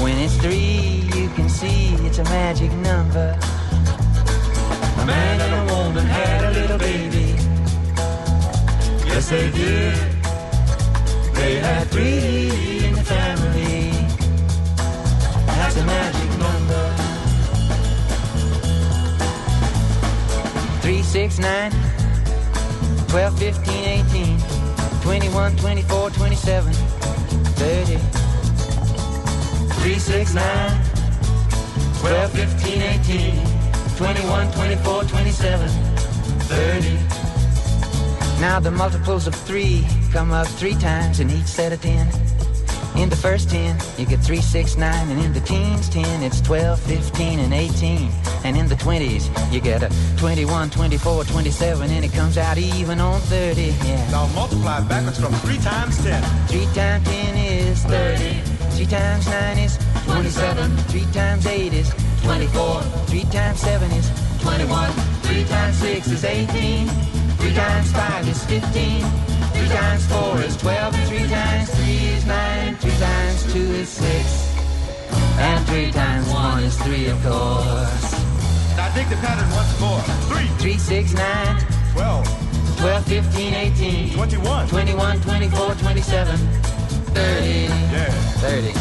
When 0.00 0.18
it's 0.18 0.36
three, 0.38 1.08
you 1.14 1.28
can 1.36 1.48
see 1.48 1.94
it's 2.06 2.18
a 2.18 2.24
magic 2.24 2.72
number. 2.72 3.38
A 4.98 5.06
man 5.06 5.40
and 5.40 5.70
a 5.70 5.74
woman 5.74 6.04
had 6.04 6.44
a 6.46 6.50
little 6.50 6.78
baby. 6.78 7.36
Yes, 9.06 9.30
they 9.30 9.52
did. 9.52 9.94
They 11.34 11.60
had 11.60 11.86
three 11.90 12.86
in 12.86 12.94
the 12.94 13.04
family. 13.04 13.92
That's 15.46 15.76
a 15.76 15.84
magic 15.86 16.19
6, 21.10 21.40
9, 21.40 21.72
12, 23.08 23.38
15, 23.40 23.84
18, 23.84 24.38
21, 25.02 25.56
24, 25.56 26.10
27, 26.10 26.72
30. 26.72 27.96
3, 29.82 29.98
6, 29.98 30.34
9, 30.34 30.84
12, 31.98 32.30
15, 32.30 32.82
18, 32.82 33.96
21, 33.96 34.52
24, 34.52 35.02
27, 35.02 35.68
30. 35.68 36.98
Now 38.40 38.60
the 38.60 38.70
multiples 38.70 39.26
of 39.26 39.34
3 39.34 39.84
come 40.12 40.30
up 40.30 40.46
3 40.46 40.74
times 40.76 41.18
in 41.18 41.28
each 41.28 41.46
set 41.46 41.72
of 41.72 41.82
10. 41.82 42.29
In 43.00 43.08
the 43.08 43.16
first 43.16 43.48
10, 43.48 43.78
you 43.96 44.04
get 44.04 44.20
3, 44.20 44.42
6, 44.42 44.76
9, 44.76 45.08
and 45.08 45.18
in 45.22 45.32
the 45.32 45.40
teens 45.40 45.88
10, 45.88 46.22
it's 46.22 46.38
12, 46.42 46.78
15, 46.80 47.38
and 47.38 47.54
18. 47.54 48.10
And 48.44 48.58
in 48.58 48.68
the 48.68 48.74
20s, 48.74 49.24
you 49.50 49.58
get 49.58 49.82
a 49.82 49.88
21, 50.18 50.68
24, 50.68 51.24
27, 51.24 51.90
and 51.90 52.04
it 52.04 52.12
comes 52.12 52.36
out 52.36 52.58
even 52.58 53.00
on 53.00 53.18
30. 53.22 53.62
Yeah. 53.62 54.10
Now 54.10 54.26
multiply 54.34 54.86
backwards 54.86 55.18
from 55.18 55.32
3 55.32 55.56
times 55.60 55.96
10. 56.04 56.22
3 56.48 56.64
times 56.74 57.08
10 57.08 57.36
is 57.38 57.82
30. 57.84 58.34
3 58.76 58.84
times 58.84 59.26
9 59.26 59.58
is 59.58 59.78
27. 60.04 60.76
3 60.76 61.00
times 61.12 61.46
8 61.46 61.72
is 61.72 61.94
24. 62.22 62.82
3 62.82 63.24
times 63.32 63.60
7 63.60 63.90
is 63.92 64.10
21. 64.42 64.92
3 65.22 65.44
times 65.44 65.76
6 65.78 66.06
is 66.06 66.24
18. 66.24 66.86
3 66.86 67.54
times 67.54 67.92
5 67.92 68.28
is 68.28 68.44
15. 68.44 69.00
3 69.00 69.68
times 69.68 70.06
4 70.06 70.40
is 70.42 70.56
12. 70.58 70.94
And 70.94 71.08
3 71.08 71.18
times 71.18 71.18
3 71.18 71.18
is 71.18 71.30
9. 71.30 71.66
3 71.66 71.69
two 73.52 73.58
is 73.58 73.88
six, 73.88 74.54
and 75.38 75.66
three 75.66 75.90
times 75.90 76.28
one 76.30 76.62
is 76.62 76.76
three, 76.82 77.08
of 77.08 77.20
course. 77.22 78.12
Now 78.76 78.94
dig 78.94 79.08
the 79.08 79.16
pattern 79.16 79.50
once 79.50 79.80
more. 79.80 80.00
Three. 80.30 80.46
Three, 80.62 80.78
six, 80.78 81.12
nine. 81.14 81.58
Twelve. 81.92 82.26
Twelve, 82.78 83.04
fifteen, 83.06 83.54
eighteen. 83.54 84.14
Twenty-one. 84.14 84.68
Twenty-one, 84.68 85.20
twenty-four, 85.22 85.74
twenty-seven. 85.74 86.36
Thirty. 87.10 87.66
Yeah. 87.90 88.10
Thirty. 88.38 88.72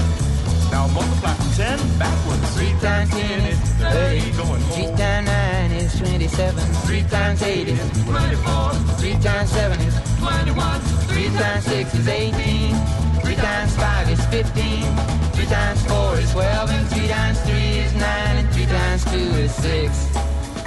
Now 0.69 0.87
multiply 0.93 1.33
from 1.33 1.51
ten 1.57 1.79
backwards. 1.97 2.55
Three 2.55 2.73
times 2.79 3.09
ten 3.09 3.41
is 3.49 3.59
thirty. 3.81 4.31
Going 4.37 4.61
home. 4.61 4.61
Three 4.69 4.95
times 4.97 5.25
nine 5.25 5.71
is 5.71 5.97
twenty-seven. 5.97 6.63
Three 6.85 7.03
times 7.09 7.41
eight 7.41 7.69
is 7.69 8.03
twenty-four. 8.05 8.73
Three 9.01 9.17
times 9.17 9.49
seven 9.49 9.79
is 9.81 9.95
twenty-one. 10.19 10.79
Three 11.09 11.29
times 11.29 11.65
six 11.65 11.95
is 11.95 12.07
eighteen. 12.07 12.98
3 13.39 13.47
times 13.47 13.75
5 13.77 14.09
is 14.09 14.25
15. 14.25 14.97
3 15.31 15.45
times 15.45 15.85
4 15.85 16.19
is 16.19 16.31
12. 16.33 16.69
And 16.71 16.87
3 16.89 17.07
times 17.07 17.39
3 17.41 17.55
is 17.55 17.93
9. 17.93 18.03
And 18.35 18.53
3 18.53 18.65
times 18.65 19.05
2 19.05 19.17
is 19.17 19.55
6. 19.55 20.17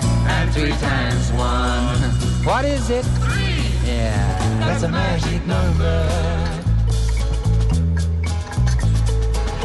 And 0.01 0.53
3 0.55 0.70
times 0.70 1.33
1. 1.33 2.33
What 2.49 2.64
is 2.64 2.89
it? 2.89 3.05
3. 3.05 3.43
Yeah, 3.85 4.59
that's 4.61 4.83
a 4.85 4.89
magic 4.89 5.47
number. 5.47 5.99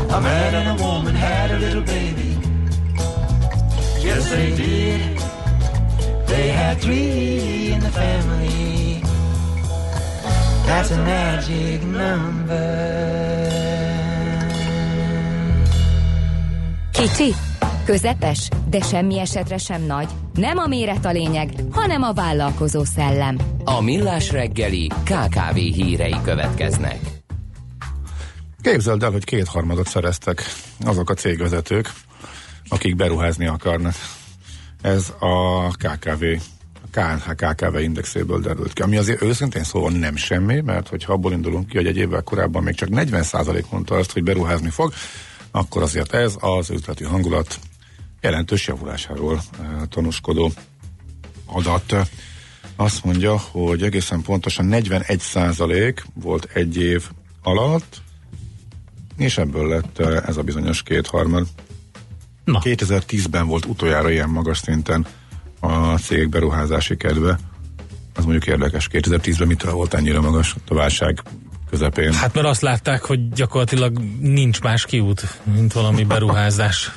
A 0.09 0.21
man 0.21 0.53
and 0.59 0.79
a 0.79 0.83
woman 0.83 1.15
had 1.15 1.51
a 1.51 1.59
little 1.59 1.83
baby. 1.83 2.37
Yes, 4.03 4.29
they 4.29 4.55
did. 4.55 5.17
They 6.27 6.49
had 6.49 6.77
three 6.79 7.71
in 7.71 7.79
the 7.79 7.89
family. 7.89 8.76
That's 10.67 10.91
a 10.91 11.01
magic 11.01 11.81
number. 11.81 13.51
Kicsi, 16.91 17.33
közepes, 17.85 18.49
de 18.69 18.81
semmi 18.81 19.19
esetre 19.19 19.57
sem 19.57 19.81
nagy. 19.81 20.07
Nem 20.33 20.57
a 20.57 20.67
méret 20.67 21.05
a 21.05 21.11
lényeg, 21.11 21.53
hanem 21.71 22.03
a 22.03 22.13
vállalkozó 22.13 22.83
szellem. 22.83 23.37
A 23.63 23.81
Millás 23.81 24.31
reggeli 24.31 24.87
KKV 25.03 25.55
hírei 25.55 26.15
következnek. 26.23 26.99
Képzeld 28.61 29.03
el, 29.03 29.11
hogy 29.11 29.23
kétharmadot 29.23 29.87
szereztek 29.87 30.41
azok 30.85 31.09
a 31.09 31.13
cégvezetők, 31.13 31.91
akik 32.69 32.95
beruházni 32.95 33.47
akarnak. 33.47 33.93
Ez 34.81 35.13
a 35.19 35.67
KKV 35.67 36.23
a 36.91 36.99
KNH 36.99 37.35
KKV 37.35 37.79
indexéből 37.79 38.39
derült 38.39 38.73
ki, 38.73 38.81
ami 38.81 38.97
azért 38.97 39.21
őszintén 39.21 39.63
szóval 39.63 39.91
nem 39.91 40.15
semmi, 40.15 40.61
mert 40.61 40.87
hogyha 40.87 41.13
abból 41.13 41.31
indulunk 41.31 41.67
ki, 41.67 41.75
hogy 41.75 41.87
egy 41.87 41.97
évvel 41.97 42.21
korábban 42.21 42.63
még 42.63 42.75
csak 42.75 42.89
40% 42.91 43.63
mondta 43.69 43.95
azt, 43.95 44.11
hogy 44.11 44.23
beruházni 44.23 44.69
fog, 44.69 44.93
akkor 45.51 45.81
azért 45.81 46.13
ez 46.13 46.35
az 46.39 46.69
üzleti 46.69 47.03
hangulat 47.03 47.59
jelentős 48.21 48.67
javulásáról 48.67 49.41
e, 49.59 49.85
tanúskodó 49.89 50.51
adat. 51.45 51.95
Azt 52.75 53.03
mondja, 53.03 53.37
hogy 53.37 53.83
egészen 53.83 54.21
pontosan 54.21 54.65
41 54.65 55.19
százalék 55.19 56.05
volt 56.13 56.49
egy 56.53 56.77
év 56.77 57.09
alatt, 57.43 58.01
és 59.17 59.37
ebből 59.37 59.67
lett 59.67 59.99
e, 59.99 60.23
ez 60.27 60.37
a 60.37 60.41
bizonyos 60.41 60.83
kétharmad. 60.83 61.47
Na. 62.43 62.59
2010-ben 62.63 63.47
volt 63.47 63.65
utoljára 63.65 64.09
ilyen 64.09 64.29
magas 64.29 64.57
szinten 64.57 65.07
a 65.59 65.97
cég 65.97 66.29
beruházási 66.29 66.97
kedve. 66.97 67.39
Az 68.15 68.23
mondjuk 68.23 68.47
érdekes, 68.47 68.87
2010-ben 68.91 69.47
mitől 69.47 69.71
volt 69.71 69.93
ennyire 69.93 70.19
magas 70.19 70.55
a 70.67 70.73
válság 70.73 71.21
közepén? 71.69 72.13
Hát 72.13 72.33
mert 72.33 72.47
azt 72.47 72.61
látták, 72.61 73.03
hogy 73.03 73.29
gyakorlatilag 73.29 74.01
nincs 74.19 74.61
más 74.61 74.85
kiút, 74.85 75.39
mint 75.43 75.73
valami 75.73 76.03
beruházás. 76.03 76.91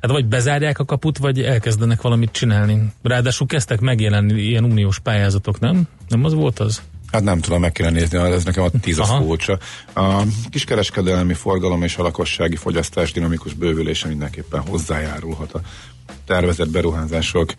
Hát 0.00 0.10
vagy 0.10 0.26
bezárják 0.26 0.78
a 0.78 0.84
kaput, 0.84 1.18
vagy 1.18 1.42
elkezdenek 1.42 2.02
valamit 2.02 2.32
csinálni. 2.32 2.92
Ráadásul 3.02 3.46
kezdtek 3.46 3.80
megjelenni 3.80 4.42
ilyen 4.42 4.64
uniós 4.64 4.98
pályázatok, 4.98 5.60
nem? 5.60 5.82
Nem 6.08 6.24
az 6.24 6.34
volt 6.34 6.58
az? 6.58 6.82
Hát 7.12 7.22
nem 7.22 7.40
tudom, 7.40 7.60
meg 7.60 7.72
kéne 7.72 7.90
nézni, 7.90 8.18
ez 8.18 8.44
nekem 8.44 8.62
a 8.62 8.68
tízes 8.80 9.08
furcsa. 9.08 9.58
A 9.94 10.22
kiskereskedelmi 10.50 11.34
forgalom 11.34 11.82
és 11.82 11.96
a 11.96 12.02
lakossági 12.02 12.56
fogyasztás 12.56 13.12
dinamikus 13.12 13.52
bővülése 13.52 14.08
mindenképpen 14.08 14.60
hozzájárulhat 14.60 15.52
a 15.52 15.60
tervezett 16.26 16.70
beruházások 16.70 17.52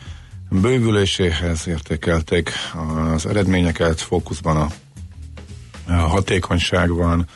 bővüléséhez 0.49 1.67
értékelték 1.67 2.51
az 3.13 3.25
eredményeket, 3.25 4.01
fókuszban 4.01 4.57
a, 4.57 4.67
a 5.87 5.93
hatékonyság 5.93 6.89
van, 6.89 7.27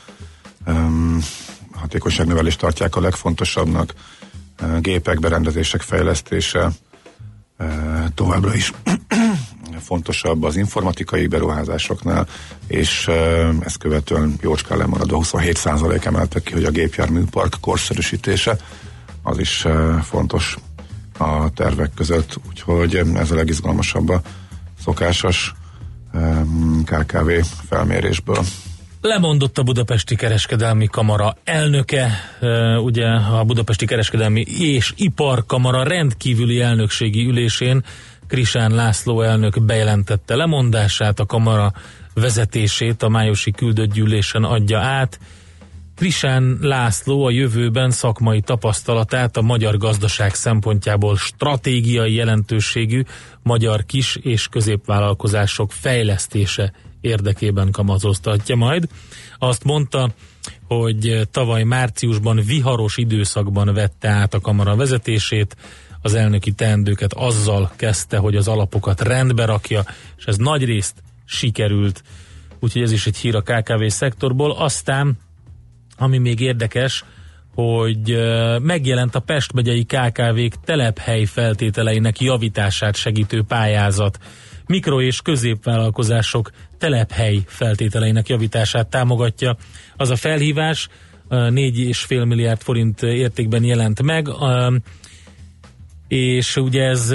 hatékonyságnövelést 1.73 2.59
tartják 2.59 2.95
a 2.95 3.01
legfontosabbnak, 3.01 3.93
gépek, 4.79 5.19
berendezések 5.19 5.81
fejlesztése, 5.81 6.71
továbbra 8.15 8.55
is 8.55 8.73
fontosabb 9.79 10.43
az 10.43 10.55
informatikai 10.55 11.27
beruházásoknál, 11.27 12.27
és 12.67 13.07
ezt 13.59 13.77
követően 13.77 14.35
jócskán 14.41 14.77
lemaradva 14.77 15.19
27% 15.23 16.05
emeltek 16.05 16.43
ki, 16.43 16.53
hogy 16.53 16.63
a 16.63 16.71
gépjárműpark 16.71 17.55
korszerűsítése 17.61 18.57
az 19.23 19.39
is 19.39 19.65
fontos 20.03 20.57
a 21.19 21.49
tervek 21.49 21.93
között, 21.95 22.39
úgyhogy 22.49 22.95
ez 23.15 23.31
a 23.31 23.35
legizgalmasabb 23.35 24.09
a 24.09 24.21
szokásos 24.83 25.53
KKV 26.85 27.29
felmérésből. 27.69 28.43
Lemondott 29.01 29.57
a 29.57 29.63
Budapesti 29.63 30.15
Kereskedelmi 30.15 30.87
Kamara 30.87 31.37
elnöke, 31.43 32.11
ugye 32.83 33.05
a 33.07 33.43
Budapesti 33.43 33.85
Kereskedelmi 33.85 34.41
és 34.41 34.93
Iparkamara 34.97 35.83
rendkívüli 35.83 36.61
elnökségi 36.61 37.25
ülésén 37.25 37.83
Krisán 38.27 38.71
László 38.71 39.21
elnök 39.21 39.63
bejelentette 39.63 40.35
lemondását, 40.35 41.19
a 41.19 41.25
kamara 41.25 41.73
vezetését 42.13 43.03
a 43.03 43.09
májusi 43.09 43.51
küldött 43.51 43.93
gyűlésen 43.93 44.43
adja 44.43 44.79
át. 44.79 45.19
Krisán 45.99 46.57
László 46.61 47.25
a 47.25 47.29
jövőben 47.29 47.91
szakmai 47.91 48.41
tapasztalatát 48.41 49.37
a 49.37 49.41
magyar 49.41 49.77
gazdaság 49.77 50.33
szempontjából 50.33 51.17
stratégiai 51.17 52.13
jelentőségű 52.13 53.03
magyar 53.43 53.85
kis- 53.85 54.15
és 54.15 54.47
középvállalkozások 54.47 55.71
fejlesztése 55.71 56.73
érdekében 57.01 57.71
kamazoztatja 57.71 58.55
majd. 58.55 58.87
Azt 59.37 59.63
mondta, 59.63 60.09
hogy 60.67 61.27
tavaly 61.31 61.63
márciusban 61.63 62.41
viharos 62.45 62.97
időszakban 62.97 63.73
vette 63.73 64.09
át 64.09 64.33
a 64.33 64.39
kamara 64.39 64.75
vezetését, 64.75 65.55
az 66.01 66.13
elnöki 66.13 66.51
teendőket 66.51 67.13
azzal 67.13 67.71
kezdte, 67.75 68.17
hogy 68.17 68.35
az 68.35 68.47
alapokat 68.47 69.01
rendbe 69.01 69.45
rakja, 69.45 69.85
és 70.17 70.25
ez 70.25 70.37
nagy 70.37 70.65
részt 70.65 71.03
sikerült. 71.25 72.03
Úgyhogy 72.59 72.81
ez 72.81 72.91
is 72.91 73.07
egy 73.07 73.17
hír 73.17 73.35
a 73.35 73.41
KKV 73.41 73.85
szektorból. 73.87 74.51
Aztán, 74.51 75.17
ami 75.99 76.17
még 76.17 76.39
érdekes, 76.39 77.03
hogy 77.55 78.17
megjelent 78.61 79.15
a 79.15 79.19
Pest 79.19 79.53
megyei 79.53 79.83
KKV-k 79.83 80.53
telephely 80.65 81.25
feltételeinek 81.25 82.19
javítását 82.19 82.95
segítő 82.95 83.43
pályázat. 83.47 84.17
Mikro- 84.65 85.01
és 85.01 85.21
középvállalkozások 85.21 86.51
telephely 86.77 87.41
feltételeinek 87.45 88.29
javítását 88.29 88.87
támogatja. 88.87 89.57
Az 89.97 90.09
a 90.09 90.15
felhívás 90.15 90.87
4,5 91.29 92.27
milliárd 92.27 92.61
forint 92.61 93.01
értékben 93.01 93.63
jelent 93.63 94.01
meg 94.01 94.27
és 96.09 96.55
ugye 96.55 96.83
ez 96.83 97.13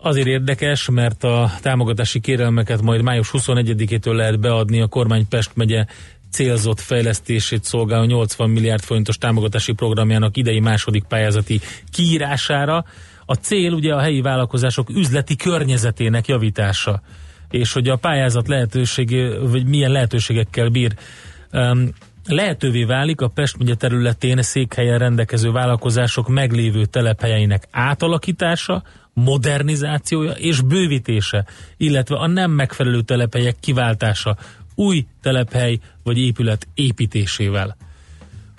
azért 0.00 0.26
érdekes, 0.26 0.88
mert 0.88 1.24
a 1.24 1.50
támogatási 1.60 2.20
kérelmeket 2.20 2.82
majd 2.82 3.02
május 3.02 3.30
21-től 3.32 4.14
lehet 4.14 4.40
beadni 4.40 4.80
a 4.80 4.86
kormány 4.86 5.28
Pest 5.28 5.50
megye 5.54 5.86
célzott 6.34 6.80
fejlesztését 6.80 7.64
szolgáló 7.64 8.04
80 8.04 8.50
milliárd 8.50 8.82
forintos 8.82 9.18
támogatási 9.18 9.72
programjának 9.72 10.36
idei 10.36 10.60
második 10.60 11.04
pályázati 11.04 11.60
kiírására. 11.92 12.84
A 13.26 13.34
cél 13.34 13.72
ugye 13.72 13.94
a 13.94 14.00
helyi 14.00 14.20
vállalkozások 14.20 14.90
üzleti 14.90 15.36
környezetének 15.36 16.26
javítása, 16.26 17.02
és 17.50 17.72
hogy 17.72 17.88
a 17.88 17.96
pályázat 17.96 18.48
lehetőség, 18.48 19.16
vagy 19.50 19.66
milyen 19.66 19.90
lehetőségekkel 19.90 20.68
bír. 20.68 20.94
Um, 21.52 21.88
lehetővé 22.26 22.84
válik 22.84 23.20
a 23.20 23.28
Pest 23.28 23.58
megye 23.58 23.74
területén 23.74 24.42
székhelyen 24.42 24.98
rendelkező 24.98 25.50
vállalkozások 25.50 26.28
meglévő 26.28 26.84
telephelyeinek 26.84 27.68
átalakítása, 27.70 28.82
modernizációja 29.12 30.32
és 30.32 30.60
bővítése, 30.60 31.46
illetve 31.76 32.16
a 32.16 32.26
nem 32.26 32.50
megfelelő 32.50 33.00
telephelyek 33.02 33.56
kiváltása 33.60 34.36
új 34.74 35.06
telephely 35.22 35.78
vagy 36.02 36.18
épület 36.18 36.66
építésével. 36.74 37.76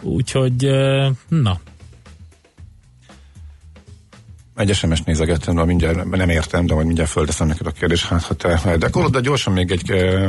Úgyhogy, 0.02 0.70
na, 1.28 1.60
egy 4.56 4.74
SMS 4.74 5.02
nézegettem, 5.02 5.56
de 5.56 5.66
mindjárt 5.66 6.10
nem 6.10 6.30
értem, 6.30 6.66
de 6.66 6.74
majd 6.74 6.86
mindjárt 6.86 7.10
földeszem 7.10 7.48
neked 7.48 7.68
a 7.68 7.72
kérdés, 7.72 8.06
hát 8.06 8.24
ha 8.24 8.34
te 8.34 8.62
érdekolod, 8.66 9.12
de 9.12 9.20
gyorsan 9.20 9.54
még 9.54 9.72
egy 9.72 9.84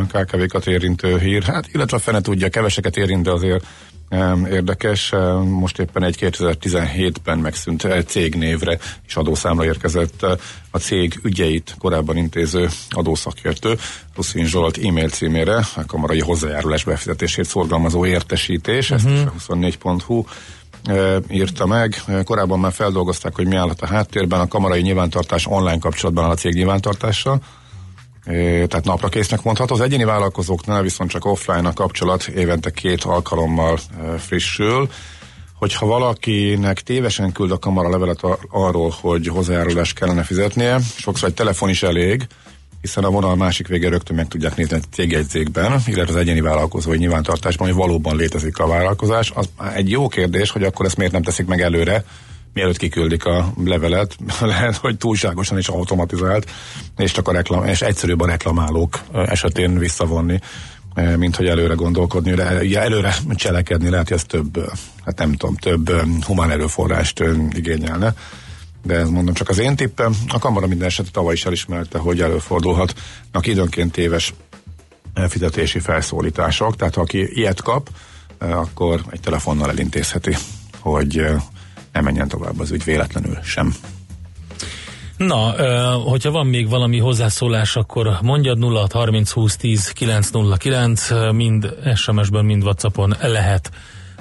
KKV-kat 0.08 0.66
érintő 0.66 1.18
hír, 1.18 1.42
hát 1.42 1.68
illetve 1.72 1.96
a 1.96 2.00
fene 2.00 2.20
tudja, 2.20 2.48
keveseket 2.48 2.96
érint, 2.96 3.22
de 3.22 3.30
azért 3.30 3.66
érdekes. 4.50 5.12
Most 5.44 5.78
éppen 5.78 6.02
egy 6.02 6.16
2017-ben 6.20 7.38
megszűnt 7.38 7.86
cégnévre 8.06 8.78
és 9.06 9.16
adószámla 9.16 9.64
érkezett 9.64 10.26
a 10.70 10.78
cég 10.78 11.20
ügyeit 11.22 11.74
korábban 11.78 12.16
intéző 12.16 12.68
adószakértő, 12.90 13.78
Ruszin 14.14 14.46
Zsolt 14.46 14.78
e-mail 14.84 15.08
címére, 15.08 15.56
a 15.56 15.84
kamarai 15.86 16.20
hozzájárulás 16.20 16.84
befizetését 16.84 17.44
szorgalmazó 17.44 18.06
értesítés, 18.06 18.90
uh-huh. 18.90 19.12
ezt 19.12 19.48
a 19.48 19.54
24.hu 19.54 20.24
írta 21.30 21.66
meg. 21.66 22.02
Korábban 22.24 22.58
már 22.58 22.72
feldolgozták, 22.72 23.34
hogy 23.34 23.46
mi 23.46 23.56
állhat 23.56 23.80
a 23.80 23.86
háttérben. 23.86 24.40
A 24.40 24.48
kamarai 24.48 24.80
nyilvántartás 24.80 25.46
online 25.46 25.78
kapcsolatban 25.78 26.24
áll 26.24 26.30
a 26.30 26.34
cég 26.34 26.54
nyilvántartással. 26.54 27.40
Tehát 28.68 28.84
napra 28.84 29.08
késznek 29.08 29.42
mondható. 29.42 29.74
Az 29.74 29.80
egyéni 29.80 30.04
vállalkozóknál 30.04 30.82
viszont 30.82 31.10
csak 31.10 31.24
offline 31.24 31.68
a 31.68 31.72
kapcsolat 31.72 32.26
évente 32.26 32.70
két 32.70 33.04
alkalommal 33.04 33.78
frissül. 34.18 34.88
Hogyha 35.54 35.86
valakinek 35.86 36.80
tévesen 36.80 37.32
küld 37.32 37.50
a 37.50 37.58
kamara 37.58 37.88
levelet 37.88 38.20
arról, 38.50 38.94
hogy 39.00 39.26
hozzájárulást 39.28 39.98
kellene 39.98 40.22
fizetnie, 40.22 40.78
sokszor 40.96 41.28
egy 41.28 41.34
telefon 41.34 41.68
is 41.68 41.82
elég, 41.82 42.26
hiszen 42.80 43.04
a 43.04 43.10
vonal 43.10 43.36
másik 43.36 43.68
vége 43.68 43.88
rögtön 43.88 44.16
meg 44.16 44.28
tudják 44.28 44.56
nézni 44.56 44.76
a 44.76 44.80
cégjegyzékben, 44.92 45.82
illetve 45.86 46.12
az 46.12 46.20
egyéni 46.20 46.40
vállalkozói 46.40 46.96
nyilvántartásban, 46.96 47.66
hogy 47.66 47.76
valóban 47.76 48.16
létezik 48.16 48.58
a 48.58 48.66
vállalkozás. 48.66 49.32
Az 49.34 49.48
egy 49.74 49.90
jó 49.90 50.08
kérdés, 50.08 50.50
hogy 50.50 50.62
akkor 50.62 50.86
ezt 50.86 50.96
miért 50.96 51.12
nem 51.12 51.22
teszik 51.22 51.46
meg 51.46 51.60
előre, 51.60 52.04
mielőtt 52.56 52.76
kiküldik 52.76 53.24
a 53.24 53.52
levelet, 53.64 54.16
lehet, 54.40 54.76
hogy 54.76 54.96
túlságosan 54.96 55.58
is 55.58 55.68
automatizált, 55.68 56.50
és 56.96 57.12
csak 57.12 57.28
a 57.28 57.32
reklam, 57.32 57.64
és 57.64 57.82
egyszerűbb 57.82 58.20
a 58.20 58.26
reklamálók 58.26 59.00
esetén 59.12 59.78
visszavonni, 59.78 60.40
mint 61.16 61.36
hogy 61.36 61.46
előre 61.46 61.74
gondolkodni, 61.74 62.32
ugye 62.60 62.80
előre 62.80 63.14
cselekedni 63.34 63.88
lehet, 63.88 64.08
hogy 64.08 64.16
ez 64.16 64.24
több, 64.24 64.72
hát 65.04 65.18
nem 65.18 65.32
tudom, 65.32 65.56
több 65.56 65.90
humán 66.24 66.50
erőforrást 66.50 67.24
igényelne. 67.50 68.14
De 68.82 68.94
ez 68.94 69.08
mondom 69.08 69.34
csak 69.34 69.48
az 69.48 69.58
én 69.58 69.76
tippem. 69.76 70.16
A 70.28 70.38
kamara 70.38 70.66
minden 70.66 70.86
esetre 70.86 71.10
tavaly 71.12 71.34
is 71.34 71.44
elismerte, 71.44 71.98
hogy 71.98 72.20
előfordulhatnak 72.20 73.46
időnként 73.46 73.92
téves 73.92 74.34
fizetési 75.28 75.78
felszólítások, 75.78 76.76
tehát 76.76 76.94
ha 76.94 77.00
aki 77.00 77.38
ilyet 77.38 77.62
kap, 77.62 77.88
akkor 78.38 79.00
egy 79.10 79.20
telefonnal 79.20 79.70
elintézheti, 79.70 80.36
hogy 80.78 81.26
ne 81.96 82.02
menjen 82.02 82.28
tovább 82.28 82.60
az 82.60 82.70
ügy 82.70 82.84
véletlenül 82.84 83.38
sem. 83.42 83.74
Na, 85.16 85.50
hogyha 85.92 86.30
van 86.30 86.46
még 86.46 86.68
valami 86.68 86.98
hozzászólás, 86.98 87.76
akkor 87.76 88.18
mondjad 88.22 88.58
0 88.58 88.86
30 88.92 89.30
20 89.30 89.56
10 89.56 89.88
909, 89.88 91.10
ö, 91.10 91.30
mind 91.30 91.74
SMS-ben, 91.94 92.44
mind 92.44 92.62
Whatsappon 92.62 93.14
lehet 93.20 93.70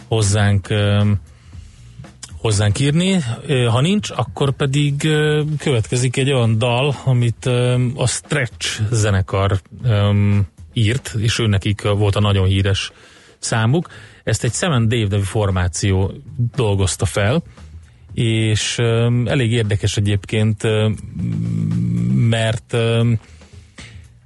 hozzánk 0.08 0.68
hozzánk 2.42 2.80
írni. 2.80 3.20
Ha 3.70 3.82
nincs, 3.82 4.10
akkor 4.12 4.52
pedig 4.52 5.10
következik 5.58 6.18
egy 6.18 6.32
olyan 6.32 6.58
dal, 6.58 6.96
amit 7.06 7.46
a 7.96 8.08
Stretch 8.08 8.82
zenekar 8.92 9.62
írt, 10.74 11.16
és 11.18 11.40
ő 11.40 11.48
nekik 11.48 11.82
volt 11.82 12.16
a 12.16 12.20
nagyon 12.20 12.46
híres 12.46 12.92
számuk. 13.40 13.90
Ezt 14.24 14.44
egy 14.44 14.54
Seven 14.54 14.88
Dave 14.88 15.08
nevű 15.10 15.24
formáció 15.24 16.12
dolgozta 16.56 17.06
fel, 17.06 17.44
és 18.16 18.78
elég 19.26 19.52
érdekes 19.52 19.98
egyébként, 19.98 20.64
mert 22.14 22.74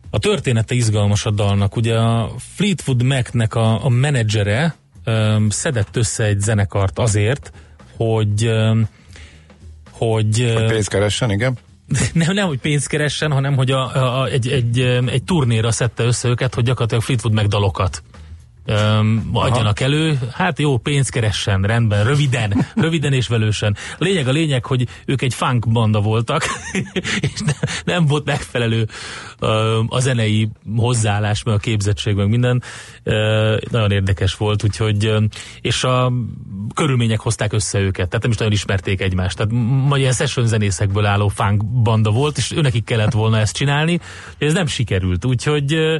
a 0.10 0.20
története 0.20 0.76
izgalmas 0.76 1.26
a 1.26 1.32
dalnak. 1.32 1.76
Ugye 1.76 1.98
a 1.98 2.32
Fleetwood 2.56 3.04
Mac-nek 3.04 3.56
a, 3.56 3.86
a 3.86 3.90
menedzsere 3.90 4.76
szedett 5.50 5.96
össze 5.96 6.24
egy 6.24 6.40
zenekart 6.40 7.00
azért, 7.00 7.52
hogy 7.98 8.52
hogy, 9.92 10.54
Hogy 10.56 10.66
pénzt 10.66 10.90
keressen, 10.90 11.32
igen. 11.32 11.58
nem, 12.14 12.34
nem, 12.34 12.48
hogy 12.48 12.60
pénzt 12.60 12.88
keressen, 12.88 13.32
hanem 13.32 13.56
hogy 13.56 13.72
a, 13.72 14.20
a, 14.20 14.28
egy, 14.28 14.48
egy, 14.48 14.80
egy 15.06 15.24
turnéra 15.24 15.72
szedte 15.72 16.04
össze 16.04 16.28
őket, 16.28 16.54
hogy 16.54 16.64
gyakorlatilag 16.64 17.04
Fleetwood 17.04 17.36
Mac 17.36 17.48
dalokat 17.48 18.04
um, 18.68 19.30
adjanak 19.34 19.80
elő. 19.80 20.20
Hát 20.32 20.60
jó, 20.60 20.78
pénzt 20.78 21.12
keressen, 21.12 21.62
rendben, 21.62 22.04
röviden, 22.04 22.66
röviden 22.76 23.14
és 23.14 23.28
velősen. 23.28 23.76
Lényeg 23.98 24.28
a 24.28 24.32
lényeg, 24.32 24.66
hogy 24.66 24.88
ők 25.06 25.22
egy 25.22 25.34
funk 25.34 25.72
banda 25.72 26.02
voltak, 26.02 26.44
és 27.22 27.40
ne, 27.46 27.54
nem 27.84 28.06
volt 28.06 28.26
megfelelő 28.26 28.88
um, 29.40 29.88
a 29.90 30.00
zenei 30.00 30.50
hozzáállás, 30.76 31.44
meg 31.44 31.54
a 31.54 31.58
képzettség, 31.58 32.16
meg 32.16 32.28
minden. 32.30 32.64
Uh, 33.04 33.58
nagyon 33.72 33.92
érdekes 33.92 34.36
volt, 34.36 34.64
úgyhogy 34.64 35.08
um, 35.08 35.28
és 35.62 35.84
a 35.84 36.12
körülmények 36.76 37.20
hozták 37.20 37.54
össze 37.54 37.80
őket, 37.80 38.08
tehát 38.08 38.22
nem 38.22 38.32
is 38.32 38.38
nagyon 38.38 38.54
ismerték 38.54 39.02
egymást. 39.02 39.38
Tehát 39.38 39.52
majd 39.88 40.02
ilyen 40.02 40.14
session 40.14 40.48
zenészekből 40.48 41.06
álló 41.06 41.28
funk 41.28 41.66
banda 41.66 42.12
volt, 42.12 42.38
és 42.38 42.52
őnekik 42.52 42.84
kellett 42.84 43.12
volna 43.12 43.40
ezt 43.40 43.56
csinálni, 43.56 44.00
ez 44.38 44.54
nem 44.54 44.68
sikerült, 44.68 45.26
úgyhogy 45.26 45.76
uh, 45.76 45.96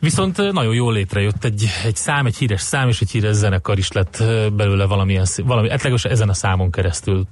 Viszont 0.00 0.36
nagyon 0.36 0.74
jól 0.74 0.92
létrejött 0.92 1.44
egy, 1.44 1.68
egy 1.84 1.96
szám, 1.96 2.26
egy 2.26 2.36
híres 2.36 2.60
szám, 2.60 2.88
és 2.88 3.00
egy 3.00 3.10
híres 3.10 3.34
zenekar 3.34 3.78
is 3.78 3.92
lett 3.92 4.24
belőle 4.52 4.86
valamilyen, 4.86 5.26
valami, 5.36 5.68
hát 5.68 5.82
legalábbis 5.82 6.04
ezen 6.04 6.28
a 6.28 6.34
számon 6.34 6.70
keresztül. 6.70 7.26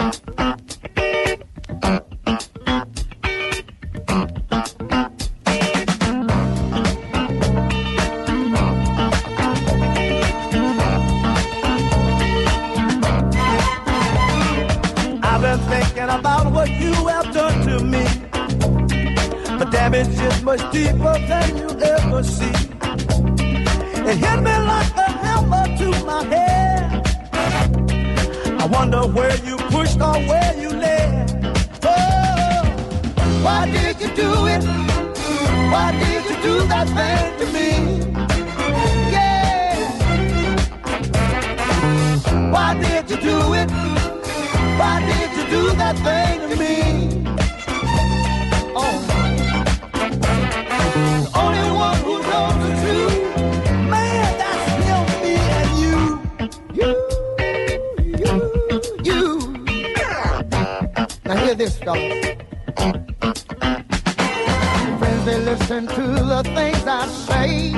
I've 0.00 0.47
The 19.88 20.04
damage 20.04 20.20
is 20.20 20.42
much 20.42 20.60
deeper 20.70 21.18
than 21.28 21.56
you 21.56 21.68
ever 21.80 22.22
see. 22.22 22.52
It 24.10 24.18
hit 24.18 24.40
me 24.46 24.54
like 24.72 24.94
a 24.96 25.10
hammer 25.22 25.64
to 25.78 25.88
my 26.04 26.24
head. 26.24 27.06
I 28.60 28.66
wonder 28.66 29.06
where 29.06 29.36
you 29.46 29.56
pushed 29.72 29.98
or 29.98 30.18
where 30.28 30.54
you 30.60 30.68
led. 30.68 31.30
Oh, 31.84 32.64
why 33.42 33.64
did 33.70 33.98
you 34.02 34.08
do 34.14 34.46
it? 34.48 34.62
Why 35.72 35.92
did 35.92 36.24
you 36.28 36.36
do 36.42 36.66
that 36.68 36.86
thing 36.98 37.38
to 37.38 37.46
me? 37.56 37.68
Yeah. 39.10 39.88
Why 42.52 42.74
did 42.74 43.10
you 43.10 43.16
do 43.16 43.54
it? 43.54 43.70
Why 44.78 45.00
did 45.08 45.30
you 45.38 45.44
do 45.48 45.74
that 45.76 45.96
thing 46.04 46.50
to 46.50 46.56
me? 46.56 46.97
This, 61.58 61.76
fellas. 61.78 62.24
Friends, 64.98 65.24
they 65.24 65.38
listen 65.40 65.88
to 65.88 66.02
the 66.32 66.42
things 66.54 66.84
I 66.86 67.06
say. 67.26 67.72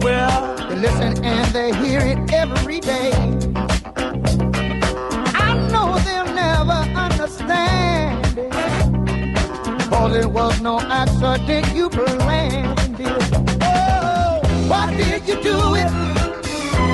Well, 0.00 0.56
they 0.70 0.76
listen 0.76 1.22
and 1.22 1.46
they 1.52 1.74
hear 1.84 2.00
it 2.00 2.32
every 2.32 2.80
day. 2.80 3.12
I 5.46 5.50
know 5.70 5.98
they'll 6.06 6.34
never 6.34 6.80
understand 7.06 8.38
it. 8.38 8.52
Cause 9.90 10.16
it 10.16 10.30
was 10.30 10.58
no 10.62 10.80
accident 10.80 11.66
you 11.74 11.90
planned 11.90 13.00
it. 13.00 13.22
Oh, 13.60 14.40
why 14.66 14.96
did 14.96 15.28
you 15.28 15.36
do 15.42 15.74
it? 15.74 15.90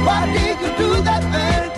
Why 0.05 0.27
did 0.27 0.61
you 0.61 0.77
do 0.77 1.03
that 1.03 1.23
thing 1.33 1.74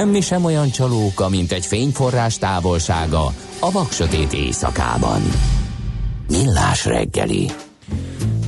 Semmi 0.00 0.20
sem 0.20 0.44
olyan 0.44 0.70
csalóka, 0.70 1.28
mint 1.28 1.52
egy 1.52 1.66
fényforrás 1.66 2.38
távolsága 2.38 3.26
a 3.60 3.70
vaksötét 3.70 4.32
éjszakában. 4.32 5.20
Millás 6.28 6.84
reggeli. 6.84 7.50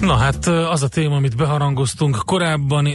Na 0.00 0.14
hát 0.14 0.46
az 0.46 0.82
a 0.82 0.88
téma, 0.88 1.16
amit 1.16 1.36
beharangoztunk 1.36 2.18
korábban, 2.24 2.88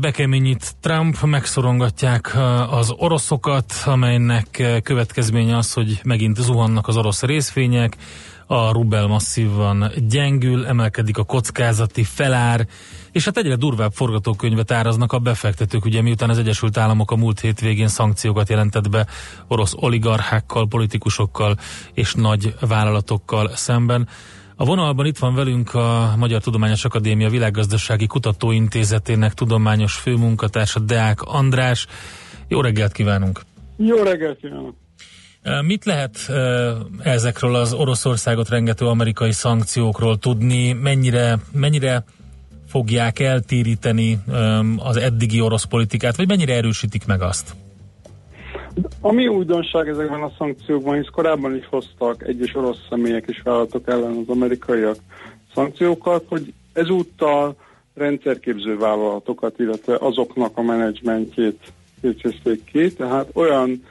bekeményít 0.00 0.74
Trump, 0.80 1.20
megszorongatják 1.20 2.36
az 2.70 2.92
oroszokat, 2.96 3.74
amelynek 3.84 4.80
következménye 4.82 5.56
az, 5.56 5.72
hogy 5.72 6.00
megint 6.04 6.36
zuhannak 6.36 6.88
az 6.88 6.96
orosz 6.96 7.22
részvények, 7.22 7.96
a 8.46 8.72
rubel 8.72 9.06
masszívan 9.06 9.92
gyengül, 10.08 10.66
emelkedik 10.66 11.18
a 11.18 11.24
kockázati 11.24 12.04
felár, 12.04 12.66
és 13.12 13.24
hát 13.24 13.36
egyre 13.36 13.56
durvább 13.56 13.92
forgatókönyvet 13.92 14.70
áraznak 14.70 15.12
a 15.12 15.18
befektetők, 15.18 15.84
ugye 15.84 16.02
miután 16.02 16.30
az 16.30 16.38
Egyesült 16.38 16.76
Államok 16.76 17.10
a 17.10 17.16
múlt 17.16 17.40
hétvégén 17.40 17.88
szankciókat 17.88 18.48
jelentett 18.48 18.90
be 18.90 19.06
orosz 19.48 19.74
oligarchákkal, 19.76 20.68
politikusokkal 20.68 21.56
és 21.94 22.14
nagy 22.14 22.54
vállalatokkal 22.60 23.50
szemben. 23.54 24.08
A 24.56 24.64
vonalban 24.64 25.06
itt 25.06 25.18
van 25.18 25.34
velünk 25.34 25.74
a 25.74 26.14
Magyar 26.16 26.40
Tudományos 26.40 26.84
Akadémia 26.84 27.28
Világgazdasági 27.28 28.06
Kutatóintézetének 28.06 29.34
tudományos 29.34 29.94
főmunkatársa 29.94 30.80
Deák 30.80 31.22
András. 31.22 31.86
Jó 32.48 32.60
reggelt 32.60 32.92
kívánunk! 32.92 33.40
Jó 33.76 33.96
reggelt 33.96 34.38
kívánok! 34.38 34.74
Mit 35.62 35.84
lehet 35.84 36.30
ezekről 37.02 37.54
az 37.54 37.72
Oroszországot 37.72 38.48
rengető 38.48 38.86
amerikai 38.86 39.32
szankciókról 39.32 40.18
tudni? 40.18 40.72
Mennyire, 40.72 41.38
mennyire 41.52 42.04
fogják 42.72 43.18
eltéríteni 43.18 44.18
az 44.76 44.96
eddigi 44.96 45.40
orosz 45.40 45.64
politikát, 45.64 46.16
vagy 46.16 46.28
mennyire 46.28 46.54
erősítik 46.54 47.06
meg 47.06 47.22
azt? 47.22 47.54
Ami 49.00 49.26
újdonság 49.26 49.88
ezekben 49.88 50.22
a 50.22 50.32
szankciókban, 50.38 50.96
hisz 50.96 51.10
korábban 51.12 51.56
is 51.56 51.66
hoztak 51.66 52.28
egyes 52.28 52.54
orosz 52.54 52.78
személyek 52.88 53.24
és 53.26 53.40
vállalatok 53.44 53.88
ellen 53.88 54.16
az 54.16 54.28
amerikaiak 54.28 54.96
szankciókat, 55.54 56.24
hogy 56.28 56.52
ezúttal 56.72 57.56
rendszerképző 57.94 58.78
vállalatokat, 58.78 59.58
illetve 59.58 59.96
azoknak 60.00 60.56
a 60.58 60.62
menedzsmentjét 60.62 61.72
képzezték 62.00 62.64
ki, 62.64 62.92
tehát 62.92 63.28
olyan 63.32 63.84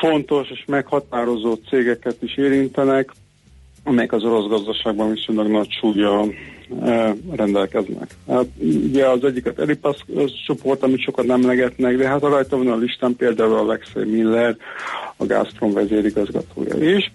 fontos 0.00 0.50
és 0.50 0.64
meghatározó 0.66 1.54
cégeket 1.54 2.22
is 2.22 2.36
érintenek, 2.36 3.12
amelyek 3.84 4.12
az 4.12 4.24
orosz 4.24 4.48
gazdaságban 4.48 5.12
viszonylag 5.12 5.46
nagy 5.46 5.70
súlya 5.70 6.24
rendelkeznek. 7.30 8.16
Hát, 8.28 8.46
ugye 8.60 9.08
az 9.08 9.24
egyiket 9.24 9.58
Eripasz 9.58 9.98
csoport, 10.46 10.82
amit 10.82 11.02
sokat 11.02 11.26
nem 11.26 11.46
legetnek, 11.46 11.96
de 11.96 12.08
hát 12.08 12.22
a 12.22 12.28
rajta 12.28 12.56
van 12.56 12.68
a 12.68 12.76
listán 12.76 13.16
például 13.16 13.54
Alexei 13.54 14.04
Miller, 14.04 14.56
a 15.16 15.26
Gazprom 15.26 15.72
vezérigazgatója 15.72 16.96
is. 16.96 17.12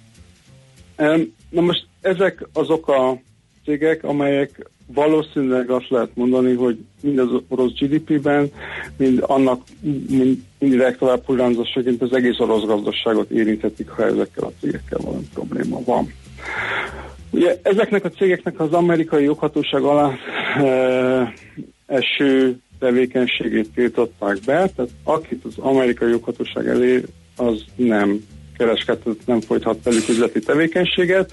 E, 0.95 1.19
na 1.49 1.61
most 1.61 1.85
ezek 2.01 2.47
azok 2.53 2.87
a 2.87 3.19
cégek, 3.65 4.03
amelyek 4.03 4.69
valószínűleg 4.93 5.69
azt 5.69 5.89
lehet 5.89 6.09
mondani, 6.13 6.53
hogy 6.53 6.77
mind 7.01 7.19
az 7.19 7.29
orosz 7.47 7.73
GDP-ben, 7.73 8.51
mind 8.97 9.23
annak 9.27 9.61
mind 10.09 10.37
indirekt 10.59 10.99
tovább 10.99 11.25
hullánzósaként 11.25 12.01
az 12.01 12.13
egész 12.13 12.39
orosz 12.39 12.63
gazdaságot 12.63 13.29
érinthetik, 13.29 13.89
ha 13.89 14.05
ezekkel 14.05 14.43
a 14.43 14.51
cégekkel 14.59 14.99
valami 15.03 15.27
probléma 15.33 15.81
van. 15.85 16.13
Ugye 17.29 17.59
ezeknek 17.61 18.05
a 18.05 18.09
cégeknek 18.09 18.59
az 18.59 18.73
amerikai 18.73 19.23
joghatóság 19.23 19.81
alá 19.81 20.11
e, 20.55 21.33
eső 21.85 22.57
tevékenységét 22.79 23.73
tiltották 23.73 24.37
be, 24.45 24.69
tehát 24.75 24.91
akit 25.03 25.45
az 25.45 25.57
amerikai 25.57 26.09
joghatóság 26.09 26.67
elé, 26.67 27.03
az 27.35 27.63
nem 27.75 28.19
kereskedhet, 28.57 29.15
nem 29.25 29.41
folythat 29.41 29.83
velük 29.83 30.09
üzleti 30.09 30.39
tevékenységet. 30.39 31.31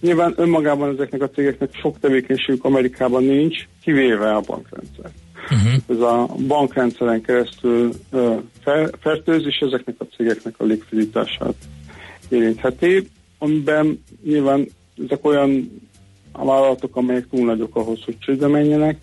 Nyilván 0.00 0.34
önmagában 0.36 0.92
ezeknek 0.94 1.22
a 1.22 1.30
cégeknek 1.30 1.70
sok 1.74 1.98
tevékenységük 2.00 2.64
Amerikában 2.64 3.24
nincs, 3.24 3.66
kivéve 3.82 4.34
a 4.34 4.40
bankrendszer. 4.40 5.10
Uh-huh. 5.42 5.72
Ez 5.88 6.00
a 6.00 6.28
bankrendszeren 6.46 7.22
keresztül 7.22 7.92
uh, 8.12 8.38
fertőz, 9.00 9.46
és 9.46 9.56
ezeknek 9.60 9.94
a 9.98 10.04
cégeknek 10.16 10.54
a 10.56 10.64
likviditását 10.64 11.54
érintheti, 12.28 13.08
amiben 13.38 14.04
nyilván 14.24 14.68
ezek 15.04 15.24
olyan 15.24 15.80
a 16.32 16.44
vállalatok, 16.44 16.96
amelyek 16.96 17.28
túl 17.30 17.44
nagyok 17.44 17.76
ahhoz, 17.76 18.04
hogy 18.04 18.18
csődbe 18.18 18.46
menjenek, 18.46 18.98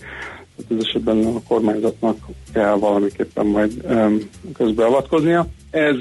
tehát 0.56 0.72
ez 0.82 0.88
esetben 0.88 1.26
a 1.26 1.42
kormányzatnak 1.48 2.18
kell 2.54 2.74
valamiképpen 2.74 3.46
majd 3.46 3.74
um, 3.84 4.18
közbeavatkoznia. 4.54 5.48
Ez 5.70 5.96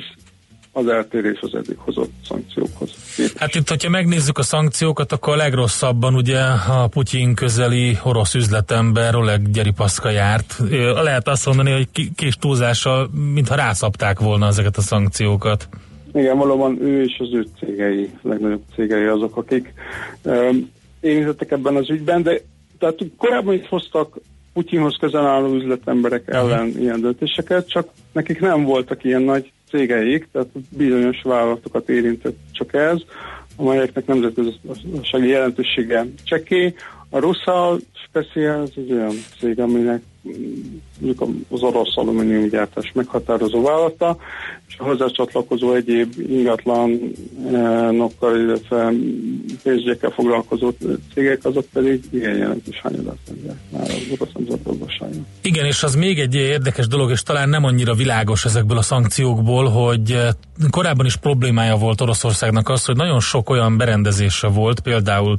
az 0.73 0.89
eltérés 0.89 1.39
az 1.41 1.55
eddig 1.55 1.77
hozott 1.79 2.13
szankciókhoz. 2.29 2.91
Hát 3.37 3.55
itt, 3.55 3.69
hogyha 3.69 3.91
megnézzük 3.91 4.39
a 4.39 4.43
szankciókat, 4.43 5.13
akkor 5.13 5.33
a 5.33 5.37
legrosszabban 5.37 6.15
ugye 6.15 6.41
a 6.69 6.87
Putyin 6.87 7.35
közeli 7.35 7.99
orosz 8.03 8.35
üzletember 8.35 9.15
Oleg 9.15 9.51
Gyeripaszka 9.51 10.11
járt. 10.11 10.57
Lehet 11.03 11.29
azt 11.29 11.47
mondani, 11.47 11.71
hogy 11.71 12.13
kis 12.15 12.35
túlzással, 12.35 13.11
mintha 13.35 13.55
rászapták 13.55 14.19
volna 14.19 14.47
ezeket 14.47 14.77
a 14.77 14.81
szankciókat. 14.81 15.69
Igen, 16.19 16.37
valóban 16.37 16.83
ő 16.83 17.03
és 17.03 17.17
az 17.19 17.33
ő 17.33 17.47
cégei, 17.59 18.11
legnagyobb 18.23 18.63
cégei 18.75 19.05
azok, 19.05 19.37
akik 19.37 19.73
um, 20.25 20.71
érintettek 21.01 21.51
ebben 21.51 21.77
az 21.77 21.91
ügyben, 21.91 22.23
de 22.23 22.41
tehát 22.79 22.99
korábban 23.17 23.55
itt 23.55 23.67
hoztak 23.67 24.17
Putyinhoz 24.53 24.97
közel 25.01 25.27
álló 25.27 25.55
üzletemberek 25.55 26.23
ellen 26.27 26.73
ilyen 26.79 27.01
döntéseket, 27.01 27.69
csak 27.69 27.89
nekik 28.13 28.41
nem 28.41 28.65
voltak 28.65 29.05
ilyen 29.05 29.23
nagy 29.23 29.53
cégeik, 29.71 30.29
tehát 30.33 30.49
bizonyos 30.77 31.23
vállalatokat 31.23 31.89
érintett 31.89 32.37
csak 32.53 32.75
ez, 32.75 32.97
amelyeknek 33.57 34.07
nemzetgazdasági 34.07 35.29
jelentősége 35.29 36.07
csekély. 36.25 36.75
A 37.11 37.19
Russell 37.19 37.79
Special 38.09 38.61
az 38.61 38.71
egy 38.77 38.93
olyan 38.93 39.15
cég, 39.39 39.61
aminek 39.61 40.03
az 41.49 41.63
orosz 41.63 41.97
alumíniumgyártás 41.97 42.93
meghatározó 42.95 43.63
vállalata, 43.63 44.17
és 44.69 44.75
a 44.79 44.85
hozzá 44.85 45.07
csatlakozó 45.07 45.75
egyéb 45.75 46.15
ingatlanokkal, 46.29 48.41
illetve 48.41 48.93
pénzgyekkel 49.63 50.11
foglalkozó 50.11 50.71
cégek, 51.15 51.45
azok 51.45 51.65
pedig 51.73 52.05
igen 52.11 52.37
jelentős 52.37 52.81
hányadát 52.83 53.17
már 53.71 53.83
az 53.83 54.03
orosz 54.19 54.33
nemzetgazdaságnak. 54.35 55.27
Igen, 55.43 55.67
és 55.67 55.83
az 55.83 55.95
még 55.95 56.19
egy 56.19 56.35
érdekes 56.35 56.87
dolog, 56.87 57.11
és 57.11 57.23
talán 57.23 57.49
nem 57.49 57.65
annyira 57.65 57.95
világos 57.95 58.45
ezekből 58.45 58.79
a 58.79 58.83
szankciókból, 58.83 59.69
hogy 59.69 60.19
korábban 60.71 61.07
is 61.07 61.17
problémája 61.17 61.77
volt 61.77 62.01
Oroszországnak 62.01 62.69
az, 62.69 62.85
hogy 62.85 62.97
nagyon 62.97 63.21
sok 63.21 63.51
olyan 63.51 63.77
berendezése 63.77 64.49
volt, 64.49 64.81
például 64.81 65.39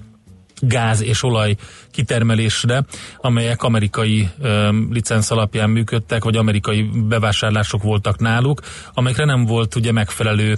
gáz 0.61 1.01
és 1.03 1.23
olaj 1.23 1.55
kitermelésre, 1.91 2.83
amelyek 3.17 3.63
amerikai 3.63 4.29
ö, 4.41 4.69
licenc 4.89 5.31
alapján 5.31 5.69
működtek, 5.69 6.23
vagy 6.23 6.37
amerikai 6.37 6.89
bevásárlások 7.07 7.83
voltak 7.83 8.19
náluk, 8.19 8.61
amelyekre 8.93 9.25
nem 9.25 9.45
volt 9.45 9.75
ugye 9.75 9.91
megfelelő 9.91 10.57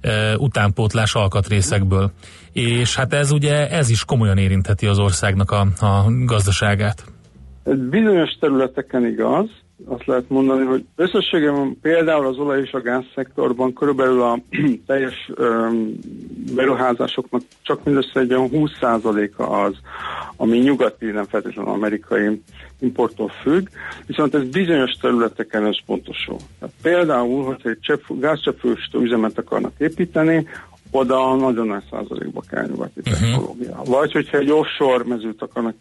ö, 0.00 0.34
utánpótlás 0.34 1.14
alkatrészekből. 1.14 2.10
És 2.52 2.96
hát 2.96 3.12
ez 3.12 3.30
ugye, 3.30 3.68
ez 3.68 3.90
is 3.90 4.04
komolyan 4.04 4.38
érintheti 4.38 4.86
az 4.86 4.98
országnak 4.98 5.50
a, 5.50 5.60
a 5.86 6.04
gazdaságát. 6.24 7.04
Bizonyos 7.90 8.36
területeken 8.40 9.06
igaz, 9.06 9.46
azt 9.86 10.06
lehet 10.06 10.28
mondani, 10.28 10.64
hogy 10.64 10.84
összességében 10.96 11.78
például 11.82 12.26
az 12.26 12.38
olaj 12.38 12.60
és 12.60 12.72
a 12.72 12.80
gáz 12.80 13.04
szektorban 13.14 13.72
körülbelül 13.72 14.22
a 14.22 14.38
teljes 14.86 15.30
um, 15.38 15.98
beruházásoknak 16.54 17.42
csak 17.62 17.84
mindössze 17.84 18.20
egy 18.20 18.34
olyan 18.34 18.48
20%-a 18.52 19.42
az, 19.42 19.74
ami 20.36 20.58
nyugati, 20.58 21.06
nem 21.06 21.24
feltétlenül 21.24 21.72
amerikai 21.72 22.42
importtól 22.80 23.28
függ, 23.28 23.68
viszont 24.06 24.34
ez 24.34 24.44
bizonyos 24.48 24.92
területeken 25.00 25.64
összpontosul. 25.64 26.36
Tehát 26.58 26.74
például, 26.82 27.44
hogyha 27.44 27.68
egy 27.68 28.00
gázcsapfős 28.08 28.90
üzemet 28.94 29.38
akarnak 29.38 29.72
építeni, 29.78 30.46
oda 30.90 31.34
nagyon 31.34 31.66
nagy 31.66 31.82
százalékba 31.90 32.42
kell 32.50 32.66
nyugati 32.66 33.00
uh-huh. 33.00 33.18
technológia. 33.18 33.82
Vagy 33.84 34.12
hogyha 34.12 34.38
egy 34.38 34.50
offshore 34.50 35.04
mezőt 35.04 35.42
akarnak 35.42 35.74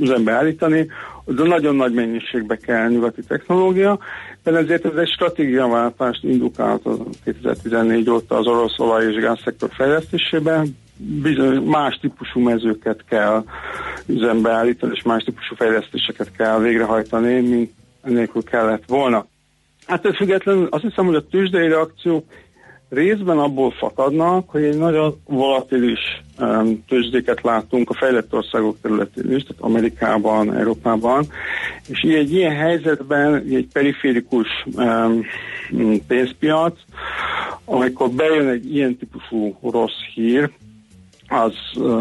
üzembe 0.00 0.32
állítani, 0.32 0.86
oda 1.24 1.44
nagyon 1.44 1.76
nagy 1.76 1.92
mennyiségbe 1.92 2.56
kell 2.56 2.88
nyugati 2.88 3.22
technológia, 3.22 3.98
de 4.42 4.56
ezért 4.56 4.84
ez 4.84 4.96
egy 4.96 5.08
stratégiaváltást 5.08 6.24
indukálhat 6.24 6.86
a 6.86 6.96
2014 7.24 8.10
óta 8.10 8.36
az 8.36 8.46
orosz 8.46 8.78
olaj 8.78 9.06
és 9.06 9.20
gázszektor 9.20 9.70
fejlesztésében, 9.72 10.76
bizony 11.22 11.62
más 11.62 11.98
típusú 12.00 12.40
mezőket 12.40 13.04
kell 13.08 13.44
üzembe 14.06 14.50
állítani, 14.50 14.92
és 14.94 15.02
más 15.02 15.22
típusú 15.22 15.54
fejlesztéseket 15.54 16.32
kell 16.36 16.58
végrehajtani, 16.58 17.40
mint 17.40 17.70
enélkül 18.02 18.42
kellett 18.42 18.84
volna. 18.86 19.26
Hát 19.86 20.16
függetlenül 20.16 20.68
azt 20.70 20.82
hiszem, 20.82 21.06
hogy 21.06 21.14
a 21.14 21.26
tőzsdei 21.26 21.68
reakciók 21.68 22.24
részben 22.88 23.38
abból 23.38 23.70
fakadnak, 23.70 24.50
hogy 24.50 24.62
egy 24.62 24.78
nagyon 24.78 25.20
volatilis 25.24 26.00
um, 26.38 26.84
tőzsdéket 26.88 27.42
látunk 27.42 27.90
a 27.90 27.94
fejlett 27.94 28.34
országok 28.34 28.76
területén 28.82 29.32
is, 29.32 29.42
tehát 29.42 29.62
Amerikában, 29.62 30.56
Európában, 30.56 31.26
és 31.88 32.04
így 32.04 32.14
egy 32.14 32.32
ilyen 32.32 32.56
helyzetben 32.56 33.34
egy 33.34 33.68
periférikus 33.72 34.48
um, 34.76 35.26
pénzpiac, 36.06 36.78
amikor 37.64 38.10
bejön 38.10 38.48
egy 38.48 38.74
ilyen 38.74 38.96
típusú 38.96 39.58
rossz 39.62 40.00
hír, 40.14 40.50
az 41.28 41.52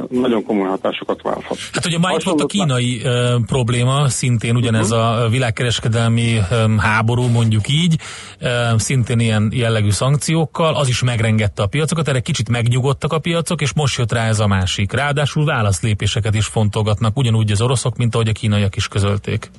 nagyon 0.10 0.44
komoly 0.44 0.68
hatásokat 0.68 1.22
válthat. 1.22 1.58
Hát 1.72 1.86
ugye 1.86 1.99
már 1.99 2.14
itt 2.14 2.24
volt 2.24 2.41
a 2.41 2.45
kínai 2.45 3.02
uh, 3.04 3.45
probléma, 3.45 4.10
szintén 4.10 4.56
ugyanez 4.56 4.91
a 4.91 5.28
világkereskedelmi 5.30 6.40
um, 6.52 6.78
háború, 6.78 7.28
mondjuk 7.28 7.68
így, 7.70 8.02
uh, 8.41 8.80
szintén 8.80 9.20
ilyen 9.20 9.52
jellegű 9.54 9.90
szankciókkal, 9.90 10.76
az 10.76 10.88
is 10.88 11.04
megrengette 11.04 11.64
a 11.64 11.68
piacokat, 11.68 12.08
erre 12.08 12.20
kicsit 12.20 12.49
megnyugodtak 12.49 13.14
a 13.14 13.20
piacok, 13.20 13.62
és 13.62 13.74
most 13.74 13.98
jött 13.98 14.12
rá 14.12 14.28
ez 14.28 14.40
a 14.40 14.48
másik. 14.48 14.91
Ráadásul 14.91 15.45
válaszlépéseket 15.45 16.36
is 16.36 16.45
fontolgatnak, 16.45 17.18
ugyanúgy 17.18 17.52
az 17.52 17.62
oroszok, 17.62 17.98
mint 17.98 18.16
ahogy 18.16 18.28
a 18.28 18.32
kínaiak 18.32 18.76
is 18.76 18.88
közölték. 18.88 19.49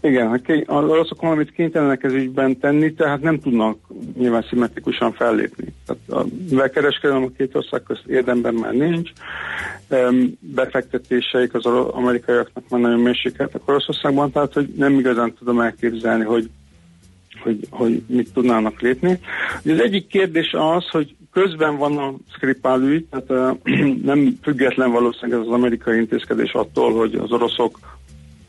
Igen, 0.00 0.28
hát 0.28 0.42
az 0.66 0.84
oroszok 0.84 1.20
valamit 1.20 1.52
kénytelenek 1.52 2.02
ez 2.02 2.12
ügyben 2.12 2.58
tenni, 2.58 2.92
tehát 2.92 3.20
nem 3.20 3.40
tudnak 3.40 3.78
nyilván 4.18 4.44
szimmetrikusan 4.48 5.12
fellépni. 5.12 5.64
Tehát 5.86 6.26
a 6.50 6.68
kereskedelem 6.68 7.22
a 7.22 7.36
két 7.36 7.54
ország 7.54 7.82
közt 7.82 8.06
érdemben 8.06 8.54
már 8.54 8.72
nincs, 8.72 9.10
befektetéseik 10.40 11.54
az 11.54 11.66
amerikaiaknak 11.92 12.68
már 12.68 12.80
nagyon 12.80 13.00
mérsékeltek 13.00 13.60
Oroszországban, 13.64 14.30
tehát 14.30 14.52
hogy 14.52 14.68
nem 14.76 14.98
igazán 14.98 15.34
tudom 15.34 15.60
elképzelni, 15.60 16.24
hogy 16.24 16.50
hogy, 17.42 17.66
hogy 17.70 18.02
mit 18.06 18.32
tudnának 18.32 18.80
lépni. 18.80 19.18
Ugye 19.64 19.72
az 19.74 19.80
egyik 19.80 20.06
kérdés 20.06 20.52
az, 20.52 20.88
hogy 20.88 21.14
közben 21.32 21.76
van 21.76 21.98
a 21.98 22.14
Skripál 22.34 22.80
ügy, 22.80 23.06
tehát 23.10 23.58
nem 24.02 24.38
független 24.42 24.90
valószínűleg 24.90 25.40
ez 25.40 25.46
az 25.46 25.52
amerikai 25.52 25.98
intézkedés 25.98 26.52
attól, 26.52 26.92
hogy 26.92 27.14
az 27.14 27.32
oroszok 27.32 27.78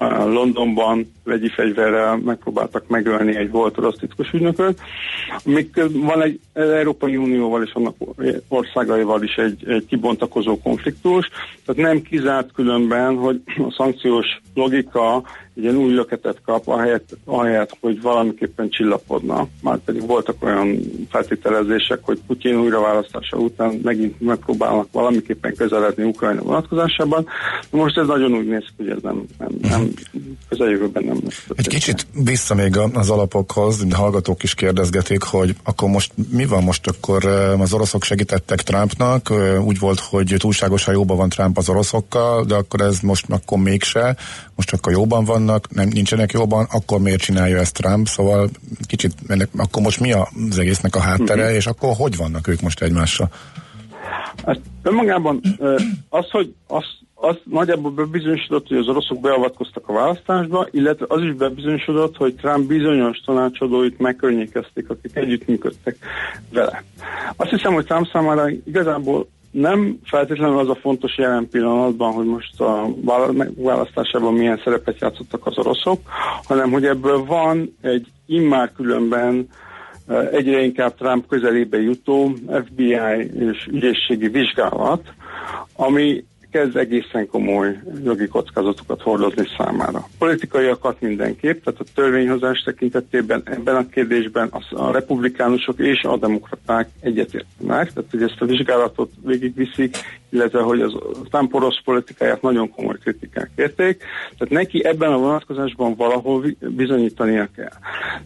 Londonban 0.08 1.12
vegyi 1.24 1.50
fegyverrel 1.50 2.18
megpróbáltak 2.18 2.88
megölni 2.88 3.36
egy 3.36 3.50
volt 3.50 3.78
orosz 3.78 3.98
titkos 3.98 4.32
ügynököt. 4.34 4.80
Még 5.44 5.70
van 5.94 6.22
egy 6.22 6.40
Európai 6.54 7.18
Unióval 7.18 7.64
és 7.64 7.72
annak 7.74 7.96
országaival 8.48 9.24
is 9.24 9.36
egy, 9.36 9.68
egy 9.68 9.86
kibontakozó 9.86 10.60
konfliktus, 10.62 11.30
tehát 11.66 11.82
nem 11.82 12.02
kizárt 12.02 12.52
különben, 12.52 13.16
hogy 13.16 13.42
a 13.46 13.74
szankciós 13.78 14.42
logika 14.54 15.24
egy 15.66 15.76
új 15.76 15.94
löketet 15.94 16.42
kap, 16.46 16.68
ahelyett, 16.68 17.18
ahelyett, 17.26 17.78
hogy 17.82 18.02
valamiképpen 18.02 18.70
csillapodna. 18.70 19.48
Már 19.62 19.78
pedig 19.78 20.08
voltak 20.08 20.36
olyan 20.44 20.80
feltételezések, 21.10 22.00
hogy 22.02 22.20
Putyin 22.28 22.56
újraválasztása 22.56 23.38
után 23.38 23.80
megint 23.84 24.22
megpróbálnak 24.22 24.88
valamiképpen 24.92 25.56
közeledni 25.56 26.04
Ukrajna 26.04 26.42
vonatkozásában. 26.42 27.28
Most 27.70 27.98
ez 27.98 28.08
nagyon 28.08 28.34
úgy 28.34 28.48
néz 28.48 28.64
ki, 28.64 28.74
hogy 28.78 28.90
ez 28.90 29.02
nem, 29.02 29.26
nem, 29.38 29.50
nem 29.62 29.90
közeljövőben 30.50 31.04
nem 31.04 31.18
lesz. 31.24 31.46
Egy 31.56 31.68
kicsit 31.68 32.08
vissza 32.24 32.56
még 32.56 32.78
az 32.94 33.10
alapokhoz, 33.10 33.86
de 33.86 33.96
hallgatók 33.96 34.44
is 34.44 34.54
kérdezgetik, 34.54 35.24
hogy 35.24 35.56
akkor 35.64 35.90
most 35.90 36.12
mi 36.32 36.46
van 36.46 36.64
most 36.64 36.88
akkor 36.88 37.26
az 37.60 37.74
oroszok 37.74 38.04
segítettek 38.04 38.62
Trumpnak, 38.62 39.34
úgy 39.66 39.80
volt, 39.80 40.00
hogy 40.00 40.36
túlságosan 40.38 40.94
jóban 40.94 41.18
van 41.18 41.30
Trump 41.30 41.58
az 41.58 41.70
oroszokkal, 41.70 42.44
de 42.44 42.56
akkor 42.56 42.82
ez 42.82 43.00
most 43.00 43.26
akkor 43.30 43.58
mégse, 43.58 44.16
most 44.60 44.72
csak 44.72 44.86
a 44.86 44.92
jóban 44.92 45.26
vannak, 45.26 45.70
nem, 45.70 45.88
nincsenek 45.88 46.32
jóban, 46.32 46.68
akkor 46.72 47.00
miért 47.00 47.22
csinálja 47.22 47.58
ezt 47.58 47.74
Trump? 47.74 48.08
Szóval 48.08 48.50
kicsit, 48.88 49.14
ennek, 49.28 49.50
akkor 49.58 49.82
most 49.82 50.00
mi 50.00 50.12
az 50.14 50.60
egésznek 50.60 50.96
a 50.96 51.00
háttere, 51.00 51.42
uh-huh. 51.42 51.56
és 51.56 51.66
akkor 51.66 51.94
hogy 51.98 52.18
vannak 52.18 52.48
ők 52.48 52.62
most 52.62 52.82
egymással? 52.82 53.30
Hát 54.46 54.60
önmagában 54.84 55.42
az, 56.10 56.30
hogy 56.30 56.54
az, 56.68 56.84
az 57.14 57.36
nagyjából 57.44 57.92
bebizonyosodott, 57.92 58.68
hogy 58.68 58.78
az 58.78 58.88
oroszok 58.88 59.20
beavatkoztak 59.20 59.90
a 59.90 59.94
választásba, 59.94 60.68
illetve 60.72 61.06
az 61.08 61.22
is 61.22 61.34
bebizonyosodott, 61.34 62.16
hogy 62.16 62.36
Trump 62.36 62.68
bizonyos 62.68 63.18
tanácsadóit 63.26 64.00
megkörnyékezték, 64.00 64.90
akik 64.90 65.16
együttműködtek 65.16 65.98
vele. 66.54 66.84
Azt 67.36 67.50
hiszem, 67.50 67.74
hogy 67.74 67.86
Trump 67.86 68.08
számára 68.12 68.50
igazából 68.50 69.28
nem 69.52 70.00
feltétlenül 70.04 70.58
az 70.58 70.70
a 70.70 70.76
fontos 70.76 71.18
jelen 71.18 71.50
pillanatban, 71.50 72.14
hogy 72.14 72.26
most 72.26 72.62
a 72.62 72.88
választásában 73.56 74.34
milyen 74.34 74.62
szerepet 74.64 75.00
játszottak 75.00 75.46
az 75.46 75.58
oroszok, 75.58 76.00
hanem 76.44 76.72
hogy 76.72 76.86
ebből 76.86 77.26
van 77.26 77.76
egy 77.82 78.08
immár 78.26 78.72
különben 78.72 79.48
egyre 80.32 80.62
inkább 80.62 80.96
Trump 80.96 81.28
közelébe 81.28 81.82
jutó 81.82 82.32
FBI 82.66 82.96
és 83.40 83.68
ügyészségi 83.72 84.28
vizsgálat, 84.28 85.14
ami 85.76 86.24
kezd 86.52 86.76
egészen 86.76 87.28
komoly 87.28 87.80
jogi 88.04 88.28
kockázatokat 88.28 89.02
hordozni 89.02 89.48
számára. 89.58 90.08
Politikaiakat 90.18 91.02
mindenképp, 91.02 91.64
tehát 91.64 91.80
a 91.80 91.92
törvényhozás 91.96 92.62
tekintetében 92.62 93.42
ebben 93.46 93.76
a 93.76 93.90
kérdésben 93.90 94.52
a 94.70 94.92
republikánusok 94.92 95.80
és 95.80 96.02
a 96.04 96.18
demokraták 96.18 96.90
egyetértenek, 97.02 97.94
tehát 97.94 98.12
hogy 98.12 98.24
ezt 98.24 98.42
a 98.42 98.46
vizsgálatot 98.46 99.12
végigviszik, 99.26 99.98
illetve 100.30 100.62
hogy 100.62 100.82
az 100.82 100.94
Trump 101.30 101.54
orosz 101.54 101.82
politikáját 101.84 102.42
nagyon 102.42 102.70
komoly 102.70 102.98
kritikák 102.98 103.50
érték, 103.56 104.04
tehát 104.38 104.54
neki 104.54 104.86
ebben 104.86 105.12
a 105.12 105.18
vonatkozásban 105.18 105.96
valahol 105.96 106.46
bizonyítania 106.60 107.50
kell. 107.56 107.74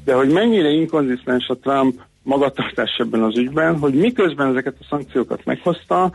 De 0.06 0.14
hogy 0.14 0.30
mennyire 0.30 0.70
inkonzisztens 0.70 1.48
a 1.48 1.58
Trump 1.58 2.02
magatartás 2.24 2.96
ebben 2.98 3.24
az 3.24 3.38
ügyben, 3.38 3.80
hogy 3.80 3.94
miközben 3.94 4.50
ezeket 4.50 4.76
a 4.80 4.86
szankciókat 4.90 5.46
meghozta, 5.46 6.12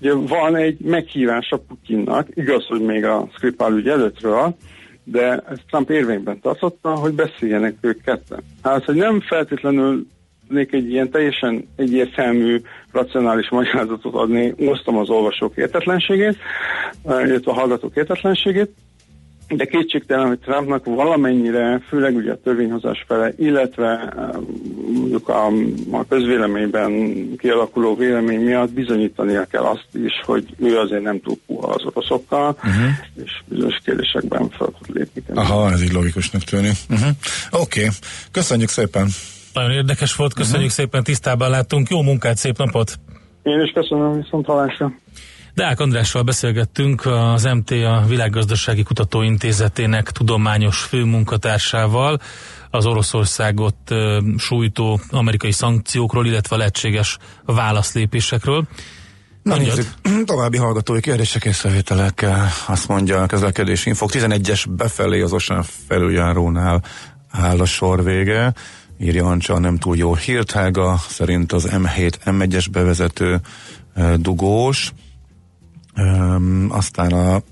ugye 0.00 0.14
van 0.14 0.56
egy 0.56 0.80
meghívás 0.80 1.50
a 1.50 1.56
Putyinnak, 1.56 2.28
igaz, 2.34 2.66
hogy 2.66 2.80
még 2.80 3.04
a 3.04 3.28
Skripal 3.34 3.72
ügy 3.76 3.88
előttről, 3.88 4.56
de 5.04 5.42
ezt 5.50 5.62
Trump 5.70 5.90
érvényben 5.90 6.40
tartotta, 6.40 6.94
hogy 6.94 7.12
beszéljenek 7.12 7.76
ők 7.80 8.02
ketten. 8.02 8.42
Hát, 8.62 8.84
hogy 8.84 8.94
nem 8.94 9.20
feltétlenül 9.20 10.06
egy 10.54 10.90
ilyen 10.90 11.10
teljesen 11.10 11.68
egyértelmű, 11.76 12.60
racionális 12.92 13.50
magyarázatot 13.50 14.14
adni, 14.14 14.54
osztom 14.58 14.96
az 14.96 15.10
olvasók 15.10 15.56
értetlenségét, 15.56 16.36
illetve 17.04 17.50
a 17.50 17.54
hallgatók 17.54 17.96
értetlenségét, 17.96 18.70
de 19.48 19.64
kétségtelen, 19.64 20.26
hogy 20.26 20.38
Trumpnak 20.38 20.84
valamennyire, 20.84 21.80
főleg 21.88 22.16
ugye 22.16 22.32
a 22.32 22.40
törvényhozás 22.40 23.04
fele, 23.06 23.32
illetve 23.36 24.14
mondjuk 25.12 25.28
a, 25.28 25.98
a 25.98 26.04
közvéleményben 26.08 26.92
kialakuló 27.38 27.96
vélemény 27.96 28.40
miatt 28.40 28.70
bizonyítania 28.70 29.44
kell 29.44 29.62
azt 29.62 29.88
is, 29.92 30.12
hogy 30.24 30.44
ő 30.58 30.78
azért 30.78 31.02
nem 31.02 31.20
túl 31.20 31.36
puha 31.46 31.68
az 31.68 31.82
oroszokkal, 31.84 32.56
uh-huh. 32.56 33.24
és 33.24 33.42
bizonyos 33.44 33.76
kérdésekben 33.84 34.50
fel 34.50 34.68
tud 34.78 34.96
lépni. 34.96 35.22
Aha, 35.34 35.70
ez 35.70 35.82
így 35.82 35.92
logikusnak 35.92 36.42
tűnik. 36.42 36.76
Uh-huh. 36.90 37.08
Oké, 37.50 37.80
okay. 37.80 37.94
köszönjük 38.30 38.68
szépen! 38.68 39.08
Nagyon 39.52 39.70
érdekes 39.70 40.16
volt, 40.16 40.34
köszönjük 40.34 40.70
uh-huh. 40.70 40.84
szépen, 40.84 41.02
tisztában 41.02 41.50
láttunk, 41.50 41.88
jó 41.88 42.02
munkát, 42.02 42.36
szép 42.36 42.58
napot! 42.58 42.98
Én 43.42 43.60
is 43.60 43.72
köszönöm, 43.74 44.22
viszont 44.22 44.46
halásra! 44.46 44.92
Deák 45.54 45.80
Andrással 45.80 46.22
beszélgettünk, 46.22 47.06
az 47.06 47.44
MT 47.44 47.70
a 47.70 48.04
Világgazdasági 48.08 48.82
Kutatóintézetének 48.82 50.10
tudományos 50.10 50.82
főmunkatársával 50.82 52.18
az 52.72 52.86
Oroszországot 52.86 53.76
sújtó 54.36 55.00
amerikai 55.10 55.52
szankciókról, 55.52 56.26
illetve 56.26 56.56
a 56.56 56.58
lehetséges 56.58 57.18
válaszlépésekről. 57.44 58.66
Na 59.42 59.56
nézzük, 59.56 59.86
további 60.24 60.56
hallgatói 60.56 61.00
kérdések 61.00 61.44
észrevételek, 61.44 62.26
azt 62.66 62.88
mondja 62.88 63.22
a 63.22 63.26
közlekedési 63.26 63.88
infok. 63.88 64.10
11-es 64.12 64.64
befelé 64.68 65.20
az 65.20 65.32
Osán 65.32 65.64
felüljárónál 65.88 66.82
áll 67.30 67.60
a 67.60 67.64
sor 67.64 68.04
vége. 68.04 68.52
Írja 68.98 69.26
Ancsa 69.26 69.58
nem 69.58 69.78
túl 69.78 69.96
jó 69.96 70.14
hírtága, 70.14 70.96
szerint 71.08 71.52
az 71.52 71.68
M7 71.70 72.12
M1-es 72.24 72.66
bevezető 72.70 73.40
dugós. 74.16 74.92
Aztán 76.68 77.12
a 77.12 77.42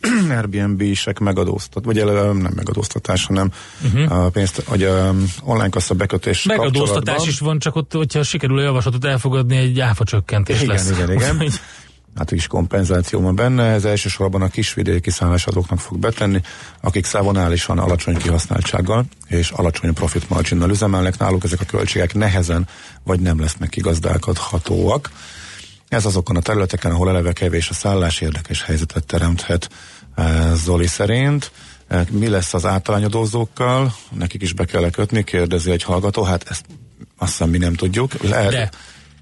Airbnb-sek 0.36 1.18
megadóztat, 1.18 1.84
vagy 1.84 2.04
nem 2.04 2.52
megadóztatás, 2.54 3.26
hanem 3.26 3.50
uh-huh. 3.84 4.24
a 4.24 4.28
pénzt, 4.28 4.62
hogy 4.66 4.82
a 4.82 5.14
online 5.42 5.68
kassa 5.68 5.94
bekötés 5.94 6.44
Megadóztatás 6.44 7.26
is 7.26 7.38
van, 7.38 7.58
csak 7.58 7.76
ott, 7.76 7.92
hogyha 7.92 8.22
sikerül 8.22 8.58
a 8.58 8.62
javaslatot 8.62 9.04
elfogadni, 9.04 9.56
egy 9.56 9.80
áfa 9.80 10.04
csökkentés 10.04 10.62
igen, 10.62 10.74
lesz. 10.74 10.90
Igen, 10.90 11.12
igen, 11.12 11.34
igen. 11.34 11.52
hát 12.16 12.32
is 12.32 12.46
kompenzáció 12.46 13.20
van 13.20 13.34
benne, 13.34 13.62
ez 13.62 13.84
elsősorban 13.84 14.42
a 14.42 14.48
kisvidéki 14.48 15.10
szállásadóknak 15.10 15.78
fog 15.78 15.98
betenni, 15.98 16.40
akik 16.80 17.04
szávonálisan 17.04 17.78
alacsony 17.78 18.16
kihasználtsággal 18.16 19.04
és 19.26 19.50
alacsony 19.50 19.92
profit 19.92 20.28
marginnal 20.28 20.70
üzemelnek, 20.70 21.18
náluk 21.18 21.44
ezek 21.44 21.60
a 21.60 21.64
költségek 21.64 22.14
nehezen 22.14 22.68
vagy 23.04 23.20
nem 23.20 23.40
lesznek 23.40 23.68
kigazdálkodhatóak. 23.68 25.10
Ez 25.94 26.06
azokon 26.06 26.36
a 26.36 26.40
területeken, 26.40 26.90
ahol 26.90 27.08
eleve 27.08 27.32
kevés 27.32 27.68
a 27.68 27.74
szállás, 27.74 28.20
érdekes 28.20 28.62
helyzetet 28.62 29.06
teremthet 29.06 29.70
eh, 30.14 30.52
Zoli 30.54 30.86
szerint. 30.86 31.52
Eh, 31.88 32.06
mi 32.10 32.28
lesz 32.28 32.54
az 32.54 32.66
általányadózókkal? 32.66 33.94
Nekik 34.10 34.42
is 34.42 34.52
be 34.52 34.64
kell 34.64 34.90
kötni, 34.90 35.24
kérdezi 35.24 35.70
egy 35.70 35.82
hallgató. 35.82 36.22
Hát 36.22 36.44
ezt 36.48 36.64
azt 37.18 37.30
hiszem 37.30 37.50
mi 37.50 37.58
nem 37.58 37.74
tudjuk. 37.74 38.22
Lehet, 38.22 38.50
De 38.50 38.70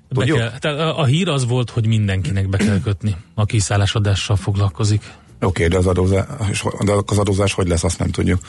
Be 0.09 0.19
Tudjuk? 0.19 0.39
kell, 0.39 0.59
tehát 0.59 0.79
a, 0.79 0.99
a 0.99 1.05
hír 1.05 1.29
az 1.29 1.47
volt, 1.47 1.71
hogy 1.71 1.87
mindenkinek 1.87 2.49
be 2.49 2.57
kell 2.57 2.81
kötni, 2.81 3.17
aki 3.35 3.59
szállásadással 3.59 4.37
foglalkozik. 4.37 5.03
Oké, 5.41 5.67
de 5.67 5.77
az 5.77 5.87
adózás, 5.87 6.25
de 6.85 6.93
az 7.07 7.19
adózás 7.19 7.53
hogy 7.53 7.69
lesz, 7.69 7.85
azt 7.85 7.99
nem 7.99 8.11
tudjuk. 8.11 8.41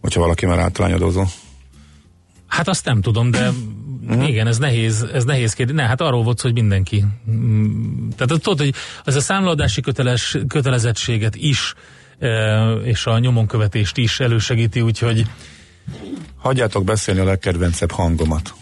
Hogyha 0.00 0.20
valaki 0.20 0.46
már 0.46 0.58
általányadózó. 0.58 1.24
Hát 2.46 2.68
azt 2.68 2.84
nem 2.84 3.00
tudom, 3.00 3.30
de 3.30 3.50
Mhm. 4.16 4.22
igen, 4.22 4.46
ez 4.46 4.58
nehéz, 4.58 5.06
ez 5.12 5.24
nehéz 5.24 5.52
kérdés. 5.52 5.76
Ne, 5.76 5.82
hát 5.82 6.00
arról 6.00 6.22
volt, 6.22 6.40
hogy 6.40 6.52
mindenki. 6.52 7.04
Mm, 7.30 8.08
Tehát 8.16 8.42
tudod, 8.42 8.58
hogy 8.58 8.74
az 9.04 9.14
a 9.14 9.20
számladási 9.20 9.80
köteles, 9.80 10.36
kötelezettséget 10.48 11.34
is, 11.36 11.74
e, 12.18 12.60
és 12.70 13.06
a 13.06 13.18
nyomonkövetést 13.18 13.96
is 13.96 14.20
elősegíti, 14.20 14.80
úgyhogy 14.80 15.26
Hagyjátok 16.36 16.84
beszélni 16.84 17.20
a 17.20 17.24
legkedvencebb 17.24 17.90
hangomat. 17.90 18.54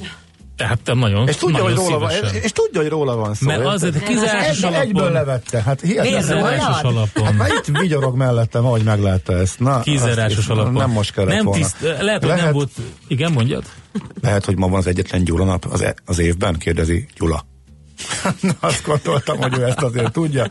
Tehát 0.59 0.79
nem 0.85 0.99
nagyon 0.99 1.29
És 1.29 1.37
tudja, 1.37 1.63
nagyon 1.63 1.77
hogy 1.77 1.87
róla 1.87 1.99
van, 1.99 2.11
és, 2.11 2.43
és 2.43 2.53
tudja, 2.53 2.81
hogy 2.81 2.91
róla 2.91 3.17
van 3.17 3.35
szó. 3.35 3.47
Mert 3.47 3.59
érted? 3.59 3.75
azért 3.75 4.03
kizárásos 4.03 4.63
alapon- 4.63 4.83
Egyből 4.83 5.11
levette. 5.11 5.63
Hát. 5.63 5.81
Kizárásos 5.81 6.83
alapon. 6.83 7.25
Hát 7.25 7.37
már 7.37 7.49
itt 7.51 7.79
vigyorog 7.79 8.17
mellettem, 8.17 8.65
ahogy 8.65 8.83
meglátta 8.83 9.33
ezt. 9.33 9.59
Na, 9.61 9.81
Kizárásos 9.81 10.49
alapon. 10.49 10.73
Nem 10.73 10.91
most 10.91 11.13
kellett 11.13 11.35
nem 11.35 11.45
volna. 11.45 11.63
Tiszt, 11.63 11.77
lehet, 12.01 12.25
hogy 12.25 12.35
nem 12.35 12.53
volt... 12.53 12.71
Igen, 13.09 13.33
mondjad? 13.33 13.65
Lehet, 14.23 14.45
hogy 14.45 14.57
ma 14.57 14.69
van 14.69 14.79
az 14.79 14.87
egyetlen 14.87 15.25
Gyula 15.25 15.45
nap 15.45 15.65
az, 15.71 15.81
e- 15.83 15.95
az 16.05 16.19
évben, 16.19 16.59
kérdezi 16.59 17.07
Gyula. 17.17 17.47
Na, 18.41 18.51
azt 18.61 18.83
gondoltam, 18.85 19.37
hogy 19.37 19.59
ő 19.59 19.65
ezt 19.65 19.81
azért 19.83 20.13
tudja. 20.13 20.45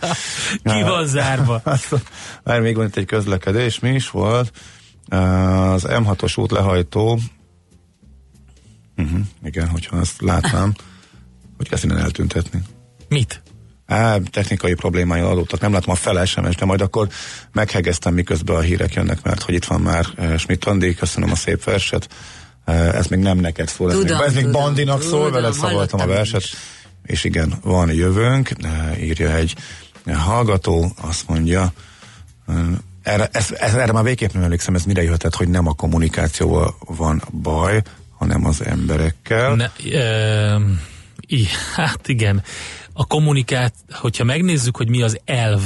Ki 0.63 0.81
van 0.84 1.05
zárva? 1.07 1.61
Már 2.43 2.59
még 2.59 2.75
van 2.75 2.85
itt 2.85 2.95
egy 2.97 3.05
közlekedés, 3.05 3.79
mi 3.79 3.89
is 3.89 4.09
volt? 4.09 4.51
Az 5.09 5.85
M6-os 5.89 6.39
út 6.39 6.51
lehajtó, 6.51 7.19
uh-huh, 8.98 9.19
igen, 9.44 9.68
hogyha 9.68 9.98
azt 9.98 10.22
látnám, 10.22 10.74
hogy 11.57 11.69
kezd 11.69 11.84
innen 11.84 11.98
eltüntetni. 11.98 12.61
Mit? 13.10 13.41
Á, 13.86 14.18
technikai 14.32 14.74
problémái 14.74 15.22
adottak, 15.22 15.60
nem 15.60 15.74
látom 15.74 15.94
a 15.94 15.95
fele 15.95 16.26
SMS, 16.26 16.56
de 16.56 16.65
majd 16.65 16.82
akkor 16.82 17.07
meghegeztem, 17.52 18.14
miközben 18.14 18.56
a 18.56 18.60
hírek 18.60 18.94
jönnek, 18.94 19.24
mert 19.24 19.41
hogy 19.41 19.53
itt 19.53 19.65
van 19.65 19.82
már 19.82 20.06
eh, 20.15 20.38
Schmidt 20.38 20.65
Andi, 20.65 20.94
köszönöm 20.94 21.32
a 21.32 21.36
szép 21.36 21.64
verset. 21.64 22.07
Eh, 22.65 22.94
Ez 22.94 23.07
még 23.07 23.19
nem 23.19 23.38
neked 23.38 23.68
szól, 23.68 23.91
ez 23.91 23.98
Tudom, 23.98 24.18
még, 24.18 24.28
ez 24.28 24.34
még 24.34 24.44
tudom, 24.44 24.61
Bandinak 24.61 25.02
szól, 25.02 25.11
tudom, 25.11 25.32
veled 25.32 25.53
szavaltam 25.53 25.99
a 25.99 26.06
verset. 26.06 26.44
És 27.06 27.24
igen, 27.24 27.53
van 27.61 27.94
jövőnk, 27.94 28.52
eh, 28.61 29.03
írja 29.03 29.36
egy 29.36 29.56
hallgató, 30.14 30.91
azt 31.02 31.28
mondja, 31.28 31.74
erre, 33.03 33.30
ez, 33.32 33.52
ez, 33.52 33.74
erre 33.74 33.91
már 33.91 34.03
végképp 34.03 34.32
nem 34.32 34.44
emlékszem, 34.44 34.76
ez 34.76 34.84
mire 34.84 35.03
jöhetett, 35.03 35.36
hogy 35.36 35.48
nem 35.48 35.68
a 35.68 35.74
kommunikációval 35.74 36.76
van 36.80 37.24
baj, 37.41 37.82
hanem 38.18 38.45
az 38.45 38.65
emberekkel. 38.65 39.56
Ne, 39.56 39.72
e, 39.99 40.60
i, 41.27 41.45
hát 41.76 42.07
igen. 42.07 42.44
A 42.94 43.06
kommunikát, 43.06 43.73
hogyha 43.91 44.23
megnézzük, 44.23 44.77
hogy 44.77 44.89
mi 44.89 45.02
az 45.02 45.19
elv, 45.26 45.61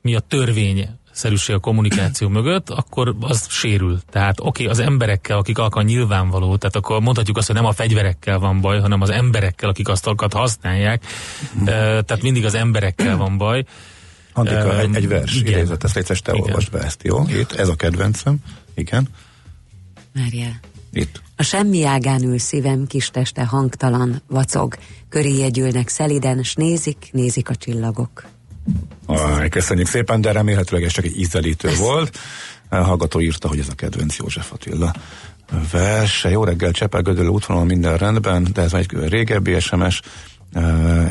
mi 0.00 0.14
a 0.14 0.20
törvény 0.20 0.88
szerűség 1.12 1.54
a 1.54 1.58
kommunikáció 1.58 2.28
mögött, 2.28 2.70
akkor 2.70 3.16
az 3.20 3.46
sérül. 3.50 4.00
Tehát 4.10 4.40
oké, 4.40 4.48
okay, 4.48 4.66
az 4.66 4.78
emberekkel, 4.78 5.38
akik 5.38 5.58
alkan 5.58 5.84
nyilvánvaló, 5.84 6.56
tehát 6.56 6.76
akkor 6.76 7.00
mondhatjuk 7.00 7.36
azt, 7.36 7.46
hogy 7.46 7.56
nem 7.56 7.64
a 7.64 7.72
fegyverekkel 7.72 8.38
van 8.38 8.60
baj, 8.60 8.80
hanem 8.80 9.00
az 9.00 9.10
emberekkel, 9.10 9.68
akik 9.68 9.88
azt 9.88 10.06
alkat 10.06 10.32
használják, 10.32 11.04
e, 11.64 12.02
tehát 12.02 12.22
mindig 12.22 12.44
az 12.44 12.54
emberekkel 12.54 13.16
van 13.16 13.38
baj. 13.38 13.64
Antika, 14.32 14.72
Em, 14.72 14.78
egy, 14.78 14.96
egy 14.96 15.08
vers 15.08 15.34
igen. 15.34 15.52
idézet, 15.52 15.84
ezt 15.84 15.94
létszes 15.94 16.22
te 16.22 16.32
Igen. 16.32 16.44
olvasd 16.44 16.70
be 16.70 16.78
ezt, 16.78 17.02
jó? 17.02 17.26
Itt, 17.28 17.52
ez 17.52 17.68
a 17.68 17.74
kedvencem. 17.74 18.36
Igen, 18.74 19.08
Várjál. 20.14 20.60
Itt. 20.92 21.22
A 21.36 21.42
semmi 21.42 21.84
ágán 21.84 22.22
ül 22.22 22.38
szívem, 22.38 22.86
kis 22.86 23.10
teste 23.10 23.44
hangtalan, 23.44 24.22
vacog. 24.26 24.76
Köréje 25.08 25.48
gyűlnek 25.48 25.88
szeliden, 25.88 26.42
s 26.42 26.54
nézik, 26.54 27.08
nézik 27.12 27.48
a 27.48 27.54
csillagok. 27.54 28.24
Aj, 29.06 29.48
köszönjük 29.48 29.86
szépen, 29.86 30.20
de 30.20 30.32
remélhetőleg 30.32 30.84
ez 30.84 30.92
csak 30.92 31.04
egy 31.04 31.18
ízelítő 31.18 31.74
volt. 31.74 32.18
A 32.68 32.76
hallgató 32.76 33.20
írta, 33.20 33.48
hogy 33.48 33.58
ez 33.58 33.68
a 33.68 33.74
kedvenc 33.74 34.16
József 34.16 34.52
Attila 34.52 34.94
verse. 35.70 36.30
Jó 36.30 36.44
reggel, 36.44 36.70
Csepel 36.70 37.02
Gödöllő 37.02 37.28
útvonalon 37.28 37.66
minden 37.68 37.96
rendben, 37.96 38.48
de 38.52 38.62
ez 38.62 38.72
egy 38.72 38.90
régebbi 39.08 39.60
SMS. 39.60 40.00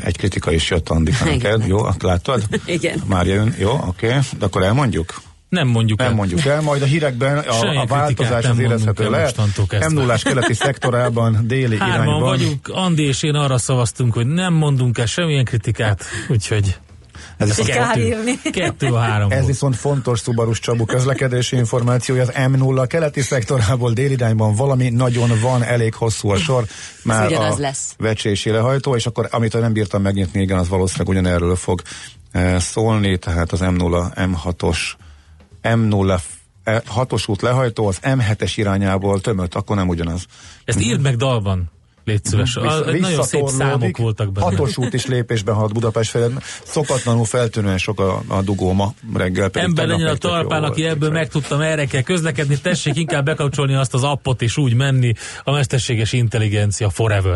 Egy 0.04 0.18
kritika 0.18 0.52
is 0.52 0.70
jött 0.70 0.90
neked, 1.24 1.68
jó, 1.68 1.84
azt 1.84 2.02
láttad? 2.02 2.44
Igen. 2.66 3.02
Már 3.06 3.28
jön, 3.28 3.56
jó, 3.60 3.72
oké, 3.88 4.08
de 4.38 4.46
akkor 4.46 4.64
elmondjuk? 4.64 5.22
Nem 5.50 5.68
mondjuk 5.68 6.00
Nem 6.00 6.08
el. 6.08 6.14
mondjuk 6.14 6.46
el, 6.46 6.62
majd 6.62 6.82
a 6.82 6.86
hírekben 6.86 7.38
a, 7.38 7.54
Semmilyen 7.54 7.84
a 7.84 7.86
változás 7.86 8.46
az 8.46 8.60
érezhető 8.60 9.10
lehet. 9.10 9.38
m 9.90 9.94
0 9.94 10.18
keleti 10.24 10.54
szektorában, 10.54 11.40
déli 11.48 11.78
Hárman 11.78 11.96
irányban. 11.96 12.22
vagyunk, 12.22 12.68
Andi 12.68 13.04
és 13.04 13.24
én 13.24 13.34
arra 13.34 13.58
szavaztunk, 13.58 14.14
hogy 14.14 14.28
nem 14.28 14.54
mondunk 14.54 14.98
el 14.98 15.06
semmilyen 15.06 15.46
kritikát, 15.46 16.04
úgyhogy 16.30 16.78
Ez 17.38 17.56
viszont, 17.56 17.96
írni. 17.98 18.40
kettő 18.52 18.88
a 18.88 18.98
három. 19.00 19.32
ez 19.32 19.46
viszont 19.46 19.76
fontos 19.76 20.20
Szubarus 20.20 20.60
Csabu 20.60 20.86
közlekedési 20.86 21.56
információja 21.56 22.22
az 22.22 22.32
M0 22.36 22.86
keleti 22.88 23.22
szektorából 23.22 23.92
délirányban 23.94 24.56
valami 24.56 24.90
nagyon 24.90 25.30
van, 25.42 25.64
elég 25.64 25.94
hosszú 25.94 26.30
a 26.30 26.38
sor. 26.38 26.66
Már 27.04 27.34
a 27.34 27.56
lesz. 27.58 27.96
vecsési 27.98 28.50
lehajtó, 28.50 28.96
és 28.96 29.06
akkor 29.06 29.28
amit 29.32 29.60
nem 29.60 29.74
bírtam 29.74 30.02
megnyitni, 30.02 30.42
igen, 30.42 30.58
az 30.58 30.68
valószínűleg 30.68 31.08
ugyanerről 31.10 31.56
fog 31.56 31.82
eh, 32.32 32.60
szólni, 32.60 33.18
tehát 33.18 33.52
az 33.52 33.60
M0, 33.64 34.12
M6-os, 34.16 34.78
M0 35.76 36.20
eh, 36.64 36.82
6-os 36.96 37.30
út 37.30 37.42
lehajtó 37.42 37.88
az 37.88 38.00
M7-es 38.04 38.54
irányából 38.56 39.22
tömött, 39.22 39.56
akkor 39.56 39.76
nem 39.76 39.88
ugyanaz. 39.88 40.26
Ezt 40.66 40.80
írd 40.82 41.02
meg 41.02 41.16
dalban, 41.16 41.72
légy 42.08 42.26
szíves. 42.26 42.54
Nagyon 43.00 43.24
szép 43.24 43.48
számok 43.48 43.98
voltak 43.98 44.32
benne. 44.32 44.46
Hatos 44.46 44.78
út 44.78 44.94
is 44.94 45.06
lépésben 45.06 45.56
halt 45.56 45.74
Budapest 45.74 46.10
felé. 46.10 46.34
Szokatlanul 46.64 47.26
feltűnően 47.26 47.78
sok 47.78 48.00
a, 48.00 48.24
a 48.28 48.42
dugó 48.42 48.72
ma 48.74 48.94
reggel. 49.14 49.50
Ember 49.54 49.88
legyen 49.88 50.08
a 50.08 50.16
talpán, 50.16 50.64
aki 50.64 50.84
ebből 50.84 50.96
úgyhogy- 50.96 51.12
megtudta, 51.12 51.58
merre 51.58 51.86
kell 51.86 52.02
közlekedni, 52.02 52.58
tessék 52.60 52.96
inkább 52.96 53.26
bekapcsolni 53.26 53.74
azt 53.74 53.94
az 53.94 54.04
appot 54.04 54.42
és 54.42 54.58
úgy 54.58 54.74
menni 54.74 55.14
a 55.44 55.52
mesterséges 55.52 56.14
intelligencia 56.14 56.90
forever. 56.90 57.36